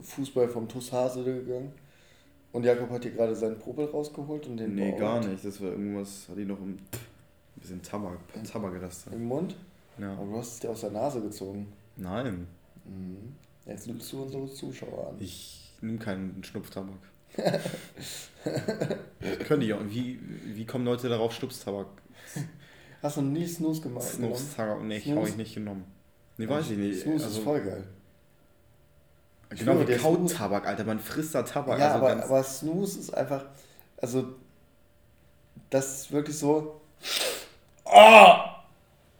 Fußball 0.00 0.48
vom 0.48 0.68
TuS 0.68 0.92
Hasede 0.92 1.34
gegangen. 1.42 1.72
Und 2.52 2.64
Jakob 2.64 2.90
hat 2.90 3.02
hier 3.02 3.12
gerade 3.12 3.34
seinen 3.34 3.58
Popel 3.58 3.86
rausgeholt 3.86 4.46
und 4.46 4.56
den 4.58 4.74
nee, 4.74 4.90
Bauch 4.92 4.98
gar 4.98 5.26
nicht. 5.26 5.44
Das 5.44 5.60
war 5.60 5.70
irgendwas, 5.70 6.28
hat 6.28 6.36
die 6.36 6.44
noch 6.44 6.58
im. 6.60 6.72
Ein 6.74 7.60
bisschen 7.60 7.82
Tabak, 7.82 8.18
Tabakreste. 8.50 9.10
im 9.14 9.24
Mund. 9.24 9.54
Ja. 9.98 10.12
Aber 10.14 10.24
du 10.26 10.36
hast 10.38 10.54
es 10.54 10.60
dir 10.60 10.70
aus 10.70 10.80
der 10.80 10.90
Nase 10.90 11.20
gezogen. 11.20 11.72
Nein, 11.96 12.46
Mhm. 12.84 13.36
Jetzt 13.64 13.86
nimmst 13.86 14.12
du 14.12 14.22
unsere 14.22 14.52
Zuschauer 14.52 15.10
an. 15.10 15.14
ich 15.20 15.72
nehme 15.80 15.98
keinen 15.98 16.42
Schnupftabak. 16.42 16.98
Könnte 19.46 19.66
ich 19.66 19.72
auch. 19.72 19.80
Wie, 19.88 20.18
wie 20.46 20.64
kommen 20.66 20.84
Leute 20.84 21.08
darauf, 21.08 21.32
Schnupftabak? 21.32 21.86
Hast 23.02 23.16
du 23.16 23.22
noch 23.22 23.30
nie 23.30 23.46
Snooze 23.46 23.80
gemacht? 23.82 24.04
Schnupftabak, 24.16 24.82
nee, 24.82 24.96
ich 24.96 25.04
Snooze? 25.04 25.18
habe 25.20 25.28
ich 25.28 25.36
nicht 25.36 25.54
genommen. 25.54 25.84
Nee, 26.38 26.48
weiß 26.48 26.70
ich 26.70 26.78
nicht. 26.78 27.00
Snooze 27.02 27.16
ist 27.18 27.24
Also, 27.24 27.42
voll 27.42 27.60
geil. 27.60 27.84
Genau 29.54 29.80
wie 29.80 29.84
der 29.84 29.98
Kautabak, 29.98 30.66
Alter. 30.66 30.84
Man 30.84 30.98
frisst 30.98 31.34
da 31.34 31.42
Tabak. 31.42 31.78
ja, 31.78 31.92
also 31.94 32.06
aber, 32.06 32.24
aber 32.24 32.42
Snooze 32.42 32.98
ist 33.00 33.14
einfach, 33.14 33.44
also 34.00 34.26
das 35.70 36.00
ist 36.02 36.12
wirklich 36.12 36.38
so, 36.38 36.80
oh, 37.84 37.90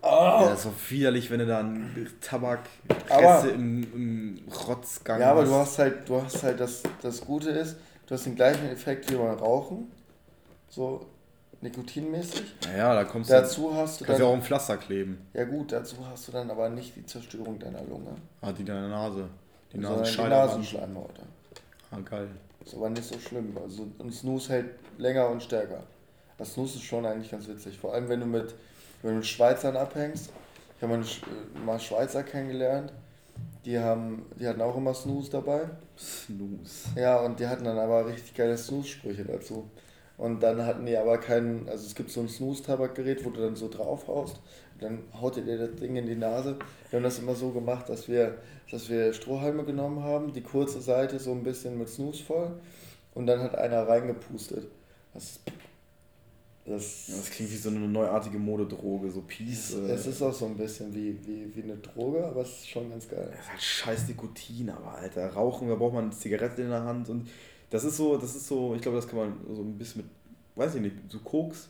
Ja, 0.02 0.44
das 0.48 0.58
ist 0.60 0.66
doch 0.66 0.90
widerlich, 0.90 1.30
wenn 1.30 1.38
du 1.40 1.46
dann 1.46 1.94
Tabakreste 2.20 2.68
Aber- 3.10 3.50
im, 3.52 3.82
im 3.94 4.48
Rotzgang 4.68 5.20
Ja, 5.20 5.30
aber 5.30 5.44
du 5.44 5.54
hast 5.54 5.78
halt, 5.78 6.08
du 6.08 6.20
hast 6.20 6.42
halt 6.42 6.60
das, 6.60 6.82
das 7.00 7.20
Gute 7.20 7.50
ist, 7.50 7.76
du 8.06 8.14
hast 8.14 8.26
den 8.26 8.34
gleichen 8.36 8.68
Effekt 8.68 9.10
wie 9.10 9.14
beim 9.16 9.38
Rauchen. 9.38 9.90
So 10.68 11.06
nikotinmäßig. 11.60 12.54
Ja, 12.76 12.94
da 12.94 13.04
kommst 13.04 13.30
du. 13.30 13.34
Dazu 13.34 13.74
hast 13.74 14.00
du 14.00 14.04
kannst 14.04 14.20
du 14.20 14.24
auch 14.26 14.30
dann. 14.30 14.40
ein 14.40 14.42
Pflaster 14.44 14.76
kleben. 14.78 15.18
Ja 15.34 15.44
gut, 15.44 15.70
dazu 15.70 15.96
hast 16.10 16.26
du 16.26 16.32
dann 16.32 16.50
aber 16.50 16.68
nicht 16.70 16.96
die 16.96 17.06
Zerstörung 17.06 17.58
deiner 17.58 17.82
Lunge. 17.84 18.16
Ah, 18.40 18.50
die 18.52 18.64
deine 18.64 18.88
Nase. 18.88 19.28
Die 19.72 19.78
an. 19.78 20.28
Nasenschleimhaut. 20.28 21.20
Ah, 21.90 21.98
geil. 22.04 22.28
Ist 22.64 22.74
aber 22.74 22.90
nicht 22.90 23.04
so 23.04 23.18
schlimm. 23.18 23.56
Also 23.62 23.86
und 23.98 24.12
Snooze 24.12 24.52
hält 24.52 24.70
länger 24.98 25.28
und 25.28 25.42
stärker. 25.42 25.82
Das 26.38 26.54
Snooze 26.54 26.76
ist 26.76 26.84
schon 26.84 27.04
eigentlich 27.06 27.30
ganz 27.30 27.48
witzig. 27.48 27.78
Vor 27.78 27.94
allem 27.94 28.08
wenn 28.08 28.20
du 28.20 28.26
mit, 28.26 28.54
wenn 29.02 29.12
du 29.12 29.16
mit 29.18 29.26
Schweizern 29.26 29.76
abhängst. 29.76 30.30
Ich 30.76 30.82
habe 30.82 30.96
mal, 30.96 31.04
äh, 31.04 31.64
mal 31.64 31.78
Schweizer 31.78 32.22
kennengelernt. 32.22 32.92
Die 33.64 33.78
haben, 33.78 34.26
die 34.38 34.46
hatten 34.46 34.60
auch 34.60 34.76
immer 34.76 34.94
Snooze 34.94 35.30
dabei. 35.30 35.70
Snooze. 35.96 36.88
Ja, 36.96 37.20
und 37.20 37.38
die 37.38 37.46
hatten 37.46 37.64
dann 37.64 37.78
aber 37.78 38.06
richtig 38.06 38.34
geile 38.34 38.58
Snooze-Sprüche 38.58 39.24
dazu. 39.24 39.70
Und 40.18 40.40
dann 40.40 40.64
hatten 40.66 40.84
die 40.84 40.96
aber 40.96 41.18
keinen, 41.18 41.68
also 41.68 41.86
es 41.86 41.94
gibt 41.94 42.10
so 42.10 42.20
ein 42.20 42.28
Snooze-Tabakgerät, 42.28 43.24
wo 43.24 43.30
du 43.30 43.40
dann 43.40 43.56
so 43.56 43.68
draufhaust. 43.68 44.36
Und 44.71 44.71
dann 44.82 45.04
haut 45.20 45.36
ihr 45.36 45.58
das 45.58 45.76
Ding 45.76 45.96
in 45.96 46.06
die 46.06 46.14
Nase. 46.14 46.56
Wir 46.90 46.98
haben 46.98 47.04
das 47.04 47.18
immer 47.18 47.34
so 47.34 47.50
gemacht, 47.50 47.88
dass 47.88 48.08
wir, 48.08 48.38
dass 48.70 48.88
wir 48.88 49.12
Strohhalme 49.12 49.64
genommen 49.64 50.02
haben, 50.02 50.32
die 50.32 50.42
kurze 50.42 50.80
Seite 50.80 51.18
so 51.18 51.32
ein 51.32 51.42
bisschen 51.42 51.78
mit 51.78 51.88
Snooze 51.88 52.22
voll. 52.22 52.52
Und 53.14 53.26
dann 53.26 53.40
hat 53.40 53.54
einer 53.54 53.86
reingepustet. 53.86 54.68
Das, 55.14 55.40
das, 56.64 57.06
das 57.08 57.30
klingt 57.30 57.50
wie 57.50 57.56
so 57.56 57.70
eine 57.70 57.80
neuartige 57.80 58.38
Modedroge, 58.38 59.10
so 59.10 59.22
Peace. 59.22 59.74
äh, 59.74 59.92
es 59.92 60.06
ist 60.06 60.22
auch 60.22 60.32
so 60.32 60.46
ein 60.46 60.56
bisschen 60.56 60.94
wie, 60.94 61.18
wie, 61.26 61.54
wie 61.54 61.62
eine 61.62 61.76
Droge, 61.76 62.24
aber 62.24 62.42
es 62.42 62.50
ist 62.50 62.68
schon 62.68 62.88
ganz 62.88 63.08
geil. 63.08 63.28
Das 63.30 63.40
ist 63.40 63.50
halt 63.50 63.62
scheiß 63.62 64.08
Nikotin, 64.08 64.70
aber 64.70 64.94
Alter, 64.94 65.32
Rauchen, 65.32 65.68
da 65.68 65.74
braucht 65.74 65.94
man 65.94 66.04
eine 66.04 66.12
Zigarette 66.12 66.62
in 66.62 66.70
der 66.70 66.84
Hand 66.84 67.08
und 67.08 67.28
das 67.68 67.84
ist 67.84 67.96
so, 67.96 68.16
das 68.16 68.36
ist 68.36 68.46
so, 68.46 68.74
ich 68.74 68.82
glaube, 68.82 68.96
das 68.96 69.08
kann 69.08 69.18
man 69.18 69.40
so 69.54 69.62
ein 69.62 69.76
bisschen 69.76 70.02
mit, 70.02 70.10
weiß 70.56 70.74
ich 70.76 70.82
nicht, 70.82 70.96
so 71.08 71.18
Koks. 71.18 71.68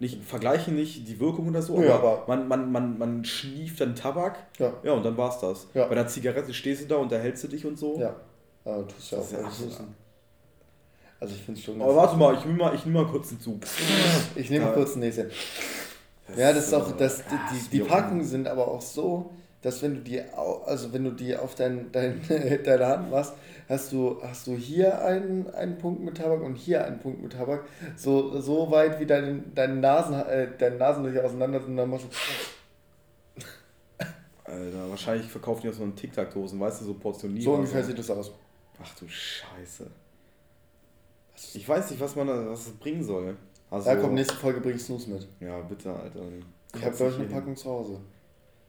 Nicht, 0.00 0.22
vergleichen 0.24 0.76
nicht 0.76 1.08
die 1.08 1.18
Wirkung 1.18 1.48
oder 1.48 1.60
so, 1.60 1.82
Ja, 1.82 1.96
aber, 1.96 2.24
man, 2.28 2.46
man, 2.46 2.70
man, 2.70 2.98
man 2.98 3.24
schnieft 3.24 3.80
dann 3.80 3.96
Tabak, 3.96 4.36
Ja, 4.58 4.72
ja, 4.84 4.92
und 4.92 5.04
dann 5.04 5.16
war's 5.16 5.40
das. 5.40 5.66
Ja. 5.74 5.86
Bei 5.86 5.96
der 5.96 6.06
Zigarette 6.06 6.54
stehst 6.54 6.82
du 6.82 6.86
da, 6.86 6.96
unterhältst 6.96 7.42
du 7.44 7.48
dich 7.48 7.66
und 7.66 7.76
so. 7.78 7.98
ja. 7.98 8.14
Aber 8.64 8.86
tust 8.86 9.12
ja 9.12 9.18
auch. 9.18 9.22
Also 11.20 11.34
ich 11.34 11.42
finde 11.42 11.58
es 11.58 11.64
schon 11.64 11.80
Aber 11.82 11.96
warte 11.96 12.16
mal, 12.16 12.34
ich 12.34 12.44
nehme 12.44 12.58
mal, 12.58 12.74
ich 12.74 12.84
nehm 12.84 12.94
mal 12.94 13.06
kurz 13.06 13.30
einen 13.30 13.40
Zug. 13.40 13.60
Ich 14.36 14.50
nehme 14.50 14.66
Ja. 14.66 14.72
kurz 14.72 14.94
ein 14.94 15.00
Näschen. 15.00 15.30
Ja, 16.36 16.52
das 16.52 16.66
ist 16.66 16.74
auch, 16.74 16.92
das, 16.92 17.24
die, 17.24 17.54
die, 17.54 17.78
die 17.78 17.80
Packungen 17.80 18.22
sind 18.22 18.46
aber 18.46 18.68
auch 18.68 18.82
so, 18.82 19.30
dass 19.62 19.82
wenn 19.82 19.94
du 19.96 20.00
die, 20.00 20.20
also 20.20 20.92
wenn 20.92 21.04
du 21.04 21.10
die 21.10 21.36
auf 21.36 21.54
dein, 21.54 21.90
dein, 21.90 22.20
deine 22.64 22.86
Hand 22.86 23.10
machst, 23.10 23.34
hast 23.68 23.92
du, 23.92 24.20
hast 24.22 24.46
du 24.46 24.54
hier 24.54 25.02
einen, 25.04 25.50
einen 25.50 25.78
Punkt 25.78 26.00
mit 26.02 26.16
Tabak 26.16 26.42
und 26.42 26.54
hier 26.54 26.84
einen 26.84 27.00
Punkt 27.00 27.22
mit 27.22 27.32
Tabak, 27.32 27.64
so, 27.96 28.40
so 28.40 28.70
weit 28.70 29.00
wie 29.00 29.06
deine, 29.06 29.42
deine 29.54 29.74
Nasen, 29.76 30.14
äh, 30.14 30.48
deine 30.56 30.76
Nasenlöcher 30.76 31.24
auseinander 31.24 31.60
sind, 31.60 31.76
dann 31.76 31.90
machst 31.90 32.06
du, 32.06 33.44
Alter, 34.44 34.90
wahrscheinlich 34.90 35.28
verkaufen 35.28 35.62
die 35.62 35.70
auch 35.70 35.74
so 35.74 35.84
in 35.84 35.96
Tic-Tac-Dosen, 35.96 36.58
weißt 36.60 36.80
du, 36.82 36.84
so 36.86 36.94
portioniert. 36.94 37.42
so 37.42 37.54
ungefähr 37.54 37.82
sieht 37.84 37.98
das 37.98 38.10
aus. 38.10 38.32
Ach 38.80 38.94
du 38.98 39.08
Scheiße. 39.08 39.90
Ich 41.54 41.68
weiß 41.68 41.90
nicht, 41.90 42.00
was 42.00 42.16
man 42.16 42.28
was 42.48 42.64
das 42.64 42.74
bringen 42.74 43.02
soll. 43.02 43.36
Also, 43.70 43.90
Da 43.90 43.96
kommt 43.96 44.14
nächste 44.14 44.34
Folge, 44.34 44.60
bring 44.60 44.78
Snooze 44.78 45.10
mit. 45.10 45.28
Ja, 45.40 45.60
bitte, 45.60 45.92
Alter. 45.92 46.20
Ich 46.74 46.80
habe, 46.80 46.90
Kotz 46.90 46.96
glaube 46.96 47.12
ich, 47.12 47.18
ich 47.18 47.24
eine 47.24 47.34
Packung 47.34 47.56
zu 47.56 47.70
Hause. 47.70 48.00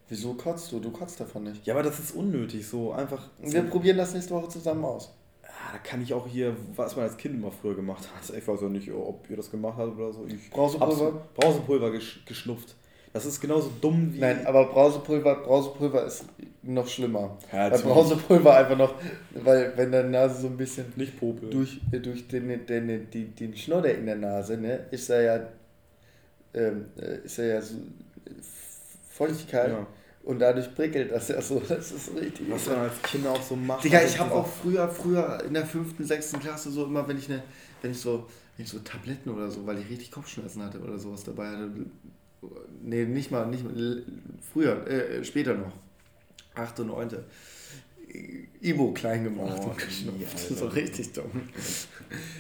Wieso 0.10 0.34
kotzt 0.34 0.72
du? 0.72 0.80
Du 0.80 0.90
kotzt 0.92 1.20
davon 1.20 1.44
nicht. 1.44 1.66
Ja, 1.66 1.76
aber 1.76 1.84
das 1.84 2.00
ist 2.00 2.12
unnötig, 2.16 2.68
so 2.68 2.92
einfach. 2.92 3.28
Wir 3.40 3.62
probieren 3.64 3.98
das 3.98 4.14
nächste 4.14 4.34
Woche 4.34 4.50
zusammen 4.50 4.84
aus. 4.84 5.14
Ah, 5.44 5.74
da 5.74 5.78
kann 5.80 6.02
ich 6.02 6.14
auch 6.14 6.28
hier, 6.28 6.56
was 6.76 6.96
man 6.96 7.06
als 7.06 7.16
Kind 7.18 7.36
immer 7.36 7.52
früher 7.52 7.76
gemacht 7.76 8.04
hat. 8.04 8.36
Ich 8.36 8.48
weiß 8.48 8.64
auch 8.64 8.70
nicht, 8.70 8.92
ob 8.92 9.30
ihr 9.30 9.38
das 9.38 9.52
gemacht 9.52 9.78
habt 9.78 9.98
oder 9.98 10.12
so. 10.12 10.26
Ich 10.28 10.50
Brausepulver? 10.50 11.28
Brausepulver 11.36 11.92
gesch 11.92 12.26
geschnupft. 12.26 12.76
Das 13.14 13.26
ist 13.26 13.40
genauso 13.42 13.72
dumm 13.82 14.14
wie. 14.14 14.20
Nein, 14.20 14.46
aber 14.46 14.66
Brausepulver, 14.66 15.36
Brausepulver 15.44 16.06
ist 16.06 16.26
noch 16.62 16.88
schlimmer. 16.88 17.38
Ja, 17.52 17.72
Weil. 17.72 17.80
Brausepulver 17.80 18.56
einfach 18.56 18.78
noch, 18.78 18.94
weil 19.34 19.74
wenn 19.76 19.92
deine 19.92 20.10
Nase 20.10 20.42
so 20.42 20.48
ein 20.48 20.58
bisschen 20.58 20.92
Nicht 20.96 21.20
Popel. 21.20 21.50
durch, 21.50 21.82
äh, 21.92 22.00
durch 22.00 22.28
den, 22.28 22.48
den, 22.48 22.88
den, 22.88 23.10
den, 23.10 23.36
den 23.36 23.56
Schnodder 23.58 23.94
in 23.96 24.06
der 24.06 24.16
Nase, 24.16 24.58
ne, 24.58 24.86
ist 24.92 25.10
er 25.10 25.22
ja, 25.22 25.48
ähm, 26.54 26.86
äh, 26.98 27.26
ist 27.26 27.40
er 27.40 27.46
ja 27.48 27.62
so 27.62 27.76
äh, 27.76 28.32
Feuchtigkeit 29.10 29.70
Ja. 29.70 29.88
Und 30.24 30.40
dadurch 30.40 30.74
prickelt 30.76 31.12
das 31.12 31.28
ja 31.30 31.42
so. 31.42 31.60
Das 31.68 31.92
ist 31.92 32.12
richtig. 32.16 32.50
Was 32.50 32.68
man 32.68 32.78
als 32.80 33.02
Kinder 33.04 33.32
auch 33.32 33.42
so 33.42 33.56
macht. 33.56 33.84
Digga, 33.84 34.02
das 34.02 34.14
ich 34.14 34.20
habe 34.20 34.34
auch 34.34 34.48
früher, 34.48 34.88
früher 34.90 35.44
in 35.46 35.54
der 35.54 35.66
fünften, 35.66 36.04
sechsten 36.06 36.40
Klasse 36.40 36.72
so 36.72 36.86
immer, 36.86 37.08
wenn 37.08 37.18
ich 37.18 37.30
ne, 37.30 37.42
wenn 37.82 37.92
ich 37.92 38.00
so, 38.00 38.28
wenn 38.58 38.66
ich 38.66 38.72
so 38.72 38.80
Tabletten 38.80 39.30
oder 39.30 39.50
so, 39.50 39.66
weil 39.66 39.80
ich 39.80 39.90
richtig 39.90 40.12
Kopfschmerzen 40.12 40.62
hatte 40.64 40.80
oder 40.80 40.98
sowas 41.00 41.24
dabei 41.24 41.48
hatte. 41.48 41.72
Nee, 42.82 43.06
nicht 43.06 43.32
mal, 43.32 43.46
nicht 43.48 43.64
mal, 43.64 44.04
früher, 44.54 44.88
äh, 44.88 45.24
später 45.24 45.56
noch. 45.56 45.74
Achte, 46.56 46.84
neunte. 46.86 47.26
Ibo 48.62 48.92
klein 48.94 49.24
gemacht 49.24 49.60
Oh, 49.62 49.70
und 49.70 49.78
geschnupft. 49.86 50.40
so 50.40 50.68
richtig 50.68 51.14
dumm. 51.14 51.30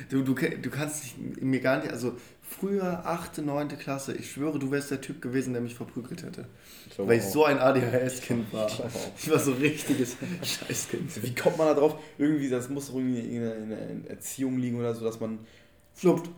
Du, 0.10 0.24
du, 0.24 0.34
du 0.34 0.70
kannst 0.70 1.04
dich 1.04 1.16
mir 1.42 1.60
gar 1.60 1.80
nicht, 1.80 1.92
also 1.92 2.14
früher, 2.50 3.06
achte, 3.06 3.42
neunte 3.42 3.78
Klasse, 3.78 4.14
ich 4.14 4.32
schwöre, 4.32 4.58
du 4.58 4.72
wärst 4.72 4.90
der 4.92 5.02
Typ 5.02 5.22
gewesen, 5.22 5.54
der 5.54 5.62
mich 5.62 5.76
verprügelt 5.76 6.24
hätte. 6.24 6.46
Ich 6.90 6.98
Weil 6.98 7.20
ich 7.20 7.26
auch. 7.26 7.32
so 7.32 7.46
ein 7.46 7.60
ADHS-Kind 7.60 8.52
war. 8.52 8.68
Ich. 8.68 8.82
Ich 9.24 9.30
war 9.32 9.40
so 9.40 9.52
ein 9.52 9.58
richtiges 9.58 10.18
Scheißkind. 10.44 11.24
Wie 11.24 11.36
kommt 11.36 11.58
man 11.58 11.68
da 11.68 11.76
drauf? 11.76 12.00
Irgendwie, 12.18 12.50
das 12.50 12.70
muss 12.70 12.90
irgendwie 12.90 13.20
in 13.20 13.42
der, 13.70 14.10
Erziehung 14.10 14.58
liegen 14.58 14.80
oder 14.80 14.96
so, 14.96 15.06
dass 15.06 15.20
man, 15.20 15.40
Schnupft. 15.96 16.30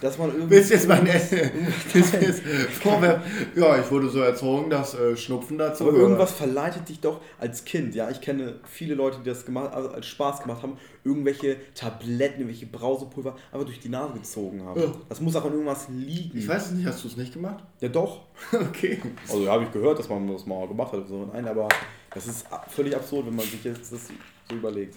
Dass 0.00 0.18
man 0.18 0.30
irgendwie. 0.30 0.50
Willst 0.50 0.70
jetzt 0.70 0.88
mein 0.88 1.06
vorwerfen? 2.82 3.22
Ja, 3.54 3.78
ich 3.78 3.90
wurde 3.90 4.08
so 4.08 4.20
erzogen, 4.20 4.70
dass 4.70 4.94
äh, 4.94 5.16
Schnupfen 5.16 5.58
dazu 5.58 5.88
Aber 5.88 5.96
irgendwas 5.96 6.32
verleitet 6.32 6.88
dich 6.88 7.00
doch 7.00 7.20
als 7.38 7.64
Kind. 7.64 7.94
Ja, 7.94 8.10
ich 8.10 8.20
kenne 8.20 8.60
viele 8.64 8.94
Leute, 8.94 9.18
die 9.24 9.28
das 9.28 9.44
gemacht, 9.44 9.72
also 9.72 9.90
als 9.90 10.06
Spaß 10.06 10.42
gemacht 10.42 10.62
haben, 10.62 10.78
irgendwelche 11.04 11.56
Tabletten, 11.74 12.40
irgendwelche 12.40 12.66
Brausepulver 12.66 13.36
einfach 13.52 13.66
durch 13.66 13.80
die 13.80 13.88
Nase 13.88 14.14
gezogen 14.14 14.62
haben. 14.64 14.80
Ja. 14.80 14.92
Das 15.08 15.20
muss 15.20 15.36
auch 15.36 15.44
an 15.44 15.52
irgendwas 15.52 15.88
liegen. 15.88 16.38
Ich 16.38 16.48
weiß 16.48 16.66
es 16.66 16.72
nicht, 16.72 16.86
hast 16.86 17.04
du 17.04 17.08
es 17.08 17.16
nicht 17.16 17.32
gemacht? 17.32 17.62
Ja, 17.80 17.88
doch. 17.88 18.22
Okay. 18.74 19.00
Also 19.28 19.48
habe 19.48 19.64
ich 19.64 19.72
gehört, 19.72 19.98
dass 19.98 20.08
man 20.08 20.26
das 20.26 20.46
mal 20.46 20.66
gemacht 20.66 20.92
hat. 20.92 21.06
So. 21.06 21.28
Nein, 21.32 21.46
aber 21.46 21.68
das 22.12 22.26
ist 22.26 22.46
völlig 22.68 22.96
absurd, 22.96 23.26
wenn 23.26 23.36
man 23.36 23.44
sich 23.44 23.62
jetzt 23.62 23.92
das 23.92 24.08
so 24.48 24.54
überlegt. 24.54 24.96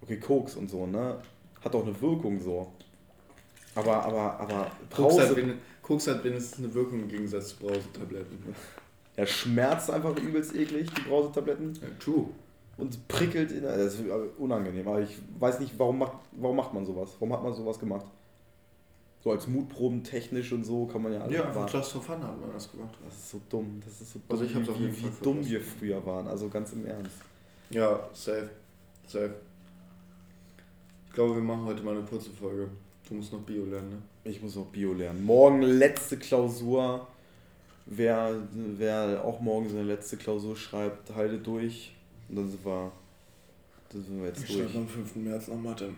Okay, 0.00 0.18
Koks 0.18 0.54
und 0.56 0.70
so, 0.70 0.86
ne? 0.86 1.18
Hat 1.62 1.74
auch 1.74 1.84
eine 1.84 2.00
Wirkung 2.00 2.40
so. 2.40 2.72
Aber, 3.76 4.04
aber, 4.04 4.40
aber 4.40 4.70
Koks 4.90 5.18
hat, 5.18 5.34
Brause, 5.34 5.54
Koks 5.82 6.06
hat 6.08 6.24
wenigstens 6.24 6.64
eine 6.64 6.74
Wirkung 6.74 7.00
im 7.02 7.08
Gegensatz 7.08 7.50
zu 7.50 7.56
Brausetabletten. 7.58 8.38
er 9.14 9.26
schmerzt 9.26 9.90
einfach 9.90 10.16
übelst 10.16 10.54
eklig, 10.56 10.90
die 10.92 11.02
Brausetabletten. 11.02 11.74
Ja, 11.74 11.88
true. 12.00 12.26
Und 12.78 13.06
prickelt 13.08 13.52
in. 13.52 13.62
Das 13.62 13.94
ist 13.94 14.02
unangenehm, 14.38 14.86
aber 14.88 15.00
ich 15.02 15.16
weiß 15.38 15.60
nicht, 15.60 15.78
warum 15.78 15.98
macht, 15.98 16.12
warum 16.32 16.56
macht 16.56 16.74
man 16.74 16.84
sowas? 16.84 17.10
Warum 17.18 17.32
hat 17.32 17.42
man 17.42 17.54
sowas 17.54 17.78
gemacht? 17.78 18.06
So 19.22 19.32
als 19.32 19.46
Mutproben 19.48 20.04
technisch 20.04 20.52
und 20.52 20.64
so 20.64 20.86
kann 20.86 21.02
man 21.02 21.12
ja 21.12 21.20
alles 21.20 21.34
Ja, 21.34 21.44
einfach 21.46 21.72
just 21.72 21.92
for 21.92 22.00
fun 22.02 22.22
hat 22.22 22.40
man 22.40 22.52
das 22.52 22.70
gemacht. 22.70 22.94
Das 23.04 23.14
ist 23.14 23.30
so 23.30 23.40
dumm. 23.48 23.80
Das 23.84 24.00
ist 24.00 24.12
so 24.12 24.18
dumm, 24.20 24.28
Also 24.28 24.44
ich 24.44 24.54
hab's 24.54 24.68
auf 24.68 24.78
wie, 24.78 24.82
jeden 24.82 24.96
wie, 24.96 25.00
Fall 25.00 25.10
wie 25.10 25.24
dumm 25.24 25.44
wir 25.44 25.60
früher 25.60 26.06
waren. 26.06 26.28
Also 26.28 26.48
ganz 26.48 26.72
im 26.72 26.86
Ernst. 26.86 27.16
Ja, 27.70 27.98
safe. 28.12 28.50
Safe. 29.06 29.34
Ich 31.08 31.12
glaube, 31.14 31.34
wir 31.34 31.42
machen 31.42 31.64
heute 31.64 31.82
mal 31.82 31.96
eine 31.96 32.04
kurze 32.04 32.30
Folge. 32.30 32.68
Du 33.08 33.14
musst 33.14 33.32
noch 33.32 33.40
Bio 33.40 33.64
lernen, 33.64 33.90
ne? 33.90 34.02
Ich 34.24 34.42
muss 34.42 34.56
noch 34.56 34.66
Bio 34.66 34.92
lernen. 34.92 35.24
Morgen 35.24 35.62
letzte 35.62 36.16
Klausur. 36.18 37.06
Wer, 37.86 38.34
wer 38.52 39.24
auch 39.24 39.38
morgen 39.40 39.68
seine 39.68 39.84
letzte 39.84 40.16
Klausur 40.16 40.56
schreibt, 40.56 41.14
halte 41.14 41.38
durch. 41.38 41.94
Und 42.28 42.36
dann 42.36 42.50
sind 42.50 42.64
wir, 42.64 42.90
dann 43.90 44.04
sind 44.04 44.18
wir 44.20 44.26
jetzt 44.28 44.42
Ich 44.42 44.56
durch. 44.56 44.64
schreibe 44.72 44.78
am 44.78 44.88
5. 44.88 45.16
März 45.16 45.46
noch 45.48 45.56
Mathe. 45.60 45.90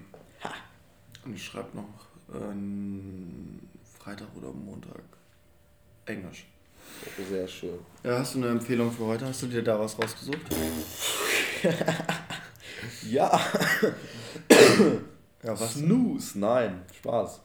Und 1.24 1.34
ich 1.34 1.42
schreibe 1.44 1.68
noch 1.74 1.88
ähm, 2.34 3.58
Freitag 3.98 4.28
oder 4.36 4.52
Montag 4.52 5.00
Englisch. 6.04 6.46
Sehr 7.30 7.48
schön. 7.48 7.78
Ja, 8.04 8.18
hast 8.18 8.34
du 8.34 8.38
eine 8.38 8.48
Empfehlung 8.48 8.90
für 8.92 9.04
heute? 9.06 9.26
Hast 9.26 9.42
du 9.42 9.46
dir 9.46 9.62
da 9.62 9.78
was 9.80 9.98
rausgesucht? 9.98 10.38
Ja, 13.10 13.40
Ja, 15.42 15.56
Snooze. 15.56 16.38
Nein, 16.38 16.82
Spaß. 16.98 17.40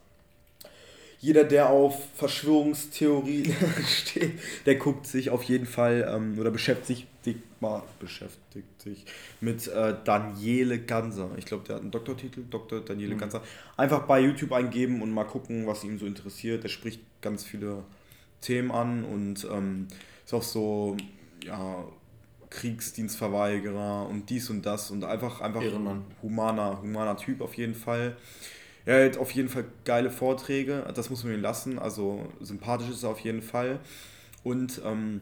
Jeder, 1.20 1.46
der 1.46 1.70
auf 1.70 1.98
Verschwörungstheorien 2.16 3.56
steht, 3.88 4.40
der 4.66 4.76
guckt 4.76 5.08
sich 5.08 5.30
auf 5.30 5.44
jeden 5.44 5.66
Fall 5.66 6.06
ähm, 6.14 6.38
oder 6.38 6.52
beschäftigt 6.52 7.08
sich 7.24 7.38
mal 7.62 7.82
beschäftigt 8.00 8.82
sich 8.82 9.06
mit 9.40 9.68
äh, 9.70 9.96
Daniele 10.04 10.80
Ganser. 10.80 11.30
Ich 11.38 11.46
glaube, 11.46 11.64
der 11.66 11.76
hat 11.76 11.82
einen 11.82 11.92
Doktortitel, 11.92 12.44
Dr. 12.50 12.82
Daniele 12.82 13.16
Mhm. 13.16 13.20
Ganser. 13.20 13.42
Einfach 13.78 14.02
bei 14.06 14.20
YouTube 14.20 14.52
eingeben 14.52 15.02
und 15.02 15.12
mal 15.12 15.24
gucken, 15.24 15.66
was 15.66 15.86
ihn 15.86 15.98
so 15.98 16.06
interessiert. 16.06 16.64
Der 16.66 16.70
spricht 16.70 17.00
ganz 17.22 17.46
viele 17.46 17.84
Themen 18.42 18.72
an 18.72 19.06
und 19.06 19.48
ähm, 19.50 19.88
ist 20.26 20.34
auch 20.34 20.44
so, 20.44 20.98
ja, 21.46 21.86
Kriegsdienstverweigerer 22.54 24.08
und 24.08 24.30
dies 24.30 24.50
und 24.50 24.66
das 24.66 24.92
und 24.92 25.04
einfach, 25.04 25.42
einfach 25.42 25.62
Ehrenmann. 25.62 26.04
humaner, 26.22 26.82
humaner 26.82 27.18
Typ 27.18 27.42
auf 27.42 27.56
jeden 27.56 27.76
Fall. 27.76 28.16
Er 28.86 28.96
hält 28.96 29.18
auf 29.18 29.32
jeden 29.32 29.50
Fall 29.50 29.66
geile 29.86 30.12
Vorträge, 30.12 30.86
das 30.94 31.10
muss 31.10 31.24
man 31.24 31.34
ihm 31.34 31.42
lassen, 31.42 31.80
also 31.80 32.28
sympathisch 32.42 32.90
ist 32.90 33.04
er 33.04 33.10
auf 33.10 33.20
jeden 33.20 33.42
Fall. 33.42 33.80
Und 34.44 34.82
ähm, 34.86 35.22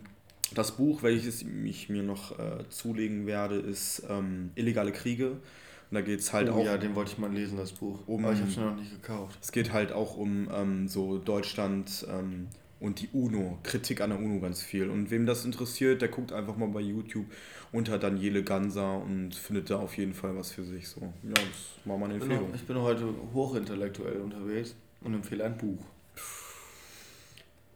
das 0.56 0.72
Buch, 0.74 1.04
welches 1.04 1.44
ich 1.44 1.90
mir 1.90 2.04
noch 2.04 2.38
äh, 2.40 2.68
zulegen 2.70 3.28
werde, 3.28 3.56
ist 3.56 4.04
ähm, 4.10 4.52
Illegale 4.56 4.92
Kriege. 4.92 5.32
Und 5.32 5.96
da 5.96 6.02
geht 6.02 6.22
es 6.22 6.34
halt 6.34 6.50
oh, 6.50 6.54
auch 6.54 6.66
ja, 6.66 6.78
den 6.78 6.96
wollte 6.96 7.12
ich 7.12 7.18
mal 7.18 7.32
lesen, 7.32 7.58
das 7.58 7.72
Buch. 7.74 8.00
Um- 8.08 8.24
Aber 8.26 8.34
ich 8.34 8.40
habe 8.40 8.50
es 8.50 8.58
noch 8.58 8.76
nicht 8.76 8.92
gekauft. 9.02 9.38
es 9.42 9.52
geht 9.52 9.72
halt 9.74 9.92
auch 9.92 10.18
um 10.18 10.50
ähm, 10.54 10.88
so 10.88 11.18
Deutschland 11.20 12.06
ähm, 12.10 12.48
und 12.82 13.00
die 13.00 13.08
UNO, 13.14 13.60
Kritik 13.64 14.02
an 14.02 14.10
der 14.10 14.20
UNO 14.20 14.42
ganz 14.42 14.62
viel. 14.62 14.90
Und 14.90 15.10
wem 15.12 15.26
das 15.26 15.46
interessiert, 15.46 16.02
der 16.02 16.10
guckt 16.10 16.34
einfach 16.34 16.58
mal 16.58 16.68
bei 16.68 16.82
YouTube 16.82 17.28
unter 17.72 17.98
Daniele 17.98 18.44
Ganser 18.44 18.98
und 18.98 19.34
findet 19.34 19.70
da 19.70 19.78
auf 19.80 19.96
jeden 19.98 20.14
Fall 20.14 20.36
was 20.36 20.52
für 20.52 20.64
sich. 20.66 20.90
So, 20.90 21.00
ja, 21.24 21.34
das 21.34 21.46
war 21.86 21.98
meine 21.98 22.16
Ich 22.16 22.20
bin, 22.20 22.32
Empfehlung. 22.32 22.50
noch, 22.52 22.56
ich 22.60 22.68
bin 22.68 22.78
heute 22.78 23.06
hochintellektuell 23.34 24.20
unterwegs 24.20 24.76
und 25.02 25.14
empfehle 25.14 25.46
ein 25.46 25.58
Buch. 25.58 25.80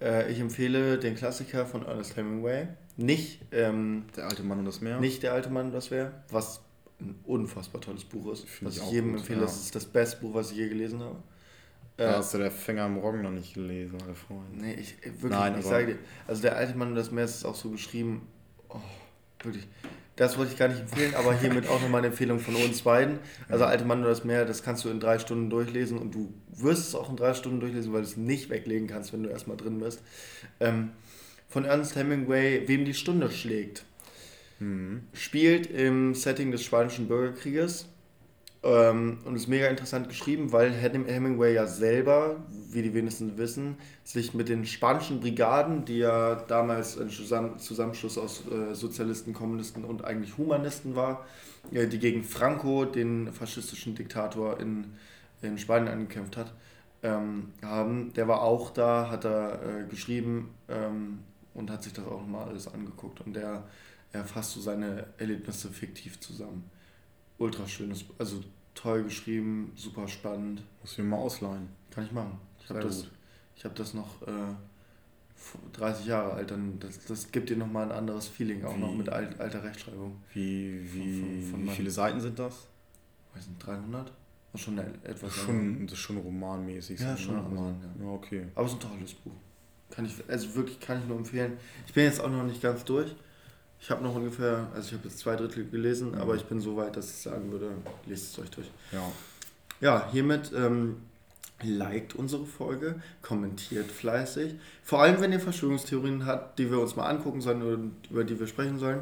Äh, 0.01 0.31
ich 0.31 0.39
empfehle 0.39 0.97
den 0.97 1.15
Klassiker 1.15 1.65
von 1.65 1.85
Ernest 1.85 2.17
Hemingway. 2.17 2.67
Nicht, 2.97 3.41
ähm, 3.51 4.05
Der 4.15 4.25
alte 4.27 4.43
Mann 4.43 4.59
und 4.59 4.65
das 4.65 4.81
Meer. 4.81 4.99
nicht 4.99 5.23
Der 5.23 5.33
alte 5.33 5.49
Mann, 5.49 5.71
das 5.71 5.91
wäre, 5.91 6.11
was 6.29 6.61
ein 6.99 7.15
unfassbar 7.25 7.81
tolles 7.81 8.05
Buch 8.05 8.31
ist. 8.31 8.45
Find 8.47 8.69
was 8.71 8.77
ich 8.77 8.91
jedem 8.91 9.11
gut, 9.11 9.19
empfehle. 9.19 9.39
ja. 9.39 9.45
Das 9.45 9.57
ist 9.57 9.75
das 9.75 9.85
beste 9.85 10.17
Buch, 10.21 10.33
was 10.33 10.51
ich 10.51 10.57
je 10.57 10.69
gelesen 10.69 11.01
habe. 11.01 11.17
Äh, 11.97 12.03
Da 12.03 12.17
hast 12.17 12.33
du 12.33 12.37
der 12.37 12.51
Fänger 12.51 12.83
am 12.83 12.97
Roggen 12.97 13.21
noch 13.21 13.31
nicht 13.31 13.53
gelesen, 13.53 13.97
alle 14.03 14.15
Freunde. 14.15 14.57
Nee, 14.57 14.73
ich 14.73 14.97
äh, 15.01 15.05
wirklich, 15.05 15.31
Nein, 15.31 15.55
ich 15.59 15.65
sage 15.65 15.93
dir, 15.93 15.99
also 16.27 16.41
der 16.41 16.57
alte 16.57 16.77
Mann 16.77 16.89
und 16.89 16.95
das 16.95 17.11
Meer 17.11 17.25
ist 17.25 17.45
auch 17.45 17.55
so 17.55 17.69
geschrieben, 17.69 18.27
oh, 18.69 18.79
wirklich. 19.41 19.67
Das 20.17 20.37
wollte 20.37 20.53
ich 20.53 20.57
gar 20.57 20.69
nicht 20.69 20.79
empfehlen, 20.79 21.13
aber 21.15 21.33
hiermit 21.37 21.67
auch 21.67 21.81
nochmal 21.81 21.99
eine 21.99 22.07
Empfehlung 22.07 22.39
von 22.39 22.55
uns 22.55 22.83
beiden. 22.83 23.19
Also 23.49 23.65
alte 23.65 23.83
Mann 23.83 23.99
und 23.99 24.05
das 24.05 24.23
Meer, 24.23 24.45
das 24.45 24.63
kannst 24.63 24.85
du 24.85 24.89
in 24.89 25.01
drei 25.01 25.19
Stunden 25.19 25.49
durchlesen 25.49 25.97
und 25.97 26.15
du 26.15 26.33
wirst 26.55 26.87
es 26.87 26.95
auch 26.95 27.09
in 27.09 27.17
drei 27.17 27.33
Stunden 27.33 27.59
durchlesen, 27.59 27.91
weil 27.91 28.01
du 28.01 28.07
es 28.07 28.15
nicht 28.15 28.49
weglegen 28.49 28.87
kannst, 28.87 29.11
wenn 29.11 29.23
du 29.23 29.29
erstmal 29.29 29.57
drin 29.57 29.79
bist. 29.79 30.01
Ähm, 30.61 30.91
von 31.49 31.65
Ernst 31.65 31.97
Hemingway, 31.97 32.65
wem 32.67 32.85
die 32.85 32.93
Stunde 32.93 33.29
schlägt. 33.29 33.83
Mhm. 34.59 35.03
Spielt 35.11 35.67
im 35.67 36.15
Setting 36.15 36.51
des 36.51 36.63
Spanischen 36.63 37.09
Bürgerkrieges 37.09 37.87
ähm, 38.65 39.19
und 39.25 39.35
ist 39.35 39.47
mega 39.47 39.67
interessant 39.67 40.09
geschrieben, 40.09 40.51
weil 40.51 40.71
Hem- 40.73 41.05
Hemingway 41.05 41.53
ja 41.53 41.67
selber, 41.67 42.37
wie 42.71 42.81
die 42.81 42.93
wenigsten 42.93 43.37
wissen, 43.37 43.77
sich 44.03 44.33
mit 44.33 44.49
den 44.49 44.65
spanischen 44.65 45.19
Brigaden, 45.21 45.85
die 45.85 45.99
ja 45.99 46.35
damals 46.35 46.97
ein 46.99 47.09
Zusammen- 47.09 47.59
Zusammenschluss 47.59 48.17
aus 48.17 48.43
äh, 48.51 48.73
Sozialisten, 48.75 49.33
Kommunisten 49.33 49.85
und 49.85 50.03
eigentlich 50.05 50.37
Humanisten 50.37 50.95
war, 50.95 51.25
äh, 51.71 51.87
die 51.87 51.99
gegen 51.99 52.23
Franco, 52.23 52.85
den 52.85 53.31
faschistischen 53.31 53.95
Diktator 53.95 54.59
in, 54.59 54.85
in 55.41 55.57
Spanien 55.57 55.89
angekämpft 55.91 56.37
hat, 56.37 56.53
ähm, 57.03 57.53
haben. 57.63 58.13
Der 58.13 58.27
war 58.27 58.41
auch 58.41 58.71
da, 58.71 59.09
hat 59.09 59.25
er 59.25 59.59
äh, 59.83 59.89
geschrieben 59.89 60.49
ähm, 60.69 61.19
und 61.53 61.69
hat 61.71 61.83
sich 61.83 61.93
das 61.93 62.05
auch 62.05 62.21
nochmal 62.21 62.49
alles 62.49 62.67
angeguckt. 62.67 63.21
Und 63.21 63.35
der 63.35 63.63
er 64.11 64.23
fasst 64.23 64.53
so 64.53 64.61
seine 64.61 65.07
Erlebnisse 65.17 65.69
fiktiv 65.69 66.19
zusammen. 66.21 66.63
Ultra 67.37 67.67
schönes, 67.67 68.05
also 68.17 68.43
toll 68.73 69.03
geschrieben, 69.03 69.71
super 69.75 70.07
spannend. 70.07 70.61
Muss 70.81 70.93
ich 70.93 70.97
mir 70.99 71.03
mal 71.05 71.17
ausleihen. 71.17 71.67
Kann 71.91 72.05
ich 72.05 72.11
machen. 72.11 72.37
Ich 72.63 72.69
habe 72.69 72.79
das, 72.79 73.07
ich 73.55 73.65
hab 73.65 73.75
das 73.75 73.93
noch 73.93 74.21
äh, 74.23 74.31
vor 75.35 75.61
30 75.73 76.05
Jahre 76.07 76.33
alt, 76.33 76.51
dann 76.51 76.79
das, 76.79 77.05
das 77.05 77.31
gibt 77.31 77.49
dir 77.49 77.57
nochmal 77.57 77.85
ein 77.85 77.91
anderes 77.97 78.27
Feeling, 78.27 78.63
auch 78.65 78.77
noch 78.77 78.91
Wie? 78.93 78.97
mit 78.97 79.09
alt, 79.09 79.39
alter 79.39 79.63
Rechtschreibung. 79.63 80.21
Wie, 80.33 80.81
wie, 80.93 81.19
Von- 81.19 81.29
von- 81.41 81.51
von 81.51 81.65
wie 81.65 81.75
viele 81.75 81.91
Seiten 81.91 82.19
sind 82.21 82.39
das? 82.39 82.67
Weiß 83.33 83.47
nicht, 83.47 83.65
300? 83.65 84.11
War 84.51 84.59
schon 84.59 84.79
eine- 84.79 84.93
etwas. 85.03 85.33
Schon, 85.33 85.85
das 85.85 85.93
ist 85.93 85.99
schon 85.99 86.17
romanmäßig. 86.17 86.99
Ja, 86.99 87.15
schon 87.17 87.35
ne? 87.35 87.41
Roman, 87.41 87.75
ja. 87.99 88.05
ja, 88.05 88.11
okay. 88.11 88.47
Aber 88.55 88.65
es 88.65 88.73
ist 88.73 88.83
ein 88.85 88.89
tolles 88.91 89.13
Buch. 89.13 89.33
Kann 89.91 90.05
ich, 90.05 90.13
also 90.27 90.55
wirklich 90.55 90.79
kann 90.79 90.99
ich 91.01 91.07
nur 91.07 91.17
empfehlen. 91.17 91.57
Ich 91.85 91.93
bin 91.93 92.05
jetzt 92.05 92.19
auch 92.21 92.29
noch 92.29 92.43
nicht 92.43 92.61
ganz 92.61 92.83
durch. 92.85 93.13
Ich 93.79 93.91
habe 93.91 94.03
noch 94.03 94.15
ungefähr, 94.15 94.67
also 94.73 94.87
ich 94.87 94.93
habe 94.93 95.03
jetzt 95.07 95.19
zwei 95.19 95.35
Drittel 95.35 95.69
gelesen, 95.69 96.11
Mhm. 96.11 96.17
aber 96.21 96.35
ich 96.35 96.45
bin 96.45 96.59
so 96.59 96.75
weit, 96.77 96.95
dass 96.97 97.09
ich 97.09 97.17
sagen 97.17 97.51
würde, 97.51 97.71
lest 98.07 98.31
es 98.33 98.39
euch 98.39 98.49
durch. 98.49 98.71
Ja. 98.91 99.11
Ja, 99.81 100.09
hiermit 100.11 100.51
ähm, 100.55 100.97
liked 101.61 102.15
unsere 102.15 102.45
Folge, 102.45 102.95
kommentiert 103.21 103.91
fleißig. 103.91 104.55
Vor 104.83 105.01
allem, 105.01 105.19
wenn 105.21 105.31
ihr 105.31 105.39
Verschwörungstheorien 105.39 106.25
habt, 106.25 106.57
die 106.59 106.71
wir 106.71 106.79
uns 106.79 106.95
mal 106.95 107.05
angucken 107.07 107.41
sollen 107.41 107.61
und 107.61 107.93
über 108.09 108.23
die 108.23 108.39
wir 108.39 108.47
sprechen 108.47 108.79
sollen. 108.79 109.01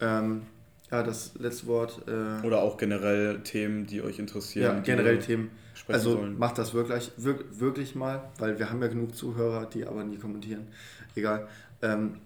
Ähm, 0.00 0.42
ja, 0.90 1.02
das 1.04 1.34
letzte 1.38 1.66
Wort. 1.68 2.02
Äh, 2.08 2.44
Oder 2.44 2.60
auch 2.62 2.76
generell 2.76 3.40
Themen, 3.42 3.86
die 3.86 4.02
euch 4.02 4.18
interessieren. 4.18 4.76
ja, 4.76 4.82
generell 4.82 5.18
Themen. 5.20 5.50
Also 5.88 6.12
sollen. 6.12 6.36
macht 6.38 6.58
das 6.58 6.74
wirklich, 6.74 7.10
wirk, 7.16 7.44
wirklich 7.58 7.94
mal, 7.94 8.28
weil 8.38 8.58
wir 8.58 8.70
haben 8.70 8.82
ja 8.82 8.88
genug 8.88 9.14
Zuhörer, 9.16 9.66
die 9.66 9.86
aber 9.86 10.02
nie 10.04 10.18
kommentieren. 10.18 10.66
Egal. 11.14 11.48
Ähm, 11.82 12.16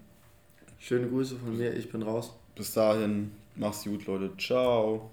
schöne 0.85 1.09
Grüße 1.09 1.37
von 1.37 1.57
mir, 1.57 1.74
ich 1.74 1.91
bin 1.91 2.03
raus. 2.03 2.35
Bis 2.55 2.72
dahin, 2.74 3.32
mach's 3.57 3.85
gut, 3.85 4.07
Leute. 4.07 4.30
Ciao. 4.37 5.11